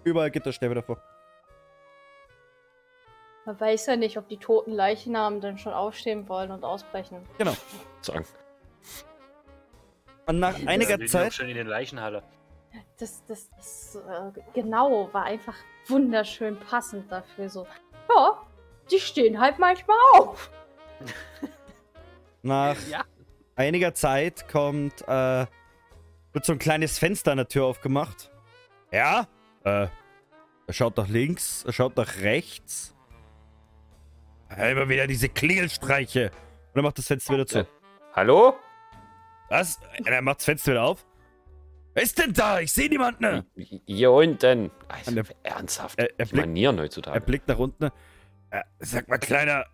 Überall 0.04 0.30
Gitterstäbe 0.32 0.74
davor. 0.74 1.00
Man 3.44 3.58
weiß 3.60 3.86
ja 3.86 3.96
nicht, 3.96 4.16
ob 4.18 4.28
die 4.28 4.38
toten 4.38 4.72
Leichnamen 4.72 5.40
dann 5.40 5.58
schon 5.58 5.72
aufstehen 5.72 6.28
wollen 6.28 6.50
und 6.50 6.64
ausbrechen. 6.64 7.26
Genau. 7.38 7.54
Sagen. 8.00 8.24
Und 10.26 10.38
nach 10.38 10.54
einiger 10.66 10.98
Wir 10.98 11.08
sind 11.08 11.08
Zeit. 11.08 11.34
schon 11.34 11.48
in 11.48 11.56
den 11.56 11.66
Leichenhalle. 11.66 12.22
Das, 12.98 13.24
das, 13.26 13.50
das 13.56 13.96
äh, 13.96 14.40
genau 14.54 15.12
war 15.12 15.24
einfach 15.24 15.56
wunderschön 15.88 16.58
passend 16.60 17.10
dafür. 17.10 17.48
So, 17.48 17.66
ja, 18.14 18.38
die 18.90 18.98
stehen 18.98 19.40
halt 19.40 19.58
manchmal 19.58 19.96
auf. 20.14 20.50
Nach 22.42 22.76
Ja. 22.88 23.04
einiger 23.56 23.94
Zeit 23.94 24.48
kommt, 24.48 25.02
äh, 25.06 25.46
wird 26.32 26.44
so 26.44 26.52
ein 26.52 26.58
kleines 26.58 26.98
Fenster 26.98 27.32
an 27.32 27.36
der 27.38 27.48
Tür 27.48 27.66
aufgemacht. 27.66 28.30
Ja? 28.90 29.26
Äh, 29.64 29.88
er 30.66 30.72
schaut 30.72 30.96
nach 30.96 31.08
links, 31.08 31.64
er 31.64 31.72
schaut 31.72 31.96
nach 31.96 32.18
rechts. 32.20 32.94
Ja, 34.50 34.68
immer 34.68 34.88
wieder 34.88 35.06
diese 35.06 35.28
Klingelstreiche. 35.28 36.30
Und 36.72 36.76
er 36.80 36.82
macht 36.82 36.98
das 36.98 37.06
Fenster 37.06 37.34
wieder 37.34 37.46
zu. 37.46 37.66
Hallo? 38.14 38.54
Was? 39.52 39.78
Er 40.04 40.22
macht 40.22 40.38
das 40.38 40.44
Fenster 40.46 40.72
wieder 40.72 40.82
auf. 40.84 41.04
Wer 41.94 42.02
ist 42.04 42.18
denn 42.18 42.32
da? 42.32 42.60
Ich 42.60 42.72
sehe 42.72 42.88
niemanden. 42.88 43.44
Hier 43.86 44.10
unten. 44.10 44.70
Also, 44.88 45.10
der- 45.14 45.24
ernsthaft. 45.42 45.98
Er- 45.98 46.08
er 46.18 46.24
blickt- 46.26 46.46
Manieren 46.46 46.78
Er 46.78 46.84
heutzutage. 46.84 47.20
blickt 47.20 47.48
nach 47.48 47.58
unten. 47.58 47.90
Äh, 48.50 48.62
sag 48.78 49.08
mal, 49.08 49.18
Kleiner. 49.18 49.66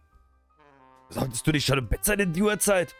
Solltest 1.10 1.46
du 1.46 1.52
nicht 1.52 1.64
schon 1.64 1.78
im 1.78 1.88
Bett 1.88 2.04
sein 2.04 2.18
in 2.18 2.32
die 2.32 2.42
Uhrzeit? 2.42 2.94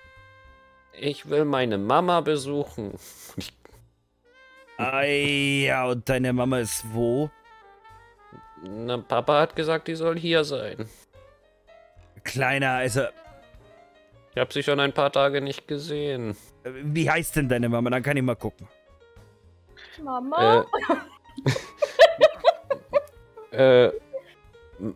Ich 0.92 1.28
will 1.28 1.44
meine 1.44 1.78
Mama 1.78 2.20
besuchen. 2.20 2.94
Ah 4.76 5.02
ja, 5.02 5.86
und 5.86 6.08
deine 6.08 6.32
Mama 6.32 6.60
ist 6.60 6.84
wo? 6.92 7.28
na, 8.62 8.98
Papa 8.98 9.40
hat 9.40 9.56
gesagt, 9.56 9.88
die 9.88 9.94
soll 9.96 10.16
hier 10.18 10.44
sein. 10.44 10.88
Kleiner, 12.24 12.70
also, 12.72 13.02
Ich 14.34 14.40
habe 14.40 14.52
sie 14.52 14.62
schon 14.62 14.78
ein 14.80 14.92
paar 14.92 15.10
Tage 15.10 15.40
nicht 15.40 15.66
gesehen. 15.66 16.36
äh, 16.64 16.70
wie 16.82 17.10
heißt 17.10 17.36
denn 17.36 17.48
deine 17.48 17.68
Mama? 17.68 17.90
Dann 17.90 18.02
kann 18.02 18.16
ich 18.16 18.22
mal 18.22 18.36
gucken. 18.36 18.68
Mama? 20.02 20.64
Äh, 23.50 23.86
äh, 23.86 23.92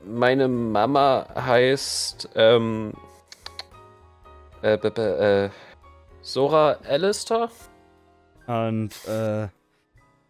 meine 0.04 0.46
Mama 0.48 1.26
heißt, 1.34 2.30
ähm, 2.36 2.92
äh, 4.62 4.74
äh, 4.74 5.50
Sora 6.20 6.76
Alistair? 6.88 7.50
Und, 8.46 8.90
äh, 9.08 9.48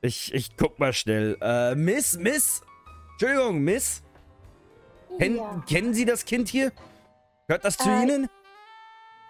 ich, 0.00 0.32
ich 0.34 0.56
guck 0.56 0.78
mal 0.78 0.92
schnell. 0.92 1.36
Äh, 1.40 1.74
Miss, 1.74 2.18
Miss? 2.18 2.62
Entschuldigung, 3.12 3.60
Miss? 3.60 4.02
Ken, 5.18 5.36
ja. 5.36 5.62
Kennen 5.68 5.92
Sie 5.92 6.04
das 6.06 6.24
Kind 6.24 6.48
hier? 6.48 6.72
Gehört 7.46 7.64
das 7.64 7.76
zu 7.76 7.90
Äh, 7.90 8.02
Ihnen? 8.02 8.28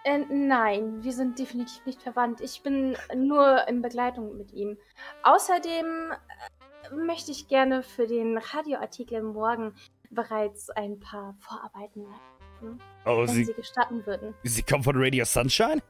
Äh, 0.03 0.19
nein, 0.29 1.03
wir 1.03 1.13
sind 1.13 1.39
definitiv 1.39 1.85
nicht 1.85 2.01
verwandt. 2.01 2.41
Ich 2.41 2.61
bin 2.61 2.97
nur 3.15 3.67
in 3.67 3.81
Begleitung 3.81 4.37
mit 4.37 4.51
ihm. 4.51 4.77
Außerdem 5.23 6.11
äh, 6.11 6.95
möchte 6.95 7.31
ich 7.31 7.47
gerne 7.47 7.83
für 7.83 8.05
den 8.05 8.37
Radioartikel 8.37 9.23
morgen 9.23 9.73
bereits 10.09 10.69
ein 10.71 10.99
paar 10.99 11.35
Vorarbeiten 11.39 12.03
leisten, 12.03 12.79
Oh, 13.05 13.19
wenn 13.19 13.27
Sie, 13.27 13.45
Sie, 13.45 13.53
gestatten 13.53 14.05
würden. 14.05 14.33
Sie 14.43 14.63
kommen 14.63 14.83
von 14.83 14.95
Radio 14.97 15.25
Sunshine? 15.25 15.81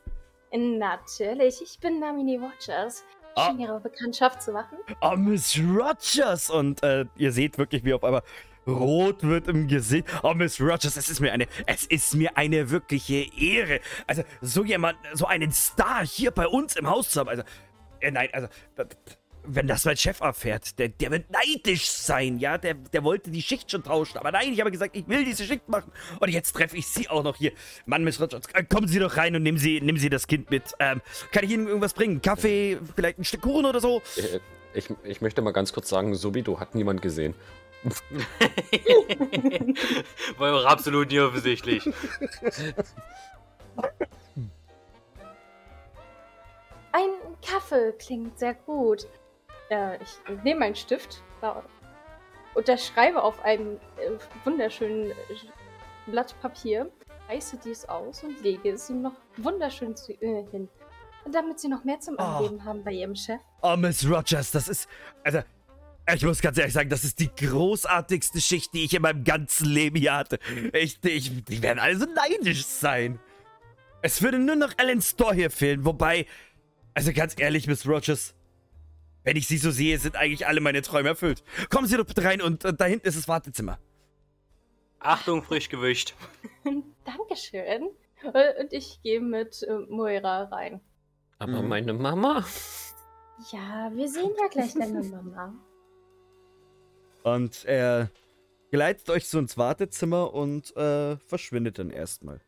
Natürlich, 0.51 1.61
ich 1.61 1.79
bin 1.79 1.99
Namini 1.99 2.39
Watchers. 2.39 3.03
Ah. 3.35 3.47
Schön, 3.47 3.59
Ihre 3.59 3.79
Bekanntschaft 3.79 4.43
zu 4.43 4.51
machen. 4.51 4.77
Oh, 5.01 5.15
Miss 5.15 5.57
Rogers! 5.57 6.51
Und 6.51 6.83
äh, 6.83 7.05
ihr 7.15 7.31
seht 7.31 7.57
wirklich, 7.57 7.83
wie 7.83 7.93
auf 7.93 8.03
einmal 8.03 8.21
rot 8.67 9.23
wird 9.23 9.47
im 9.47 9.67
Gesicht. 9.67 10.07
Oh, 10.23 10.33
Miss 10.33 10.59
Rogers, 10.59 10.95
es 10.97 11.09
ist 11.09 11.19
mir 11.19 11.33
eine, 11.33 11.47
es 11.65 11.85
ist 11.85 12.15
mir 12.15 12.37
eine 12.37 12.69
wirkliche 12.69 13.25
Ehre. 13.37 13.79
Also, 14.07 14.23
so 14.41 14.63
jemand, 14.63 14.97
so 15.13 15.25
einen 15.25 15.51
Star 15.51 16.05
hier 16.05 16.31
bei 16.31 16.47
uns 16.47 16.75
im 16.75 16.89
Haus 16.89 17.09
zu 17.09 17.19
haben. 17.19 17.29
Also, 17.29 17.43
äh, 17.99 18.11
nein, 18.11 18.29
also, 18.31 18.47
wenn 19.45 19.67
das 19.67 19.83
mein 19.83 19.97
Chef 19.97 20.21
erfährt, 20.21 20.79
der, 20.79 20.87
der 20.87 21.11
wird 21.11 21.25
neidisch 21.29 21.89
sein, 21.89 22.39
ja? 22.39 22.57
Der, 22.57 22.75
der 22.75 23.03
wollte 23.03 23.29
die 23.29 23.41
Schicht 23.41 23.69
schon 23.69 23.83
tauschen. 23.83 24.17
Aber 24.17 24.31
nein, 24.31 24.53
ich 24.53 24.59
habe 24.61 24.71
gesagt, 24.71 24.95
ich 24.95 25.05
will 25.09 25.25
diese 25.25 25.43
Schicht 25.43 25.67
machen. 25.67 25.91
Und 26.21 26.29
jetzt 26.29 26.53
treffe 26.53 26.77
ich 26.77 26.87
Sie 26.87 27.09
auch 27.09 27.23
noch 27.23 27.35
hier. 27.35 27.51
Mann, 27.85 28.05
Miss 28.05 28.21
Rogers, 28.21 28.43
äh, 28.53 28.63
kommen 28.63 28.87
Sie 28.87 28.99
doch 28.99 29.17
rein 29.17 29.35
und 29.35 29.43
nehmen 29.43 29.57
Sie, 29.57 29.81
nehmen 29.81 29.97
Sie 29.97 30.09
das 30.09 30.27
Kind 30.27 30.49
mit. 30.49 30.63
Ähm, 30.79 31.01
kann 31.33 31.43
ich 31.43 31.51
Ihnen 31.51 31.67
irgendwas 31.67 31.93
bringen? 31.93 32.21
Kaffee, 32.21 32.77
vielleicht 32.95 33.19
ein 33.19 33.25
Stück 33.25 33.41
Kuchen 33.41 33.65
oder 33.65 33.81
so? 33.81 34.01
Äh, 34.15 34.39
Ich, 34.75 34.89
ich 35.03 35.21
möchte 35.21 35.41
mal 35.41 35.51
ganz 35.51 35.71
kurz 35.71 35.89
sagen, 35.89 36.15
Subito 36.15 36.59
hat 36.59 36.73
niemand 36.73 37.01
gesehen. 37.01 37.35
War 40.37 40.55
auch 40.55 40.65
absolut 40.65 41.09
nie 41.09 41.19
offensichtlich. 41.19 41.83
Ein 46.91 47.09
Kaffee 47.45 47.93
klingt 47.93 48.39
sehr 48.39 48.53
gut. 48.53 49.07
Äh, 49.69 49.97
ich 50.01 50.43
nehme 50.43 50.65
einen 50.65 50.75
Stift 50.75 51.23
unterschreibe 52.55 53.21
auf 53.21 53.43
einem 53.43 53.77
äh, 53.97 54.11
wunderschönen 54.43 55.11
äh, 55.11 55.15
Blatt 56.07 56.35
Papier, 56.41 56.91
reiße 57.29 57.57
dies 57.63 57.85
aus 57.85 58.23
und 58.23 58.41
lege 58.41 58.71
es 58.71 58.89
ihm 58.89 59.01
noch 59.01 59.15
wunderschön 59.37 59.95
zu, 59.95 60.13
äh, 60.21 60.45
hin. 60.51 60.69
Damit 61.31 61.59
sie 61.59 61.69
noch 61.69 61.83
mehr 61.85 61.99
zum 61.99 62.15
Oh. 62.17 62.21
Angeben 62.21 62.65
haben 62.65 62.83
bei 62.83 62.91
ihrem 62.91 63.15
Chef. 63.15 63.39
Oh, 63.61 63.75
Miss 63.77 64.07
Rogers, 64.07 64.51
das 64.51 64.67
ist. 64.67 64.89
Also, 65.23 65.39
ich 66.13 66.23
muss 66.23 66.41
ganz 66.41 66.57
ehrlich 66.57 66.73
sagen, 66.73 66.89
das 66.89 67.03
ist 67.03 67.19
die 67.19 67.29
großartigste 67.33 68.41
Schicht, 68.41 68.73
die 68.73 68.83
ich 68.85 68.93
in 68.93 69.01
meinem 69.01 69.23
ganzen 69.23 69.67
Leben 69.67 69.97
hier 69.97 70.15
hatte. 70.15 70.39
Ich, 70.73 71.03
ich, 71.03 71.43
die 71.45 71.61
werden 71.61 71.79
alle 71.79 71.97
so 71.97 72.05
neidisch 72.05 72.65
sein. 72.65 73.19
Es 74.01 74.21
würde 74.21 74.37
nur 74.39 74.55
noch 74.57 74.73
Alan 74.77 75.01
Store 75.01 75.33
hier 75.33 75.49
fehlen, 75.49 75.85
wobei. 75.85 76.25
Also 76.93 77.13
ganz 77.13 77.39
ehrlich, 77.39 77.67
Miss 77.67 77.87
Rogers. 77.87 78.35
Wenn 79.23 79.37
ich 79.37 79.47
sie 79.47 79.57
so 79.57 79.71
sehe, 79.71 79.97
sind 79.97 80.17
eigentlich 80.17 80.45
alle 80.45 80.59
meine 80.59 80.81
Träume 80.81 81.09
erfüllt. 81.09 81.43
Kommen 81.69 81.87
Sie 81.87 81.95
doch 81.95 82.05
bitte 82.05 82.23
rein 82.25 82.41
und 82.41 82.65
äh, 82.65 82.73
da 82.73 82.83
hinten 82.85 83.07
ist 83.07 83.17
das 83.17 83.27
Wartezimmer. 83.29 83.79
Achtung, 84.99 85.41
frisch 85.43 85.69
gewischt. 85.69 86.13
Dankeschön. 87.05 87.89
Äh, 88.33 88.61
Und 88.61 88.71
ich 88.73 88.99
gehe 89.01 89.21
mit 89.21 89.63
äh, 89.63 89.77
Moira 89.89 90.43
rein. 90.43 90.81
Aber 91.39 91.61
Mhm. 91.61 91.67
meine 91.69 91.93
Mama? 91.93 92.45
Ja, 93.51 93.89
wir 93.93 94.07
sehen 94.09 94.31
ja 94.39 94.47
gleich 94.49 94.73
deine 94.73 95.01
Mama. 95.03 95.53
Und 97.23 97.65
er 97.65 98.09
geleitet 98.71 99.09
euch 99.09 99.27
so 99.27 99.39
ins 99.39 99.57
Wartezimmer 99.57 100.33
und 100.33 100.75
äh, 100.75 101.17
verschwindet 101.17 101.79
dann 101.79 101.89
erstmal. 101.89 102.41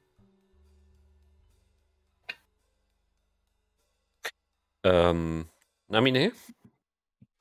Ähm, 4.83 5.47
Namine, 5.87 6.31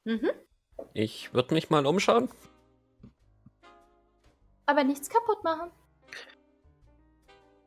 Mhm. 0.05 0.31
ich 0.93 1.33
würde 1.35 1.55
mich 1.55 1.71
mal 1.71 1.87
umschauen. 1.87 2.29
Aber 4.67 4.85
nichts 4.85 5.09
kaputt 5.11 5.43
machen. 5.45 5.71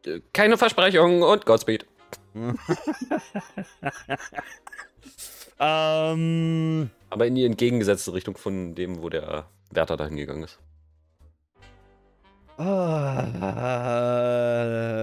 Äh, 0.05 0.21
Keine 0.33 0.57
Versprechungen 0.57 1.23
und 1.23 1.45
Godspeed. 1.45 1.85
ähm. 5.59 6.89
Aber 7.09 7.25
in 7.25 7.35
die 7.35 7.45
entgegengesetzte 7.45 8.13
Richtung 8.13 8.37
von 8.37 8.75
dem, 8.75 9.01
wo 9.01 9.09
der 9.09 9.49
Wärter 9.71 9.97
dahin 9.97 10.15
gegangen 10.15 10.43
ist. 10.43 10.59
Ah, 12.59 13.23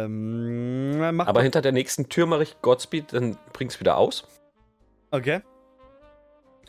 ähm, 0.05 1.21
Aber 1.21 1.43
hinter 1.43 1.63
der 1.63 1.71
nächsten 1.73 2.09
Tür 2.09 2.27
mache 2.27 2.43
ich 2.43 2.61
Godspeed, 2.63 3.13
dann 3.13 3.37
bring's 3.53 3.79
wieder 3.79 3.97
aus 3.97 4.27
Okay. 5.13 5.41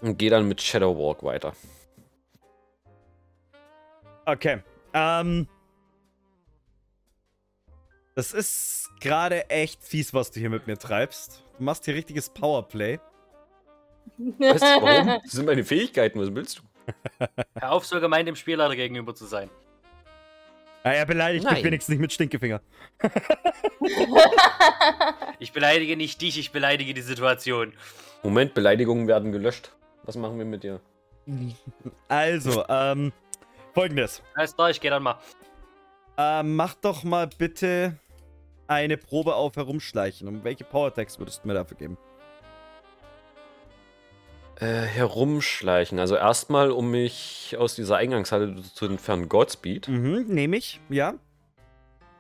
und 0.02 0.18
gehe 0.20 0.30
dann 0.30 0.48
mit 0.48 0.62
Shadow 0.62 0.96
Walk 0.96 1.24
weiter. 1.24 1.54
Okay. 4.26 4.62
Ähm. 4.94 5.48
Das 8.14 8.32
ist 8.34 8.92
gerade 9.02 9.50
echt 9.50 9.84
fies, 9.84 10.14
was 10.14 10.32
du 10.32 10.40
hier 10.40 10.50
mit 10.50 10.68
mir 10.68 10.78
treibst. 10.78 11.44
Du 11.58 11.64
machst 11.64 11.86
hier 11.86 11.96
richtiges 11.96 12.30
Powerplay. 12.30 13.00
Weißt 14.18 14.62
du 14.64 14.68
warum? 14.82 15.08
Das 15.24 15.32
sind 15.32 15.46
meine 15.46 15.64
Fähigkeiten, 15.64 16.20
was 16.20 16.34
willst 16.34 16.60
du? 16.60 16.64
Hör 17.60 17.72
auf, 17.72 17.86
so 17.86 18.00
gemein 18.00 18.26
dem 18.26 18.36
Spielleiter 18.36 18.76
gegenüber 18.76 19.16
zu 19.16 19.26
sein. 19.26 19.50
Ah, 20.84 20.92
er 20.92 21.06
beleidigt 21.06 21.44
mich 21.46 21.54
Nein. 21.54 21.64
wenigstens 21.64 21.94
nicht 21.94 22.02
mit 22.02 22.14
Stinkefinger. 22.14 22.62
Ich 25.40 25.52
beleidige 25.52 25.98
nicht 25.98 26.22
dich, 26.22 26.40
ich 26.40 26.52
beleidige 26.52 26.94
die 26.94 27.02
Situation. 27.02 27.74
Moment, 28.24 28.54
Beleidigungen 28.54 29.08
werden 29.08 29.32
gelöscht. 29.32 29.72
Was 30.04 30.16
machen 30.16 30.38
wir 30.38 30.46
mit 30.46 30.64
dir? 30.64 30.80
Also, 32.08 32.64
ähm, 32.70 33.12
folgendes. 33.74 34.22
Alles 34.36 34.56
klar, 34.56 34.70
ich 34.70 34.80
geh 34.80 34.90
dann 34.90 35.04
mal. 35.04 35.20
Ähm, 36.18 36.56
mach 36.56 36.76
doch 36.76 37.04
mal 37.04 37.28
bitte 37.28 37.98
eine 38.68 38.98
Probe 38.98 39.36
auf 39.36 39.56
Herumschleichen. 39.56 40.28
Und 40.28 40.44
welche 40.44 40.64
Power-Tags 40.64 41.20
würdest 41.20 41.44
du 41.44 41.48
mir 41.48 41.56
dafür 41.56 41.78
geben? 41.78 41.98
Äh, 44.60 44.66
herumschleichen. 44.66 46.00
Also 46.00 46.16
erstmal, 46.16 46.72
um 46.72 46.92
mich 46.92 47.56
aus 47.60 47.76
dieser 47.76 47.98
Eingangshalle 47.98 48.62
zu 48.62 48.86
entfernen, 48.86 49.28
Godspeed. 49.28 49.90
Mhm, 49.90 50.26
nehme 50.28 50.56
ich, 50.56 50.80
ja. 50.90 51.16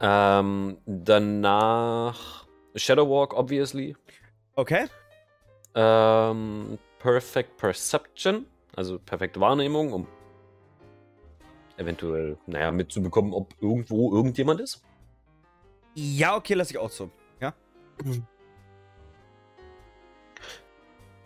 Ähm, 0.01 0.77
danach 0.86 2.45
Shadow 2.75 3.09
Walk, 3.09 3.33
obviously. 3.33 3.95
Okay. 4.55 4.88
Ähm, 5.75 6.77
Perfect 6.99 7.57
Perception, 7.57 8.45
also 8.75 8.99
perfekte 8.99 9.39
Wahrnehmung, 9.39 9.93
um 9.93 10.07
eventuell, 11.77 12.38
naja, 12.47 12.71
mitzubekommen, 12.71 13.33
ob 13.33 13.53
irgendwo 13.61 14.13
irgendjemand 14.13 14.59
ist. 14.59 14.81
Ja, 15.93 16.36
okay, 16.36 16.53
lasse 16.53 16.71
ich 16.71 16.77
auch 16.77 16.89
so. 16.89 17.09
Ja. 17.39 17.53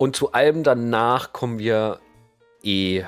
Und 0.00 0.16
zu 0.16 0.32
allem 0.32 0.62
danach 0.62 1.34
kommen 1.34 1.58
wir 1.58 2.00
eh, 2.62 3.04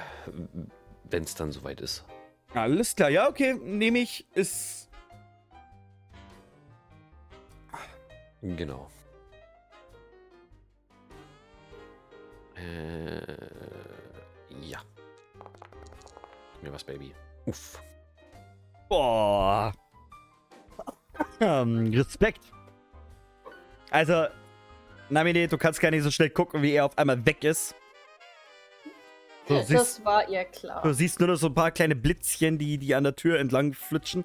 wenn 1.05 1.23
es 1.23 1.35
dann 1.35 1.51
soweit 1.51 1.81
ist. 1.81 2.05
Alles 2.53 2.95
klar, 2.95 3.09
ja, 3.09 3.31
okay, 3.31 3.55
nehme 3.55 4.01
ich. 4.01 4.27
Ist. 4.35 4.91
Genau. 8.43 8.91
Äh, 12.57 13.23
ja. 14.61 14.83
Gib 16.53 16.63
mir 16.65 16.75
was, 16.75 16.85
Baby. 16.85 17.15
Uff. 17.47 17.81
Boah. 18.91 19.73
Ähm, 21.41 21.91
Respekt. 21.93 22.41
Also, 23.91 24.27
Namine, 25.11 25.47
du 25.49 25.59
kannst 25.59 25.81
gar 25.81 25.91
nicht 25.91 26.03
so 26.03 26.11
schnell 26.11 26.31
gucken, 26.31 26.63
wie 26.63 26.73
er 26.73 26.87
auf 26.87 26.97
einmal 26.97 27.25
weg 27.27 27.45
ist. 27.45 27.75
Du 29.47 29.57
siehst, 29.59 29.71
Das 29.73 30.05
war 30.05 30.29
ihr 30.29 30.45
klar. 30.45 30.83
du 30.83 30.93
siehst 30.95 31.19
nur 31.19 31.29
noch 31.29 31.37
so 31.37 31.49
ein 31.49 31.55
paar 31.55 31.71
kleine 31.73 31.97
Blitzchen, 31.97 32.59
die, 32.59 32.79
die 32.79 32.95
an 32.95 33.05
der 33.05 33.17
Tür 33.17 33.39
entlang 33.41 33.73
flitschen. 33.75 34.25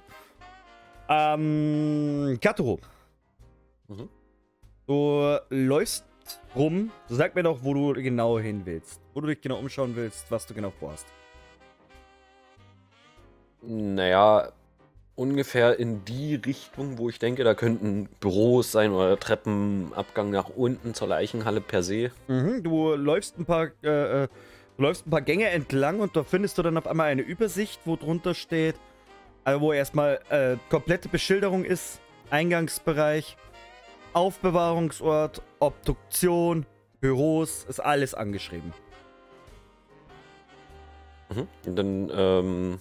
Ähm, 1.08 2.38
Katoro. 2.40 2.78
Mhm. 3.88 4.08
Du 4.86 5.38
läufst 5.50 6.04
rum. 6.54 6.90
Sag 7.08 7.34
mir 7.34 7.42
doch, 7.42 7.62
wo 7.62 7.74
du 7.74 8.00
genau 8.00 8.38
hin 8.38 8.62
willst. 8.64 9.00
Wo 9.14 9.20
du 9.20 9.26
dich 9.26 9.40
genau 9.40 9.58
umschauen 9.58 9.96
willst, 9.96 10.30
was 10.30 10.46
du 10.46 10.54
genau 10.54 10.70
vorhast. 10.70 11.06
Naja, 13.62 14.52
ungefähr 15.18 15.78
in 15.80 16.04
die 16.04 16.36
Richtung, 16.36 16.96
wo 16.96 17.08
ich 17.08 17.18
denke, 17.18 17.42
da 17.42 17.54
könnten 17.54 18.08
Büros 18.20 18.70
sein 18.70 18.92
oder 18.92 19.18
Treppenabgang 19.18 20.30
nach 20.30 20.48
unten 20.48 20.94
zur 20.94 21.08
Leichenhalle 21.08 21.60
per 21.60 21.82
se. 21.82 22.12
Mhm, 22.28 22.62
du 22.62 22.94
läufst 22.94 23.36
ein 23.36 23.44
paar, 23.44 23.68
äh, 23.82 24.22
äh, 24.24 24.28
läufst 24.76 25.06
ein 25.06 25.10
paar 25.10 25.22
Gänge 25.22 25.48
entlang 25.48 25.98
und 25.98 26.14
da 26.14 26.22
findest 26.22 26.56
du 26.56 26.62
dann 26.62 26.78
auf 26.78 26.86
einmal 26.86 27.08
eine 27.08 27.22
Übersicht, 27.22 27.80
wo 27.84 27.96
drunter 27.96 28.32
steht, 28.32 28.76
also 29.42 29.60
wo 29.60 29.72
erstmal 29.72 30.20
äh, 30.28 30.56
komplette 30.70 31.08
Beschilderung 31.08 31.64
ist, 31.64 32.00
Eingangsbereich, 32.30 33.36
Aufbewahrungsort, 34.12 35.42
Obduktion, 35.58 36.64
Büros, 37.00 37.66
ist 37.68 37.80
alles 37.80 38.14
angeschrieben. 38.14 38.72
Mhm. 41.30 41.48
Und 41.66 41.76
dann 41.76 42.10
ähm, 42.14 42.80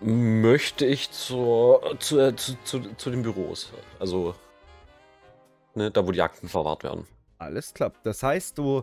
möchte 0.00 0.86
ich 0.86 1.10
zur, 1.10 1.96
zu, 1.98 2.18
äh, 2.18 2.34
zu, 2.36 2.56
zu, 2.64 2.80
zu 2.94 3.10
den 3.10 3.22
Büros. 3.22 3.72
Also, 3.98 4.34
ne, 5.74 5.90
da 5.90 6.06
wo 6.06 6.12
die 6.12 6.22
Akten 6.22 6.48
verwahrt 6.48 6.82
werden. 6.84 7.06
Alles 7.38 7.74
klappt. 7.74 8.04
Das 8.04 8.22
heißt, 8.22 8.58
du, 8.58 8.82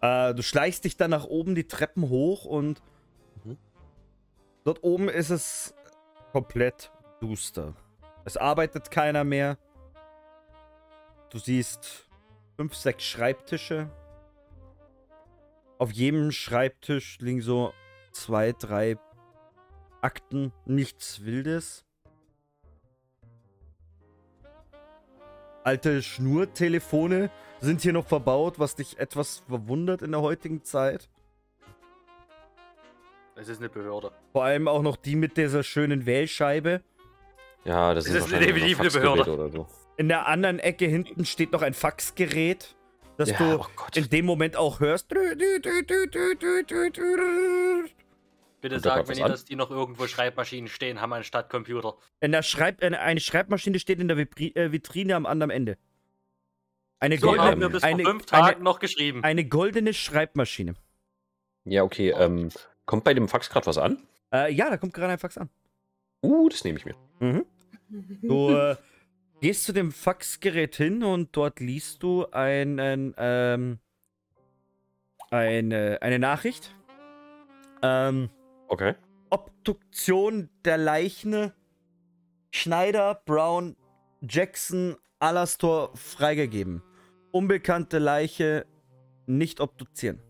äh, 0.00 0.34
du 0.34 0.42
schleichst 0.42 0.84
dich 0.84 0.96
dann 0.96 1.10
nach 1.10 1.24
oben 1.24 1.54
die 1.54 1.66
Treppen 1.66 2.08
hoch 2.08 2.44
und 2.44 2.82
Mhm. 3.44 3.56
dort 4.64 4.82
oben 4.82 5.08
ist 5.08 5.30
es 5.30 5.74
komplett 6.32 6.90
duster. 7.20 7.74
Es 8.24 8.36
arbeitet 8.36 8.90
keiner 8.90 9.24
mehr. 9.24 9.56
Du 11.30 11.38
siehst 11.38 12.08
fünf, 12.56 12.74
sechs 12.74 13.04
Schreibtische. 13.04 13.88
Auf 15.78 15.92
jedem 15.92 16.32
Schreibtisch 16.32 17.18
liegen 17.20 17.40
so 17.40 17.72
zwei, 18.12 18.52
drei 18.52 18.98
Akten, 20.02 20.52
nichts 20.64 21.24
Wildes. 21.24 21.84
Alte 25.62 26.02
Schnurtelefone 26.02 27.30
sind 27.60 27.82
hier 27.82 27.92
noch 27.92 28.06
verbaut, 28.06 28.58
was 28.58 28.76
dich 28.76 28.98
etwas 28.98 29.42
verwundert 29.48 30.02
in 30.02 30.12
der 30.12 30.22
heutigen 30.22 30.64
Zeit. 30.64 31.08
Es 33.36 33.48
ist 33.48 33.58
eine 33.58 33.68
Behörde. 33.68 34.12
Vor 34.32 34.44
allem 34.44 34.68
auch 34.68 34.82
noch 34.82 34.96
die 34.96 35.16
mit 35.16 35.36
dieser 35.36 35.62
schönen 35.62 36.06
Wählscheibe. 36.06 36.82
Ja, 37.64 37.94
das 37.94 38.06
Es 38.06 38.14
ist, 38.14 38.24
ist 38.26 38.32
definitiv 38.32 38.80
eine 38.80 38.90
Behörde. 38.90 39.32
Oder 39.32 39.48
so. 39.50 39.66
In 39.96 40.08
der 40.08 40.26
anderen 40.26 40.58
Ecke 40.58 40.86
hinten 40.86 41.26
steht 41.26 41.52
noch 41.52 41.62
ein 41.62 41.74
Faxgerät, 41.74 42.74
das 43.18 43.30
Ja, 43.30 43.36
du 43.36 43.60
oh 43.60 43.66
in 43.94 44.08
dem 44.08 44.24
Moment 44.24 44.56
auch 44.56 44.80
hörst. 44.80 45.12
Bitte 48.60 48.80
sag 48.80 49.06
mir 49.08 49.14
nicht, 49.14 49.24
an? 49.24 49.30
dass 49.30 49.44
die 49.44 49.56
noch 49.56 49.70
irgendwo 49.70 50.06
Schreibmaschinen 50.06 50.68
stehen 50.68 51.00
haben 51.00 51.12
anstatt 51.12 51.48
Computer. 51.48 51.96
In 52.20 52.32
der 52.32 52.42
Schreib 52.42 52.82
eine 52.82 53.20
Schreibmaschine 53.20 53.78
steht 53.78 54.00
in 54.00 54.08
der 54.08 54.16
Vibri 54.16 54.48
äh, 54.54 54.72
Vitrine 54.72 55.16
am 55.16 55.26
anderen 55.26 55.50
Ende. 55.50 55.78
Eine, 56.98 57.16
So 57.16 57.28
haben 57.28 57.36
wir 57.36 57.68
goldene, 57.68 57.70
bis 57.70 57.80
vor 57.80 57.88
eine, 57.88 58.04
fünf 58.04 58.26
Tagen 58.26 58.56
eine, 58.56 58.64
noch 58.64 58.78
geschrieben. 58.78 59.24
eine 59.24 59.44
goldene 59.46 59.94
Schreibmaschine. 59.94 60.74
Ja, 61.64 61.82
okay. 61.82 62.10
Ähm, 62.10 62.50
kommt 62.84 63.04
bei 63.04 63.14
dem 63.14 63.28
Fax 63.28 63.48
gerade 63.48 63.66
was 63.66 63.78
an? 63.78 64.02
Äh, 64.32 64.52
ja, 64.52 64.68
da 64.68 64.76
kommt 64.76 64.92
gerade 64.92 65.12
ein 65.12 65.18
Fax 65.18 65.38
an. 65.38 65.48
Uh, 66.22 66.48
das 66.50 66.62
nehme 66.64 66.78
ich 66.78 66.84
mir. 66.84 66.94
Mhm. 67.20 67.46
Du 68.22 68.50
äh, 68.54 68.76
gehst 69.40 69.64
zu 69.64 69.72
dem 69.72 69.92
Faxgerät 69.92 70.76
hin 70.76 71.02
und 71.02 71.34
dort 71.34 71.60
liest 71.60 72.02
du 72.02 72.26
einen, 72.26 73.14
ähm, 73.16 73.78
eine, 75.30 75.98
eine 76.02 76.18
Nachricht. 76.18 76.74
Ähm, 77.82 78.28
Okay. 78.70 78.94
Obduktion 79.30 80.48
der 80.64 80.78
Leichen 80.78 81.52
Schneider, 82.52 83.20
Brown, 83.26 83.76
Jackson, 84.22 84.96
Alastor 85.18 85.96
freigegeben. 85.96 86.82
Unbekannte 87.32 87.98
Leiche 87.98 88.66
nicht 89.26 89.60
obduzieren. 89.60 90.20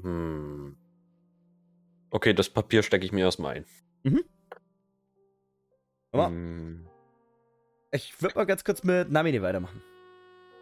Hm. 0.00 0.76
Okay, 2.10 2.32
das 2.32 2.48
Papier 2.48 2.82
stecke 2.84 3.04
ich 3.04 3.12
mir 3.12 3.24
erstmal 3.24 3.56
ein. 3.56 3.64
Aber 6.12 6.28
Hm. 6.28 6.86
ich 7.92 8.20
würde 8.22 8.36
mal 8.36 8.46
ganz 8.46 8.62
kurz 8.64 8.82
mit 8.84 9.10
Namine 9.10 9.42
weitermachen. 9.42 9.82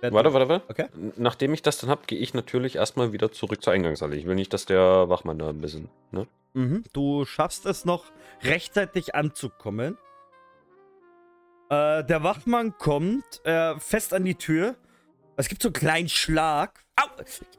Warte, 0.01 0.33
warte, 0.33 0.49
warte. 0.49 0.63
Okay. 0.69 0.87
Nachdem 1.17 1.53
ich 1.55 1.63
das 1.63 1.79
dann 1.79 1.91
habe, 1.91 2.03
gehe 2.07 2.19
ich 2.19 2.33
natürlich 2.35 2.77
erstmal 2.77 3.13
wieder 3.13 3.33
zurück 3.33 3.63
zur 3.63 3.73
Eingangshalle. 3.73 4.17
Ich 4.17 4.27
will 4.27 4.37
nicht, 4.37 4.53
dass 4.53 4.65
der 4.65 5.09
Wachmann 5.09 5.39
da 5.39 5.49
ein 5.49 5.61
bisschen, 5.61 5.89
ne? 6.13 6.27
Mhm. 6.55 6.85
Du 6.93 7.25
schaffst 7.25 7.67
es 7.67 7.85
noch 7.85 8.05
rechtzeitig 8.43 9.15
anzukommen. 9.15 9.99
Äh, 11.71 12.05
der 12.05 12.23
Wachmann 12.23 12.77
kommt 12.79 13.45
äh, 13.45 13.79
fest 13.79 14.15
an 14.15 14.25
die 14.25 14.37
Tür. 14.37 14.77
Es 15.37 15.49
gibt 15.49 15.63
so 15.63 15.69
einen 15.69 15.75
kleinen 15.75 16.09
Schlag. 16.09 16.85
Au! 16.97 17.05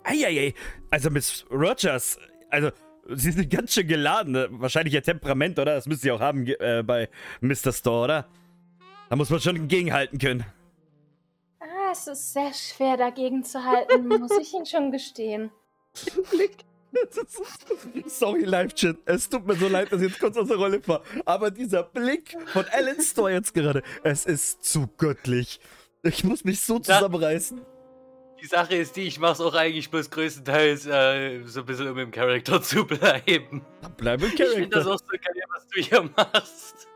Eieiei! 0.04 0.54
Also 0.90 1.10
Miss 1.10 1.46
Rogers, 1.52 2.20
also 2.50 2.72
sie 3.10 3.32
sind 3.32 3.50
ganz 3.50 3.74
schön 3.74 3.88
geladen. 3.88 4.34
ne? 4.34 4.48
Wahrscheinlich 4.52 4.94
ihr 4.94 5.04
Temperament, 5.04 5.60
oder? 5.60 5.76
Das 5.76 5.86
müsst 5.86 6.04
ihr 6.04 6.16
auch 6.16 6.20
haben 6.20 6.48
äh, 6.48 6.84
bei 6.84 7.10
Mr. 7.42 7.72
Store, 7.72 8.04
oder? 8.06 8.28
Da 9.10 9.16
muss 9.16 9.30
man 9.30 9.40
schon 9.40 9.68
gegenhalten 9.68 10.18
können. 10.20 10.46
Es 11.92 12.08
ist 12.08 12.34
sehr 12.34 12.54
schwer 12.54 12.98
dagegen 12.98 13.44
zu 13.44 13.64
halten, 13.64 14.08
muss 14.08 14.32
ich 14.40 14.54
Ihnen 14.54 14.66
schon 14.66 14.92
gestehen. 14.92 15.52
Blick. 16.32 16.58
Sorry, 18.08 18.44
Live-Chat. 18.44 18.98
Es 19.06 19.30
tut 19.30 19.46
mir 19.46 19.56
so 19.56 19.68
leid, 19.68 19.92
dass 19.92 20.02
ich 20.02 20.10
jetzt 20.10 20.20
kurz 20.20 20.38
aus 20.38 20.48
der 20.48 20.58
Rolle 20.58 20.86
war. 20.88 21.04
Aber 21.26 21.52
dieser 21.52 21.84
Blick 21.84 22.36
von 22.48 22.66
Alan 22.72 23.00
Store 23.02 23.32
jetzt 23.32 23.54
gerade, 23.54 23.84
es 24.04 24.26
ist 24.26 24.64
zu 24.64 24.88
göttlich. 24.98 25.60
Ich 26.04 26.24
muss 26.24 26.44
mich 26.44 26.62
so 26.62 26.80
zusammenreißen. 26.80 27.62
Die 28.42 28.48
Sache 28.48 28.76
ist 28.76 28.96
die, 28.96 29.02
ich 29.04 29.20
mach's 29.20 29.42
auch 29.42 29.54
eigentlich 29.54 29.92
bloß 29.92 30.10
größtenteils 30.10 30.86
äh, 30.88 31.44
so 31.46 31.60
ein 31.62 31.66
bisschen, 31.66 31.90
um 31.90 31.98
im 31.98 32.12
Charakter 32.12 32.62
zu 32.62 32.86
bleiben. 32.86 33.66
Bleib 33.98 34.22
im 34.22 34.28
Ich 34.30 34.36
finde 34.36 34.68
das 34.70 34.86
Charakter. 34.86 34.92
auch 34.94 35.00
so 35.00 35.18
geil, 35.18 35.44
was 35.54 35.68
du 35.68 35.82
hier 35.82 36.10
machst. 36.16 36.89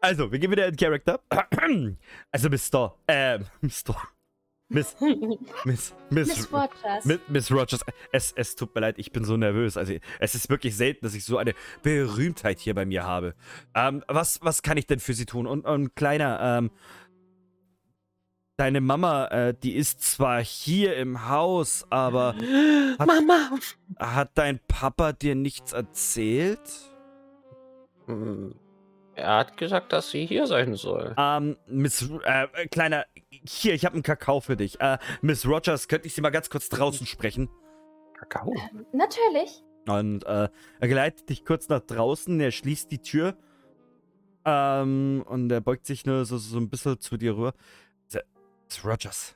Also, 0.00 0.30
wir 0.30 0.38
gehen 0.38 0.50
wieder 0.50 0.66
in 0.68 0.76
Charakter. 0.76 1.20
Also, 2.30 2.48
Miss 2.48 2.66
Store. 2.66 2.94
Ähm, 3.08 3.44
Miss 3.60 3.80
Store. 3.80 4.00
Miss. 4.70 4.96
Miss. 5.64 5.94
Miss. 6.10 6.28
Miss 6.28 6.52
Rogers. 6.52 7.04
Miss, 7.04 7.18
Miss 7.28 7.50
Rogers, 7.50 7.80
es, 8.12 8.32
es 8.32 8.54
tut 8.54 8.74
mir 8.74 8.82
leid, 8.82 8.98
ich 8.98 9.12
bin 9.12 9.24
so 9.24 9.36
nervös. 9.36 9.76
Also, 9.76 9.94
es 10.20 10.34
ist 10.34 10.50
wirklich 10.50 10.76
selten, 10.76 11.04
dass 11.06 11.14
ich 11.14 11.24
so 11.24 11.38
eine 11.38 11.54
Berühmtheit 11.82 12.58
hier 12.58 12.74
bei 12.74 12.84
mir 12.84 13.04
habe. 13.04 13.34
Ähm, 13.74 14.04
was, 14.08 14.40
was 14.42 14.62
kann 14.62 14.76
ich 14.76 14.86
denn 14.86 15.00
für 15.00 15.14
Sie 15.14 15.24
tun? 15.26 15.46
Und, 15.46 15.64
und 15.64 15.96
kleiner, 15.96 16.58
ähm, 16.58 16.70
deine 18.58 18.80
Mama, 18.82 19.26
äh, 19.28 19.54
die 19.54 19.74
ist 19.74 20.02
zwar 20.02 20.42
hier 20.44 20.96
im 20.96 21.28
Haus, 21.28 21.86
aber 21.90 22.34
Hat- 22.98 23.06
Mama! 23.06 23.50
hat 23.98 24.32
dein 24.36 24.60
Papa 24.68 25.12
dir 25.12 25.34
nichts 25.34 25.72
erzählt? 25.72 26.60
Hm, 28.06 28.54
Er 29.18 29.36
hat 29.36 29.56
gesagt, 29.56 29.92
dass 29.92 30.10
sie 30.10 30.26
hier 30.26 30.46
sein 30.46 30.74
soll. 30.74 31.14
Ähm, 31.18 31.56
Miss, 31.66 32.08
äh, 32.24 32.44
äh, 32.44 32.68
kleiner, 32.68 33.04
hier, 33.30 33.74
ich 33.74 33.84
habe 33.84 33.94
einen 33.94 34.02
Kakao 34.02 34.40
für 34.40 34.56
dich. 34.56 34.80
Äh, 34.80 34.98
Miss 35.20 35.46
Rogers, 35.46 35.88
könnte 35.88 36.06
ich 36.06 36.14
Sie 36.14 36.20
mal 36.20 36.30
ganz 36.30 36.50
kurz 36.50 36.68
draußen 36.68 37.06
sprechen? 37.06 37.48
Kakao. 38.14 38.54
Natürlich. 38.92 39.62
Und 39.86 40.24
äh, 40.24 40.48
er 40.80 40.88
geleitet 40.88 41.28
dich 41.28 41.44
kurz 41.44 41.68
nach 41.68 41.80
draußen, 41.80 42.38
er 42.40 42.50
schließt 42.50 42.90
die 42.90 43.00
Tür. 43.00 43.36
Ähm, 44.44 45.24
und 45.26 45.50
er 45.50 45.60
beugt 45.60 45.86
sich 45.86 46.06
nur 46.06 46.24
so, 46.24 46.38
so 46.38 46.58
ein 46.58 46.70
bisschen 46.70 47.00
zu 47.00 47.16
dir 47.16 47.36
rüber. 47.36 47.54
Miss 48.68 48.84
Rogers, 48.84 49.34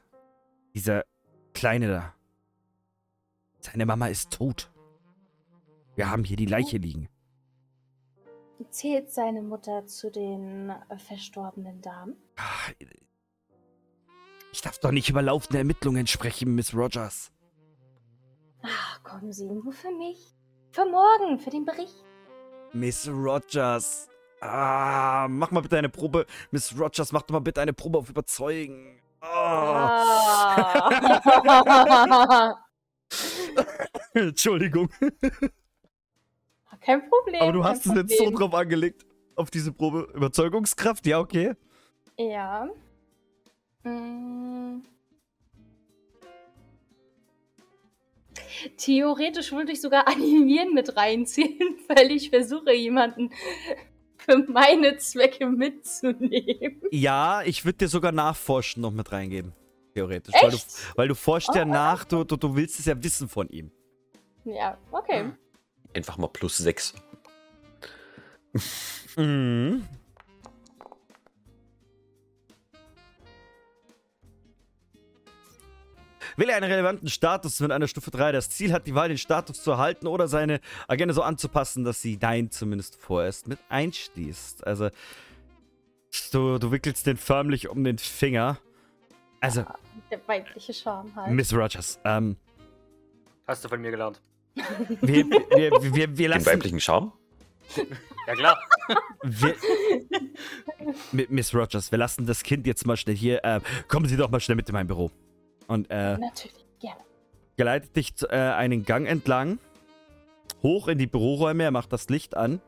dieser 0.75 1.05
Kleine 1.55 1.89
da. 1.89 2.15
Seine 3.61 3.87
Mama 3.87 4.09
ist 4.09 4.31
tot. 4.31 4.71
Wir 5.95 6.11
haben 6.11 6.25
hier 6.25 6.37
die 6.37 6.47
Leiche 6.47 6.77
liegen. 6.77 7.09
Zählt 8.71 9.11
seine 9.11 9.43
Mutter 9.43 9.87
zu 9.87 10.11
den 10.11 10.71
äh, 10.71 10.99
verstorbenen 10.99 11.81
Damen? 11.81 12.17
Ah, 12.37 12.73
Ich 14.53 14.61
darf 14.61 14.79
doch 14.79 14.91
nicht 14.91 15.09
über 15.11 15.23
laufende 15.23 15.59
Ermittlungen 15.59 16.07
sprechen, 16.07 16.55
Miss 16.55 16.75
Rogers. 16.75 17.33
Ach, 18.63 19.03
kommen 19.03 19.33
Sie, 19.33 19.47
nur 19.51 19.73
für 19.73 19.91
mich. 19.91 20.35
Für 20.73 20.85
morgen, 20.87 21.39
für 21.39 21.51
den 21.51 21.65
Bericht. 21.65 22.05
Miss 22.73 23.09
Rogers. 23.09 24.09
Ah, 24.41 25.27
mach 25.29 25.51
mal 25.51 25.61
bitte 25.61 25.79
eine 25.79 25.89
Probe. 25.89 26.27
Miss 26.51 26.77
Rogers, 26.79 27.13
mach 27.13 27.23
doch 27.23 27.33
mal 27.35 27.41
bitte 27.41 27.61
eine 27.61 27.73
Probe 27.73 27.99
auf 27.99 28.09
Überzeugen. 28.09 29.01
Ah. 29.21 30.89
Ah. 30.89 32.65
Entschuldigung. 34.15 34.89
Kein 36.85 37.09
Problem. 37.09 37.41
Aber 37.43 37.53
du 37.53 37.65
hast 37.65 37.87
es 37.87 37.95
jetzt 37.95 38.19
so 38.19 38.31
drauf 38.31 38.55
angelegt. 38.55 39.05
Auf 39.35 39.51
diese 39.51 39.73
Probe. 39.73 40.09
Überzeugungskraft, 40.15 41.07
ja, 41.07 41.19
okay. 41.19 41.55
Ja. 42.19 42.69
Mm. 43.85 44.83
Theoretisch 48.77 49.53
würde 49.53 49.73
ich 49.73 49.81
sogar 49.81 50.07
animieren 50.09 50.75
mit 50.75 50.97
reinziehen, 50.97 51.77
weil 51.89 52.11
ich 52.11 52.31
versuche, 52.31 52.73
jemanden 52.75 53.31
für 54.19 54.39
meine 54.49 54.99
Zwecke 54.99 55.47
mitzunehmen. 55.47 56.83
Ja, 56.91 57.43
ich 57.45 57.65
würde 57.65 57.79
dir 57.79 57.89
sogar 57.89 58.13
Nachforschen 58.13 58.83
noch 58.83 58.93
mit 58.93 59.11
reingeben. 59.11 59.53
Theoretisch. 59.95 60.35
Weil 60.41 60.51
du, 60.51 60.57
Echt? 60.57 60.97
weil 60.97 61.09
du 61.09 61.15
forschst 61.15 61.55
ja 61.55 61.63
Oh, 61.63 61.67
nach, 61.67 62.05
du, 62.05 62.25
du, 62.25 62.37
du 62.37 62.55
willst 62.55 62.79
es 62.79 62.87
ja 62.87 63.03
wissen 63.03 63.29
von 63.29 63.49
ihm. 63.49 63.71
Ja, 64.45 64.79
okay. 64.91 65.33
Einfach 65.95 66.17
mal 66.17 66.29
plus 66.29 66.57
6. 66.59 66.95
Mhm. 69.17 69.87
Wähle 76.37 76.55
einen 76.55 76.71
relevanten 76.71 77.09
Status 77.09 77.61
mit 77.61 77.71
einer 77.73 77.89
Stufe 77.89 78.11
3. 78.11 78.33
Das 78.33 78.49
Ziel 78.49 78.73
hat 78.73 78.87
die 78.87 78.95
Wahl, 78.95 79.09
den 79.09 79.19
Status 79.19 79.63
zu 79.63 79.73
erhalten 79.73 80.07
oder 80.07 80.29
seine 80.29 80.61
Agenda 80.89 81.13
so 81.13 81.23
anzupassen, 81.23 81.85
dass 81.85 82.01
sie 82.01 82.19
dein 82.19 82.51
zumindest 82.51 82.97
vorerst 82.97 83.49
mit 83.49 83.59
einschließt. 83.69 84.67
Also, 84.67 84.89
du, 86.33 86.59
du 86.59 86.71
wickelst 86.73 87.07
den 87.07 87.19
förmlich 87.19 87.69
um 87.69 87.85
den 87.85 87.99
Finger. 87.99 88.59
Also, 89.41 89.67
Der 90.11 90.27
weibliche 90.27 90.73
Charme 90.73 91.15
halt. 91.17 91.33
Miss 91.33 91.53
Rogers, 91.53 92.01
ähm, 92.05 92.37
Hast 93.47 93.65
du 93.65 93.69
von 93.69 93.81
mir 93.81 93.91
gelernt. 93.91 94.23
Wir, 95.01 95.25
wir, 95.31 95.31
wir, 95.31 95.71
wir, 95.83 95.95
wir 95.95 96.07
Den 96.17 96.31
lassen... 96.31 96.47
weiblichen 96.47 96.81
Charme? 96.81 97.13
Ja 98.29 98.35
klar. 98.37 98.57
Wir, 99.25 99.57
Mi- 101.11 101.27
Miss 101.29 101.53
Rogers, 101.53 101.91
wir 101.91 101.99
lassen 101.99 102.25
das 102.25 102.45
Kind 102.45 102.69
jetzt 102.69 102.87
mal 102.87 102.97
schnell 102.97 103.17
hier. 103.17 103.43
Äh, 103.45 103.59
kommen 103.89 104.07
Sie 104.07 104.17
doch 104.17 104.31
mal 104.31 104.39
schnell 104.39 104.55
mit 104.55 104.69
in 104.69 104.75
mein 104.75 104.87
Büro. 104.87 105.11
Und 105.67 105.91
äh, 105.91 106.19
Natürlich, 106.19 106.65
gerne. 106.81 107.01
geleitet 107.57 107.97
dich 107.97 108.13
äh, 108.29 108.37
einen 108.37 108.85
Gang 108.85 109.09
entlang, 109.09 109.59
hoch 110.63 110.87
in 110.87 110.99
die 110.99 111.09
Büroräume, 111.09 111.65
er 111.65 111.73
macht 111.73 111.93
das 111.93 112.09
Licht 112.11 112.37
an, 112.37 112.61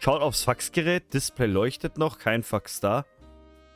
schaut 0.00 0.22
aufs 0.22 0.44
Faxgerät, 0.44 1.12
Display 1.12 1.46
leuchtet 1.46 1.98
noch, 1.98 2.18
kein 2.18 2.42
Fax 2.42 2.80
da. 2.80 3.04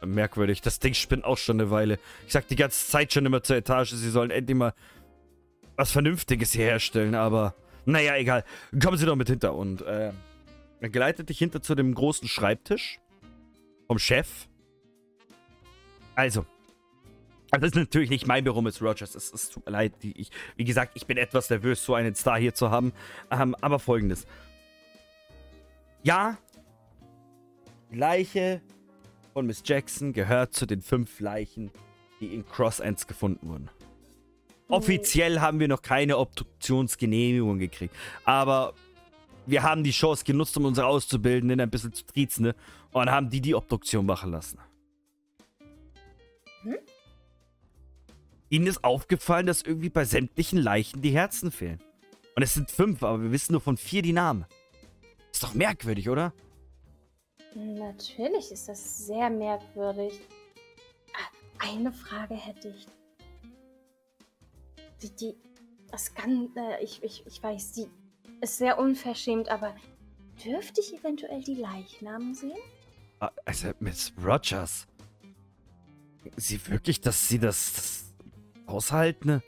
Merkwürdig, 0.02 0.62
das 0.62 0.78
Ding 0.78 0.94
spinnt 0.94 1.24
auch 1.26 1.36
schon 1.36 1.60
eine 1.60 1.70
Weile. 1.70 1.98
Ich 2.26 2.32
sag 2.32 2.48
die 2.48 2.56
ganze 2.56 2.86
Zeit 2.88 3.12
schon 3.12 3.26
immer 3.26 3.42
zur 3.42 3.56
Etage, 3.56 3.90
sie 3.92 4.10
sollen 4.10 4.30
endlich 4.30 4.56
mal 4.56 4.72
was 5.76 5.92
Vernünftiges 5.92 6.52
hier 6.52 6.64
herstellen, 6.64 7.14
aber 7.14 7.54
naja, 7.84 8.16
egal. 8.16 8.44
Kommen 8.82 8.96
Sie 8.96 9.06
doch 9.06 9.16
mit 9.16 9.28
hinter 9.28 9.54
und 9.54 9.82
äh, 9.82 10.12
er 10.80 10.88
geleitet 10.88 11.28
dich 11.28 11.38
hinter 11.38 11.62
zu 11.62 11.74
dem 11.74 11.94
großen 11.94 12.28
Schreibtisch 12.28 13.00
vom 13.86 13.98
Chef. 13.98 14.46
Also, 16.14 16.44
das 17.50 17.62
ist 17.62 17.74
natürlich 17.74 18.10
nicht 18.10 18.26
mein 18.26 18.44
Büro, 18.44 18.62
Miss 18.62 18.80
Rogers. 18.80 19.14
Es, 19.14 19.32
es 19.32 19.50
tut 19.50 19.66
mir 19.66 19.72
leid. 19.72 19.92
Ich, 20.02 20.30
wie 20.56 20.64
gesagt, 20.64 20.92
ich 20.94 21.06
bin 21.06 21.18
etwas 21.18 21.50
nervös, 21.50 21.84
so 21.84 21.94
einen 21.94 22.14
Star 22.14 22.38
hier 22.38 22.54
zu 22.54 22.70
haben. 22.70 22.92
Ähm, 23.30 23.54
aber 23.60 23.78
folgendes. 23.78 24.26
Ja, 26.02 26.38
die 27.90 27.96
Leiche 27.96 28.62
von 29.32 29.46
Miss 29.46 29.62
Jackson 29.64 30.12
gehört 30.12 30.54
zu 30.54 30.66
den 30.66 30.82
fünf 30.82 31.20
Leichen, 31.20 31.70
die 32.20 32.34
in 32.34 32.46
Cross 32.46 32.80
Ends 32.80 33.06
gefunden 33.06 33.48
wurden. 33.48 33.70
Offiziell 34.72 35.40
haben 35.40 35.60
wir 35.60 35.68
noch 35.68 35.82
keine 35.82 36.16
Obduktionsgenehmigung 36.16 37.58
gekriegt. 37.58 37.94
Aber 38.24 38.72
wir 39.44 39.62
haben 39.62 39.84
die 39.84 39.90
Chance 39.90 40.24
genutzt, 40.24 40.56
um 40.56 40.64
unsere 40.64 40.86
Auszubildenden 40.86 41.60
ein 41.60 41.68
bisschen 41.70 41.92
zu 41.92 42.06
triezen, 42.06 42.44
ne? 42.46 42.54
Und 42.92 43.10
haben 43.10 43.28
die 43.28 43.42
die 43.42 43.54
Obduktion 43.54 44.06
machen 44.06 44.30
lassen. 44.30 44.58
Ihnen 48.48 48.66
ist 48.66 48.82
aufgefallen, 48.82 49.46
dass 49.46 49.62
irgendwie 49.62 49.90
bei 49.90 50.04
sämtlichen 50.04 50.58
Leichen 50.58 51.02
die 51.02 51.10
Herzen 51.10 51.50
fehlen. 51.50 51.80
Und 52.34 52.42
es 52.42 52.54
sind 52.54 52.70
fünf, 52.70 53.02
aber 53.02 53.22
wir 53.22 53.32
wissen 53.32 53.52
nur 53.52 53.60
von 53.60 53.76
vier 53.76 54.00
die 54.00 54.12
Namen. 54.12 54.46
Ist 55.32 55.42
doch 55.42 55.54
merkwürdig, 55.54 56.08
oder? 56.08 56.32
Natürlich 57.54 58.50
ist 58.50 58.68
das 58.68 59.06
sehr 59.06 59.28
merkwürdig. 59.28 60.14
Ah, 61.14 61.66
Eine 61.70 61.92
Frage 61.92 62.34
hätte 62.34 62.68
ich. 62.68 62.86
Die, 65.02 65.10
die, 65.16 65.34
das 65.90 66.14
kann, 66.14 66.50
äh, 66.56 66.82
ich, 66.82 67.02
ich, 67.02 67.24
ich 67.26 67.42
weiß, 67.42 67.72
die 67.72 67.86
ist 68.40 68.58
sehr 68.58 68.78
unverschämt, 68.78 69.48
aber 69.48 69.74
dürfte 70.44 70.80
ich 70.80 70.94
eventuell 70.94 71.42
die 71.42 71.54
Leichnamen 71.54 72.34
sehen? 72.34 72.58
Ah, 73.20 73.30
Also, 73.44 73.72
Miss 73.80 74.12
Rogers. 74.22 74.86
Sie 76.36 76.64
wirklich, 76.68 77.00
dass 77.00 77.28
Sie 77.28 77.38
das, 77.38 77.72
das 77.72 78.14
aushalten? 78.66 79.28
ne? 79.28 79.42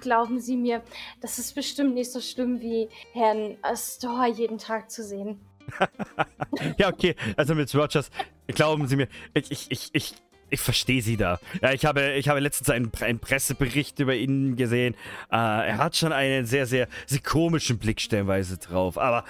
Glauben 0.00 0.40
Sie 0.40 0.56
mir, 0.56 0.82
das 1.20 1.38
ist 1.38 1.54
bestimmt 1.54 1.94
nicht 1.94 2.10
so 2.10 2.20
schlimm 2.20 2.60
wie 2.60 2.88
Herrn 3.12 3.56
Astor 3.62 4.26
jeden 4.26 4.58
Tag 4.58 4.90
zu 4.90 5.02
sehen. 5.04 5.40
Ja, 6.78 6.88
okay. 6.88 7.14
Also, 7.36 7.54
Miss 7.54 7.74
Rogers, 7.74 8.10
glauben 8.46 8.86
Sie 8.86 8.96
mir, 8.96 9.08
ich, 9.34 9.50
ich, 9.50 9.70
ich, 9.70 9.90
ich, 9.92 10.14
ich 10.50 10.60
verstehe 10.60 11.02
Sie 11.02 11.16
da. 11.16 11.38
Ja, 11.60 11.72
ich 11.72 11.84
habe, 11.84 12.12
ich 12.14 12.28
habe 12.28 12.40
letztens 12.40 12.70
einen, 12.70 12.90
einen 13.00 13.18
Pressebericht 13.18 13.98
über 13.98 14.14
ihn 14.14 14.56
gesehen. 14.56 14.94
Äh, 15.30 15.36
er 15.36 15.78
hat 15.78 15.96
schon 15.96 16.12
einen 16.12 16.46
sehr, 16.46 16.66
sehr, 16.66 16.88
sehr 17.06 17.20
komischen 17.20 17.78
Blick 17.78 18.00
stellenweise 18.00 18.56
drauf. 18.58 18.96
Aber 18.98 19.24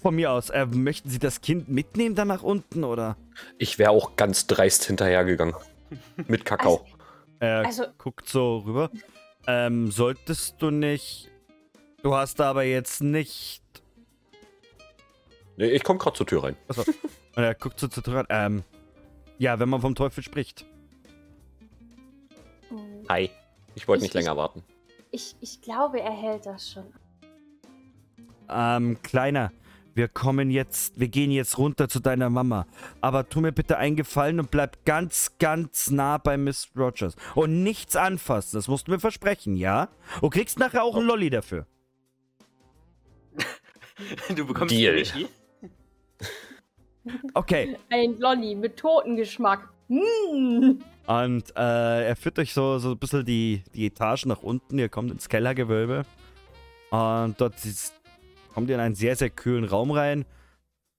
von 0.00 0.14
mir 0.14 0.30
aus, 0.32 0.50
äh, 0.50 0.66
möchten 0.66 1.08
Sie 1.08 1.18
das 1.18 1.40
Kind 1.40 1.68
mitnehmen 1.68 2.14
dann 2.14 2.28
nach 2.28 2.42
unten 2.42 2.84
oder? 2.84 3.16
Ich 3.58 3.78
wäre 3.78 3.90
auch 3.90 4.16
ganz 4.16 4.46
dreist 4.46 4.84
hinterhergegangen. 4.84 5.54
Mit 6.28 6.44
Kakao. 6.44 6.84
Er 7.40 7.64
Also- 7.66 7.84
guckt 7.98 8.28
so 8.28 8.58
rüber. 8.58 8.90
Ähm, 9.46 9.90
solltest 9.90 10.56
du 10.60 10.70
nicht. 10.70 11.30
Du 12.02 12.14
hast 12.14 12.40
aber 12.40 12.62
jetzt 12.64 13.02
nicht. 13.02 13.62
nee, 15.56 15.66
ich 15.70 15.82
komme 15.84 15.98
gerade 15.98 16.16
zur 16.16 16.26
Tür 16.26 16.44
rein. 16.44 16.56
Und 17.36 17.42
er 17.42 17.54
guckt 17.54 17.78
so 17.80 17.88
zu 17.88 18.00
dran. 18.00 18.26
Ähm, 18.28 18.62
ja, 19.38 19.58
wenn 19.58 19.68
man 19.68 19.80
vom 19.80 19.94
Teufel 19.94 20.22
spricht. 20.22 20.64
Hm, 22.68 22.78
Hi. 23.08 23.30
Ich 23.74 23.88
wollte 23.88 24.04
Ich- 24.04 24.10
nicht 24.10 24.14
länger 24.14 24.36
warten. 24.36 24.62
Ich, 25.10 25.36
ich 25.40 25.60
glaube, 25.62 26.00
er 26.00 26.12
hält 26.12 26.46
das 26.46 26.72
schon. 26.72 26.84
Ähm, 28.48 28.98
Kleiner, 29.02 29.52
wir 29.94 30.08
kommen 30.08 30.50
jetzt, 30.50 30.98
wir 30.98 31.06
gehen 31.08 31.30
jetzt 31.30 31.56
runter 31.56 31.88
zu 31.88 32.00
deiner 32.00 32.30
Mama. 32.30 32.66
Aber 33.00 33.28
tu 33.28 33.40
mir 33.40 33.52
bitte 33.52 33.78
einen 33.78 33.94
Gefallen 33.96 34.40
und 34.40 34.50
bleib 34.50 34.84
ganz, 34.84 35.32
ganz 35.38 35.90
nah 35.90 36.18
bei 36.18 36.36
Miss 36.36 36.68
Rogers. 36.76 37.14
Und 37.36 37.62
nichts 37.62 37.94
anfassen, 37.94 38.56
das 38.56 38.66
musst 38.68 38.88
du 38.88 38.92
mir 38.92 38.98
versprechen, 39.00 39.54
ja? 39.56 39.88
Und 40.20 40.30
kriegst 40.30 40.58
nachher 40.58 40.82
auch 40.82 40.96
einen 40.96 41.06
Lolli 41.06 41.30
dafür. 41.30 41.66
Du 44.34 44.44
bekommst 44.44 44.74
Deal. 44.74 44.94
Michi. 44.96 45.28
Okay. 47.34 47.76
Ein 47.90 48.18
Lolli 48.18 48.54
mit 48.54 48.76
Totengeschmack. 48.76 49.68
Mm. 49.88 50.80
Und 51.06 51.56
äh, 51.56 52.08
er 52.08 52.16
führt 52.16 52.38
euch 52.38 52.54
so, 52.54 52.78
so 52.78 52.92
ein 52.92 52.98
bisschen 52.98 53.24
die, 53.24 53.62
die 53.74 53.86
Etage 53.86 54.26
nach 54.26 54.42
unten. 54.42 54.78
Ihr 54.78 54.88
kommt 54.88 55.10
ins 55.10 55.28
Kellergewölbe. 55.28 56.04
Und 56.90 57.40
dort 57.40 57.62
ist, 57.64 57.94
kommt 58.54 58.68
ihr 58.70 58.76
in 58.76 58.80
einen 58.80 58.94
sehr, 58.94 59.16
sehr 59.16 59.30
kühlen 59.30 59.64
Raum 59.64 59.90
rein. 59.90 60.24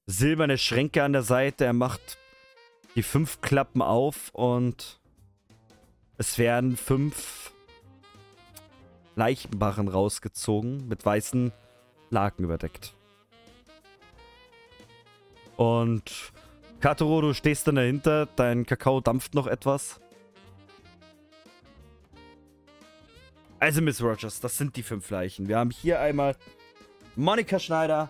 Silberne 0.05 0.57
Schränke 0.57 1.03
an 1.03 1.13
der 1.13 1.23
Seite. 1.23 1.65
Er 1.65 1.73
macht 1.73 2.17
die 2.95 3.03
fünf 3.03 3.41
Klappen 3.41 3.81
auf 3.81 4.29
und 4.33 4.99
es 6.17 6.37
werden 6.37 6.77
fünf 6.77 7.53
Leichenbarren 9.15 9.87
rausgezogen, 9.87 10.87
mit 10.87 11.05
weißen 11.05 11.51
Laken 12.09 12.45
überdeckt. 12.45 12.93
Und 15.57 16.33
Katoro, 16.79 17.21
du 17.21 17.33
stehst 17.33 17.67
dann 17.67 17.75
dahinter, 17.75 18.27
dein 18.35 18.65
Kakao 18.65 18.99
dampft 19.01 19.33
noch 19.33 19.47
etwas. 19.47 19.99
Also, 23.59 23.81
Miss 23.81 24.01
Rogers, 24.03 24.39
das 24.41 24.57
sind 24.57 24.75
die 24.75 24.83
fünf 24.83 25.09
Leichen. 25.09 25.47
Wir 25.47 25.57
haben 25.57 25.71
hier 25.71 25.99
einmal 25.99 26.35
Monika 27.15 27.57
Schneider, 27.57 28.09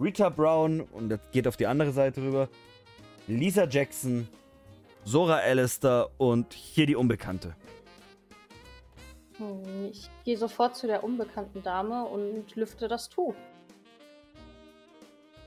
Rita 0.00 0.30
Brown, 0.30 0.80
und 0.80 1.10
das 1.10 1.20
geht 1.30 1.46
auf 1.46 1.56
die 1.56 1.66
andere 1.66 1.92
Seite 1.92 2.22
rüber, 2.22 2.48
Lisa 3.26 3.64
Jackson, 3.68 4.26
Sora 5.04 5.36
Alistair 5.36 6.10
und 6.18 6.54
hier 6.54 6.86
die 6.86 6.96
Unbekannte. 6.96 7.54
Hm, 9.36 9.90
Ich 9.92 10.10
gehe 10.24 10.36
sofort 10.36 10.74
zu 10.76 10.86
der 10.86 11.04
unbekannten 11.04 11.62
Dame 11.62 12.04
und 12.04 12.56
lüfte 12.56 12.88
das 12.88 13.08
Tuch. 13.08 13.34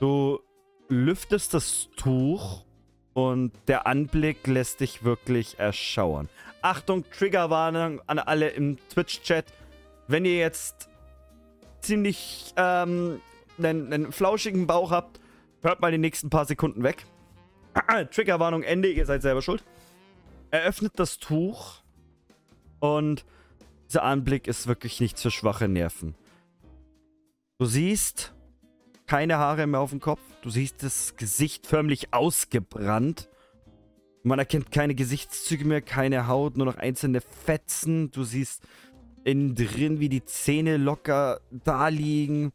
Du 0.00 0.40
lüftest 0.88 1.54
das 1.54 1.88
Tuch 1.96 2.64
und 3.12 3.52
der 3.68 3.86
Anblick 3.86 4.46
lässt 4.46 4.80
dich 4.80 5.04
wirklich 5.04 5.58
erschauern. 5.58 6.28
Achtung, 6.62 7.04
Triggerwarnung 7.10 8.00
an 8.06 8.18
alle 8.18 8.48
im 8.50 8.78
Twitch-Chat. 8.88 9.46
Wenn 10.08 10.24
ihr 10.24 10.36
jetzt 10.36 10.88
ziemlich 11.80 12.52
ähm, 12.56 13.20
einen, 13.58 13.92
einen 13.92 14.12
flauschigen 14.12 14.66
Bauch 14.66 14.90
habt, 14.90 15.20
hört 15.62 15.80
mal 15.80 15.92
die 15.92 15.98
nächsten 15.98 16.30
paar 16.30 16.44
Sekunden 16.44 16.82
weg. 16.82 17.06
Triggerwarnung 18.10 18.62
Ende, 18.62 18.90
ihr 18.90 19.06
seid 19.06 19.22
selber 19.22 19.42
schuld. 19.42 19.62
Eröffnet 20.50 20.92
das 20.96 21.18
Tuch 21.18 21.82
und 22.80 23.24
dieser 23.88 24.02
Anblick 24.02 24.46
ist 24.46 24.66
wirklich 24.66 25.00
nichts 25.00 25.22
für 25.22 25.30
schwache 25.30 25.68
Nerven. 25.68 26.14
Du 27.58 27.66
siehst 27.66 28.34
keine 29.06 29.38
Haare 29.38 29.66
mehr 29.66 29.80
auf 29.80 29.90
dem 29.90 30.00
Kopf. 30.00 30.20
Du 30.42 30.50
siehst 30.50 30.82
das 30.82 31.16
Gesicht 31.16 31.66
förmlich 31.66 32.12
ausgebrannt. 32.12 33.28
Man 34.22 34.38
erkennt 34.38 34.70
keine 34.70 34.94
Gesichtszüge 34.94 35.64
mehr, 35.64 35.82
keine 35.82 36.26
Haut, 36.26 36.56
nur 36.56 36.66
noch 36.66 36.76
einzelne 36.76 37.20
Fetzen. 37.20 38.10
Du 38.10 38.24
siehst 38.24 38.62
innen 39.24 39.54
drin, 39.54 40.00
wie 40.00 40.08
die 40.08 40.24
Zähne 40.24 40.76
locker 40.76 41.40
da 41.50 41.88
liegen. 41.88 42.52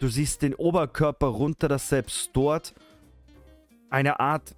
Du 0.00 0.08
siehst 0.08 0.42
den 0.42 0.54
Oberkörper 0.54 1.26
runter, 1.26 1.68
dass 1.68 1.88
selbst 1.88 2.30
dort 2.32 2.74
eine 3.90 4.20
Art 4.20 4.54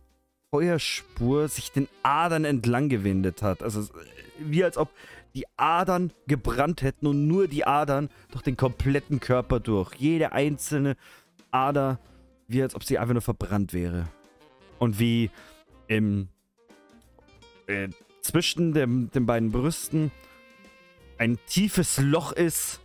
Feuerspur 0.50 1.48
sich 1.48 1.72
den 1.72 1.88
Adern 2.04 2.44
entlang 2.44 2.88
gewindet 2.88 3.42
hat. 3.42 3.62
Also 3.62 3.88
wie 4.38 4.62
als 4.62 4.76
ob 4.78 4.90
die 5.34 5.46
Adern 5.56 6.12
gebrannt 6.26 6.82
hätten 6.82 7.06
und 7.06 7.26
nur 7.26 7.48
die 7.48 7.66
Adern 7.66 8.08
durch 8.30 8.42
den 8.42 8.56
kompletten 8.56 9.20
Körper 9.20 9.60
durch. 9.60 9.94
Jede 9.94 10.32
einzelne 10.32 10.96
Ader, 11.50 11.98
wie 12.46 12.62
als 12.62 12.74
ob 12.74 12.84
sie 12.84 12.98
einfach 12.98 13.14
nur 13.14 13.22
verbrannt 13.22 13.72
wäre. 13.72 14.08
Und 14.78 14.98
wie 14.98 15.30
im 15.88 16.28
äh, 17.66 17.88
zwischen 18.22 18.72
dem, 18.72 19.10
den 19.10 19.26
beiden 19.26 19.50
Brüsten 19.50 20.10
ein 21.18 21.38
tiefes 21.46 21.98
Loch 21.98 22.32
ist, 22.32 22.80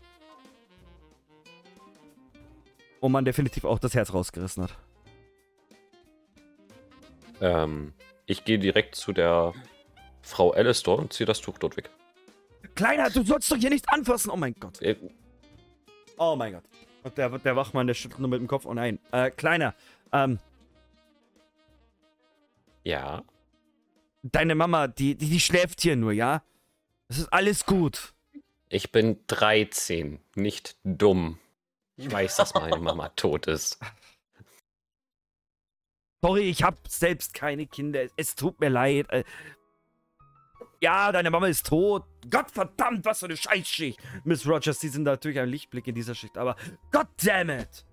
wo 3.01 3.09
man 3.09 3.25
definitiv 3.25 3.63
auch 3.63 3.79
das 3.79 3.93
Herz 3.93 4.13
rausgerissen 4.13 4.63
hat. 4.63 4.77
Ähm, 7.41 7.93
ich 8.25 8.43
gehe 8.43 8.59
direkt 8.59 8.95
zu 8.95 9.13
der 9.13 9.53
Frau 10.21 10.51
Alistair 10.51 10.99
und 10.99 11.13
ziehe 11.13 11.25
das 11.25 11.41
Tuch 11.41 11.57
dort 11.57 11.77
weg. 11.77 11.89
Kleiner, 12.79 13.09
du 13.09 13.23
sollst 13.25 13.51
doch 13.51 13.57
hier 13.57 13.69
nichts 13.69 13.89
anfassen. 13.89 14.29
Oh 14.31 14.37
mein 14.37 14.53
Gott. 14.57 14.81
Äh, 14.81 14.95
Oh 16.17 16.37
mein 16.37 16.53
Gott. 16.53 16.63
Und 17.03 17.17
der, 17.17 17.27
der 17.39 17.55
Wachmann, 17.57 17.87
der 17.87 17.93
schüttelt 17.93 18.21
nur 18.21 18.29
mit 18.29 18.39
dem 18.39 18.47
Kopf. 18.47 18.65
Oh 18.65 18.73
nein. 18.73 18.99
Äh, 19.11 19.31
Kleiner, 19.31 19.75
ähm, 20.13 20.39
ja. 22.85 23.21
deine 24.23 24.55
Mama, 24.55 24.87
die, 24.87 25.15
die, 25.15 25.29
die 25.29 25.41
schläft 25.41 25.81
hier 25.81 25.97
nur, 25.97 26.13
ja? 26.13 26.41
Es 27.09 27.17
ist 27.17 27.33
alles 27.33 27.65
gut. 27.65 28.13
Ich 28.69 28.93
bin 28.93 29.19
13, 29.27 30.21
nicht 30.35 30.77
dumm. 30.85 31.37
Ich 31.97 32.09
weiß, 32.09 32.37
dass 32.37 32.53
meine 32.53 32.77
Mama 32.77 33.09
tot 33.09 33.47
ist. 33.47 33.77
Sorry, 36.21 36.43
ich 36.49 36.63
hab 36.63 36.87
selbst 36.87 37.33
keine 37.33 37.67
Kinder. 37.67 38.07
Es 38.15 38.35
tut 38.35 38.61
mir 38.61 38.69
leid. 38.69 39.07
Äh, 40.81 40.85
ja, 40.85 41.11
deine 41.11 41.29
Mama 41.29 41.47
ist 41.47 41.65
tot. 41.67 42.05
Gott 42.29 42.51
verdammt, 42.51 43.05
was 43.05 43.19
für 43.19 43.25
eine 43.25 43.37
Scheißschicht. 43.37 43.99
Miss 44.23 44.47
Rogers, 44.47 44.79
Sie 44.79 44.89
sind 44.89 45.03
natürlich 45.03 45.39
ein 45.39 45.49
Lichtblick 45.49 45.87
in 45.87 45.95
dieser 45.95 46.15
Schicht, 46.15 46.37
aber 46.37 46.55
God 46.91 47.07
damn 47.23 47.49
it. 47.49 47.85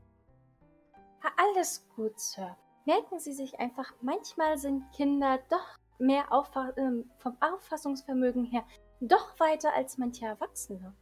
Ah, 1.23 1.31
Alles 1.37 1.87
gut, 1.97 2.19
Sir. 2.19 2.57
Merken 2.85 3.19
Sie 3.19 3.33
sich 3.33 3.59
einfach, 3.59 3.93
manchmal 4.01 4.59
sind 4.59 4.85
Kinder 4.95 5.41
doch 5.51 5.79
mehr 5.99 6.33
Auffa 6.33 6.73
ähm, 6.77 7.11
vom 7.19 7.37
Auffassungsvermögen 7.41 8.45
her 8.45 8.65
doch 9.01 9.39
weiter 9.41 9.75
als 9.75 9.99
manche 9.99 10.27
Erwachsene. 10.27 10.95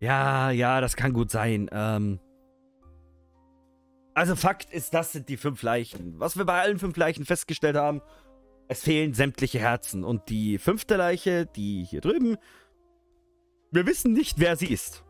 Ja, 0.00 0.50
ja, 0.50 0.80
das 0.80 0.96
kann 0.96 1.12
gut 1.12 1.30
sein. 1.30 1.68
Ähm. 1.72 2.20
Also 4.14 4.36
Fakt 4.36 4.72
ist, 4.72 4.94
das 4.94 5.12
sind 5.12 5.28
die 5.28 5.36
fünf 5.36 5.62
Leichen. 5.62 6.18
Was 6.20 6.36
wir 6.36 6.44
bei 6.44 6.60
allen 6.60 6.78
fünf 6.78 6.96
Leichen 6.96 7.24
festgestellt 7.24 7.76
haben, 7.76 8.00
es 8.68 8.82
fehlen 8.82 9.14
sämtliche 9.14 9.58
Herzen. 9.58 10.04
Und 10.04 10.28
die 10.28 10.58
fünfte 10.58 10.96
Leiche, 10.96 11.46
die 11.46 11.84
hier 11.84 12.00
drüben, 12.00 12.36
wir 13.70 13.86
wissen 13.86 14.12
nicht, 14.12 14.38
wer 14.38 14.56
sie 14.56 14.72
ist. 14.72 15.04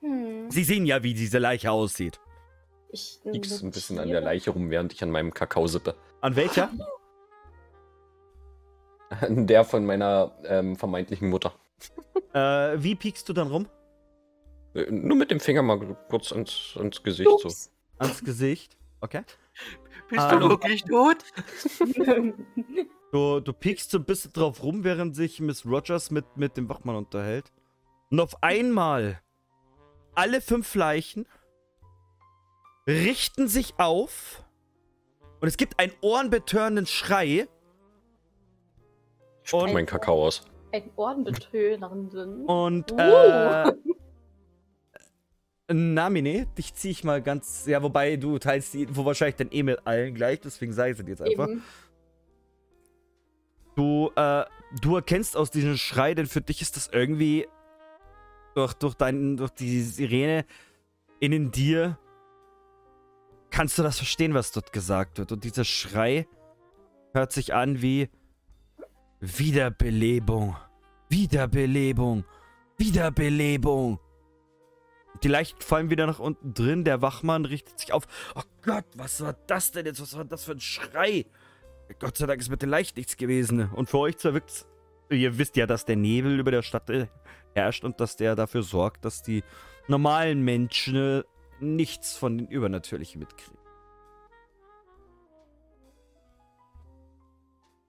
Hm. 0.00 0.50
Sie 0.50 0.64
sehen 0.64 0.86
ja, 0.86 1.02
wie 1.02 1.14
diese 1.14 1.38
Leiche 1.38 1.70
aussieht. 1.70 2.20
Ich 2.90 3.20
Liegst 3.24 3.62
ein 3.62 3.72
bisschen 3.72 3.98
an 3.98 4.08
der 4.08 4.20
Leiche 4.20 4.50
rum, 4.50 4.70
während 4.70 4.92
ich 4.92 5.02
an 5.02 5.10
meinem 5.10 5.34
Kakao 5.34 5.66
sippe. 5.66 5.96
An 6.20 6.36
welcher? 6.36 6.70
An 9.08 9.46
der 9.46 9.64
von 9.64 9.84
meiner 9.84 10.32
ähm, 10.44 10.76
vermeintlichen 10.76 11.28
Mutter. 11.28 11.54
äh, 12.32 12.38
wie 12.82 12.94
piekst 12.94 13.28
du 13.28 13.32
dann 13.32 13.48
rum? 13.48 13.68
Äh, 14.74 14.90
Nur 14.90 15.16
mit 15.16 15.30
dem 15.30 15.40
Finger 15.40 15.62
mal 15.62 15.96
kurz 16.08 16.32
ans, 16.32 16.74
ans 16.76 17.02
Gesicht 17.02 17.28
so. 17.28 17.48
Ups. 17.48 17.70
Ans 17.98 18.22
Gesicht. 18.22 18.76
Okay. 19.00 19.22
Bist 20.08 20.26
Ähm. 20.32 20.40
du 20.40 20.48
wirklich 20.50 20.84
tot? 20.84 21.18
Du, 23.12 23.38
du 23.38 23.52
piekst 23.52 23.92
so 23.92 23.98
ein 23.98 24.04
bisschen 24.04 24.32
drauf 24.32 24.60
rum, 24.64 24.82
während 24.82 25.14
sich 25.14 25.38
Miss 25.38 25.64
Rogers 25.64 26.10
mit, 26.10 26.36
mit 26.36 26.56
dem 26.56 26.68
Wachmann 26.68 26.96
unterhält. 26.96 27.52
Und 28.10 28.18
auf 28.18 28.42
einmal 28.42 29.20
alle 30.16 30.40
fünf 30.40 30.74
Leichen 30.74 31.24
richten 32.88 33.46
sich 33.46 33.74
auf 33.78 34.42
und 35.40 35.46
es 35.46 35.56
gibt 35.56 35.78
einen 35.78 35.92
ohrenbetörenden 36.00 36.86
Schrei 36.86 37.46
Und- 39.52 39.72
meinen 39.72 39.86
Kakao 39.86 40.24
aus. 40.26 40.42
Ein 40.72 40.90
Ohrenbetönernden. 40.96 42.46
und 42.46 42.90
Uh. 42.90 42.96
äh, 42.98 43.72
Namine, 45.68 46.46
dich 46.58 46.74
zieh 46.74 46.90
ich 46.90 47.04
mal 47.04 47.22
ganz, 47.22 47.64
ja, 47.66 47.82
wobei 47.82 48.16
du 48.16 48.38
teilst 48.38 48.74
die 48.74 48.82
Info 48.82 49.04
wahrscheinlich 49.04 49.36
dann 49.36 49.50
eh 49.50 49.62
mit 49.62 49.86
allen 49.86 50.14
gleich, 50.14 50.40
deswegen 50.40 50.72
sage 50.72 50.92
ich 50.92 50.98
es 50.98 51.04
dir 51.04 51.10
jetzt 51.10 51.22
einfach. 51.22 51.48
Eben. 51.48 51.62
Du, 53.74 54.12
äh, 54.14 54.44
du 54.80 54.96
erkennst 54.96 55.36
aus 55.36 55.50
diesem 55.50 55.76
Schrei, 55.76 56.14
denn 56.14 56.26
für 56.26 56.40
dich 56.40 56.60
ist 56.60 56.76
das 56.76 56.88
irgendwie 56.92 57.46
durch, 58.54 58.74
durch, 58.74 58.94
dein, 58.94 59.36
durch 59.36 59.50
die 59.50 59.82
Sirene 59.82 60.44
innen 61.18 61.50
dir 61.50 61.98
kannst 63.50 63.78
du 63.78 63.82
das 63.82 63.98
verstehen, 63.98 64.34
was 64.34 64.52
dort 64.52 64.72
gesagt 64.72 65.18
wird. 65.18 65.30
Und 65.32 65.44
dieser 65.44 65.64
Schrei 65.64 66.26
hört 67.12 67.32
sich 67.32 67.54
an 67.54 67.80
wie 67.80 68.10
Wiederbelebung, 69.20 70.56
Wiederbelebung, 71.08 72.24
Wiederbelebung. 72.78 74.00
Die 75.24 75.28
Leichen 75.28 75.58
fallen 75.60 75.88
wieder 75.88 76.06
nach 76.06 76.18
unten 76.18 76.52
drin. 76.52 76.84
Der 76.84 77.00
Wachmann 77.00 77.46
richtet 77.46 77.80
sich 77.80 77.92
auf. 77.92 78.04
Oh 78.34 78.42
Gott, 78.62 78.84
was 78.94 79.22
war 79.22 79.34
das 79.46 79.72
denn 79.72 79.86
jetzt? 79.86 80.00
Was 80.00 80.16
war 80.16 80.26
das 80.26 80.44
für 80.44 80.52
ein 80.52 80.60
Schrei? 80.60 81.24
Gott 81.98 82.18
sei 82.18 82.26
Dank 82.26 82.40
ist 82.40 82.50
mit 82.50 82.60
den 82.60 82.68
Leichen 82.68 82.92
nichts 82.96 83.16
gewesen. 83.16 83.70
Und 83.72 83.88
für 83.88 83.98
euch 83.98 84.18
zwar 84.18 84.34
wirkt 84.34 84.66
Ihr 85.10 85.38
wisst 85.38 85.56
ja, 85.56 85.66
dass 85.66 85.84
der 85.84 85.96
Nebel 85.96 86.38
über 86.38 86.50
der 86.50 86.62
Stadt 86.62 86.90
äh, 86.90 87.06
herrscht 87.54 87.84
und 87.84 88.00
dass 88.00 88.16
der 88.16 88.36
dafür 88.36 88.62
sorgt, 88.62 89.04
dass 89.04 89.22
die 89.22 89.44
normalen 89.86 90.42
Menschen 90.42 90.96
äh, 90.96 91.22
nichts 91.60 92.16
von 92.16 92.38
den 92.38 92.48
Übernatürlichen 92.48 93.18
mitkriegen. 93.18 93.58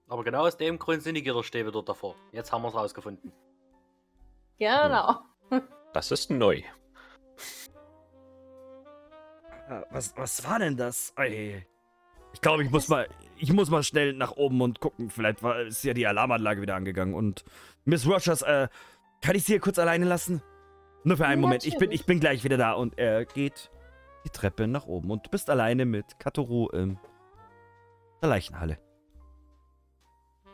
Aber 0.08 0.24
genau 0.24 0.46
aus 0.46 0.56
dem 0.56 0.78
Grund 0.78 1.02
sind 1.02 1.16
die 1.16 1.22
Gitterstäbe 1.22 1.72
dort 1.72 1.88
davor. 1.88 2.14
Jetzt 2.32 2.52
haben 2.52 2.62
wir 2.62 2.68
es 2.68 2.74
rausgefunden. 2.74 3.32
Genau. 4.58 5.20
Das 5.92 6.10
ist 6.10 6.30
neu. 6.30 6.62
Ah, 9.68 9.84
Was, 9.90 10.16
was 10.16 10.44
war 10.48 10.58
denn 10.58 10.76
das? 10.76 11.12
Ei. 11.16 11.66
Ich 12.32 12.40
glaube, 12.40 12.62
ich 12.62 12.70
muss 12.70 12.88
mal, 12.88 13.08
ich 13.38 13.52
muss 13.52 13.70
mal 13.70 13.82
schnell 13.82 14.12
nach 14.12 14.32
oben 14.32 14.60
und 14.60 14.80
gucken. 14.80 15.10
Vielleicht 15.10 15.42
war, 15.42 15.60
ist 15.62 15.82
ja 15.84 15.94
die 15.94 16.06
Alarmanlage 16.06 16.60
wieder 16.60 16.76
angegangen. 16.76 17.14
Und 17.14 17.44
Miss 17.84 18.06
Rogers, 18.06 18.42
äh, 18.42 18.68
kann 19.22 19.34
ich 19.36 19.44
Sie 19.44 19.52
hier 19.54 19.60
kurz 19.60 19.78
alleine 19.78 20.04
lassen? 20.04 20.42
Nur 21.04 21.16
für 21.16 21.26
einen 21.26 21.40
Moment. 21.40 21.64
Ich 21.64 21.78
bin, 21.78 21.90
ich 21.90 22.04
bin 22.04 22.20
gleich 22.20 22.44
wieder 22.44 22.56
da. 22.56 22.72
Und 22.72 22.98
er 22.98 23.24
geht 23.24 23.70
die 24.24 24.30
Treppe 24.30 24.66
nach 24.66 24.86
oben. 24.86 25.10
Und 25.10 25.26
du 25.26 25.30
bist 25.30 25.48
alleine 25.48 25.86
mit 25.86 26.18
Katoru 26.18 26.68
in 26.70 26.98
der 28.20 28.28
Leichenhalle. 28.28 28.78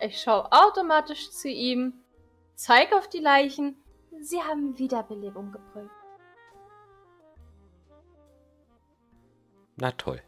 Ich 0.01 0.21
schaue 0.21 0.51
automatisch 0.53 1.31
zu 1.31 1.49
ihm, 1.49 1.95
zeig 2.55 2.93
auf 2.93 3.09
die 3.09 3.21
Leichen. 3.21 3.77
Sie 4.21 4.41
haben 4.41 4.79
Wiederbelebung 4.79 5.53
gebrüllt. 5.53 5.91
Na 9.77 9.93
toll. 9.93 10.23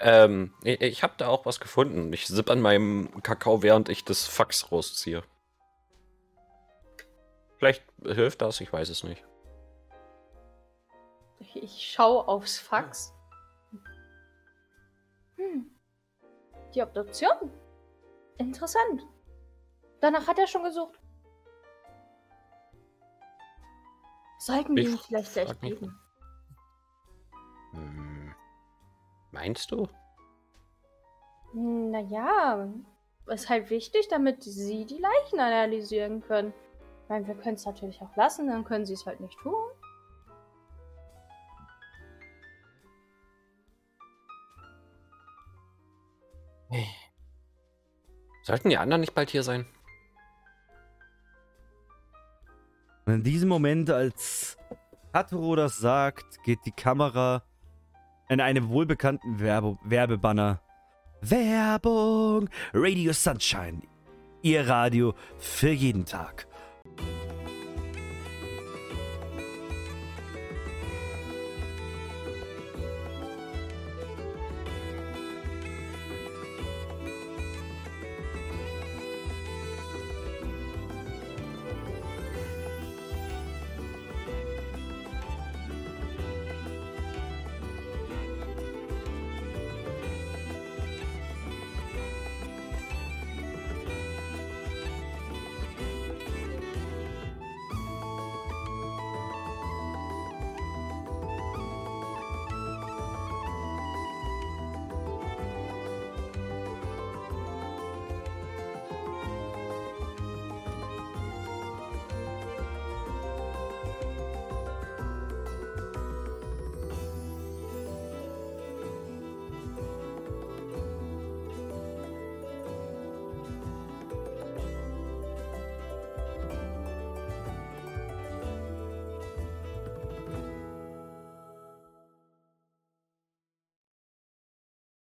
Ähm, 0.00 0.52
ich, 0.62 0.80
ich 0.80 1.02
habe 1.02 1.14
da 1.16 1.28
auch 1.28 1.46
was 1.46 1.60
gefunden. 1.60 2.12
Ich 2.12 2.26
sipp 2.26 2.50
an 2.50 2.60
meinem 2.60 3.22
Kakao, 3.22 3.62
während 3.62 3.88
ich 3.88 4.04
das 4.04 4.26
Fax 4.26 4.70
rausziehe. 4.70 5.22
Vielleicht 7.56 7.84
hilft 8.02 8.42
das, 8.42 8.60
ich 8.60 8.72
weiß 8.72 8.88
es 8.90 9.04
nicht. 9.04 9.24
Ich, 11.38 11.92
schaue 11.92 12.26
aufs 12.26 12.58
Fax. 12.58 13.14
Hm. 15.36 15.70
Die 16.74 16.82
Obduktion. 16.82 17.50
Interessant. 18.38 19.06
Danach 20.00 20.26
hat 20.26 20.38
er 20.38 20.46
schon 20.46 20.64
gesucht. 20.64 21.00
Sollten 24.38 24.76
wir 24.76 24.84
ihm 24.84 24.98
vielleicht 24.98 25.32
gleich 25.32 25.60
geben. 25.60 25.98
Hm, 27.72 28.03
meinst 29.34 29.70
du? 29.70 29.86
Naja, 31.52 32.68
ist 33.26 33.48
halt 33.48 33.70
wichtig, 33.70 34.08
damit 34.08 34.42
Sie 34.42 34.86
die 34.86 34.98
Leichen 34.98 35.38
analysieren 35.38 36.22
können. 36.22 36.52
Ich 37.02 37.08
meine, 37.10 37.26
wir 37.26 37.34
können 37.34 37.56
es 37.56 37.66
natürlich 37.66 38.00
auch 38.00 38.16
lassen, 38.16 38.48
dann 38.48 38.64
können 38.64 38.86
Sie 38.86 38.94
es 38.94 39.04
halt 39.04 39.20
nicht 39.20 39.38
tun. 39.40 39.54
Sollten 48.42 48.68
die 48.68 48.76
anderen 48.76 49.00
nicht 49.00 49.14
bald 49.14 49.30
hier 49.30 49.42
sein? 49.42 49.66
Und 53.06 53.14
in 53.14 53.22
diesem 53.22 53.48
Moment, 53.48 53.90
als 53.90 54.58
Katoru 55.12 55.56
das 55.56 55.78
sagt, 55.78 56.42
geht 56.42 56.58
die 56.66 56.72
Kamera 56.72 57.42
in 58.28 58.40
einem 58.40 58.68
wohlbekannten 58.68 59.40
Werbe 59.40 59.78
Werbebanner. 59.84 60.60
Werbung! 61.20 62.48
Radio 62.72 63.12
Sunshine. 63.12 63.82
Ihr 64.42 64.68
Radio 64.68 65.14
für 65.38 65.70
jeden 65.70 66.04
Tag. 66.04 66.46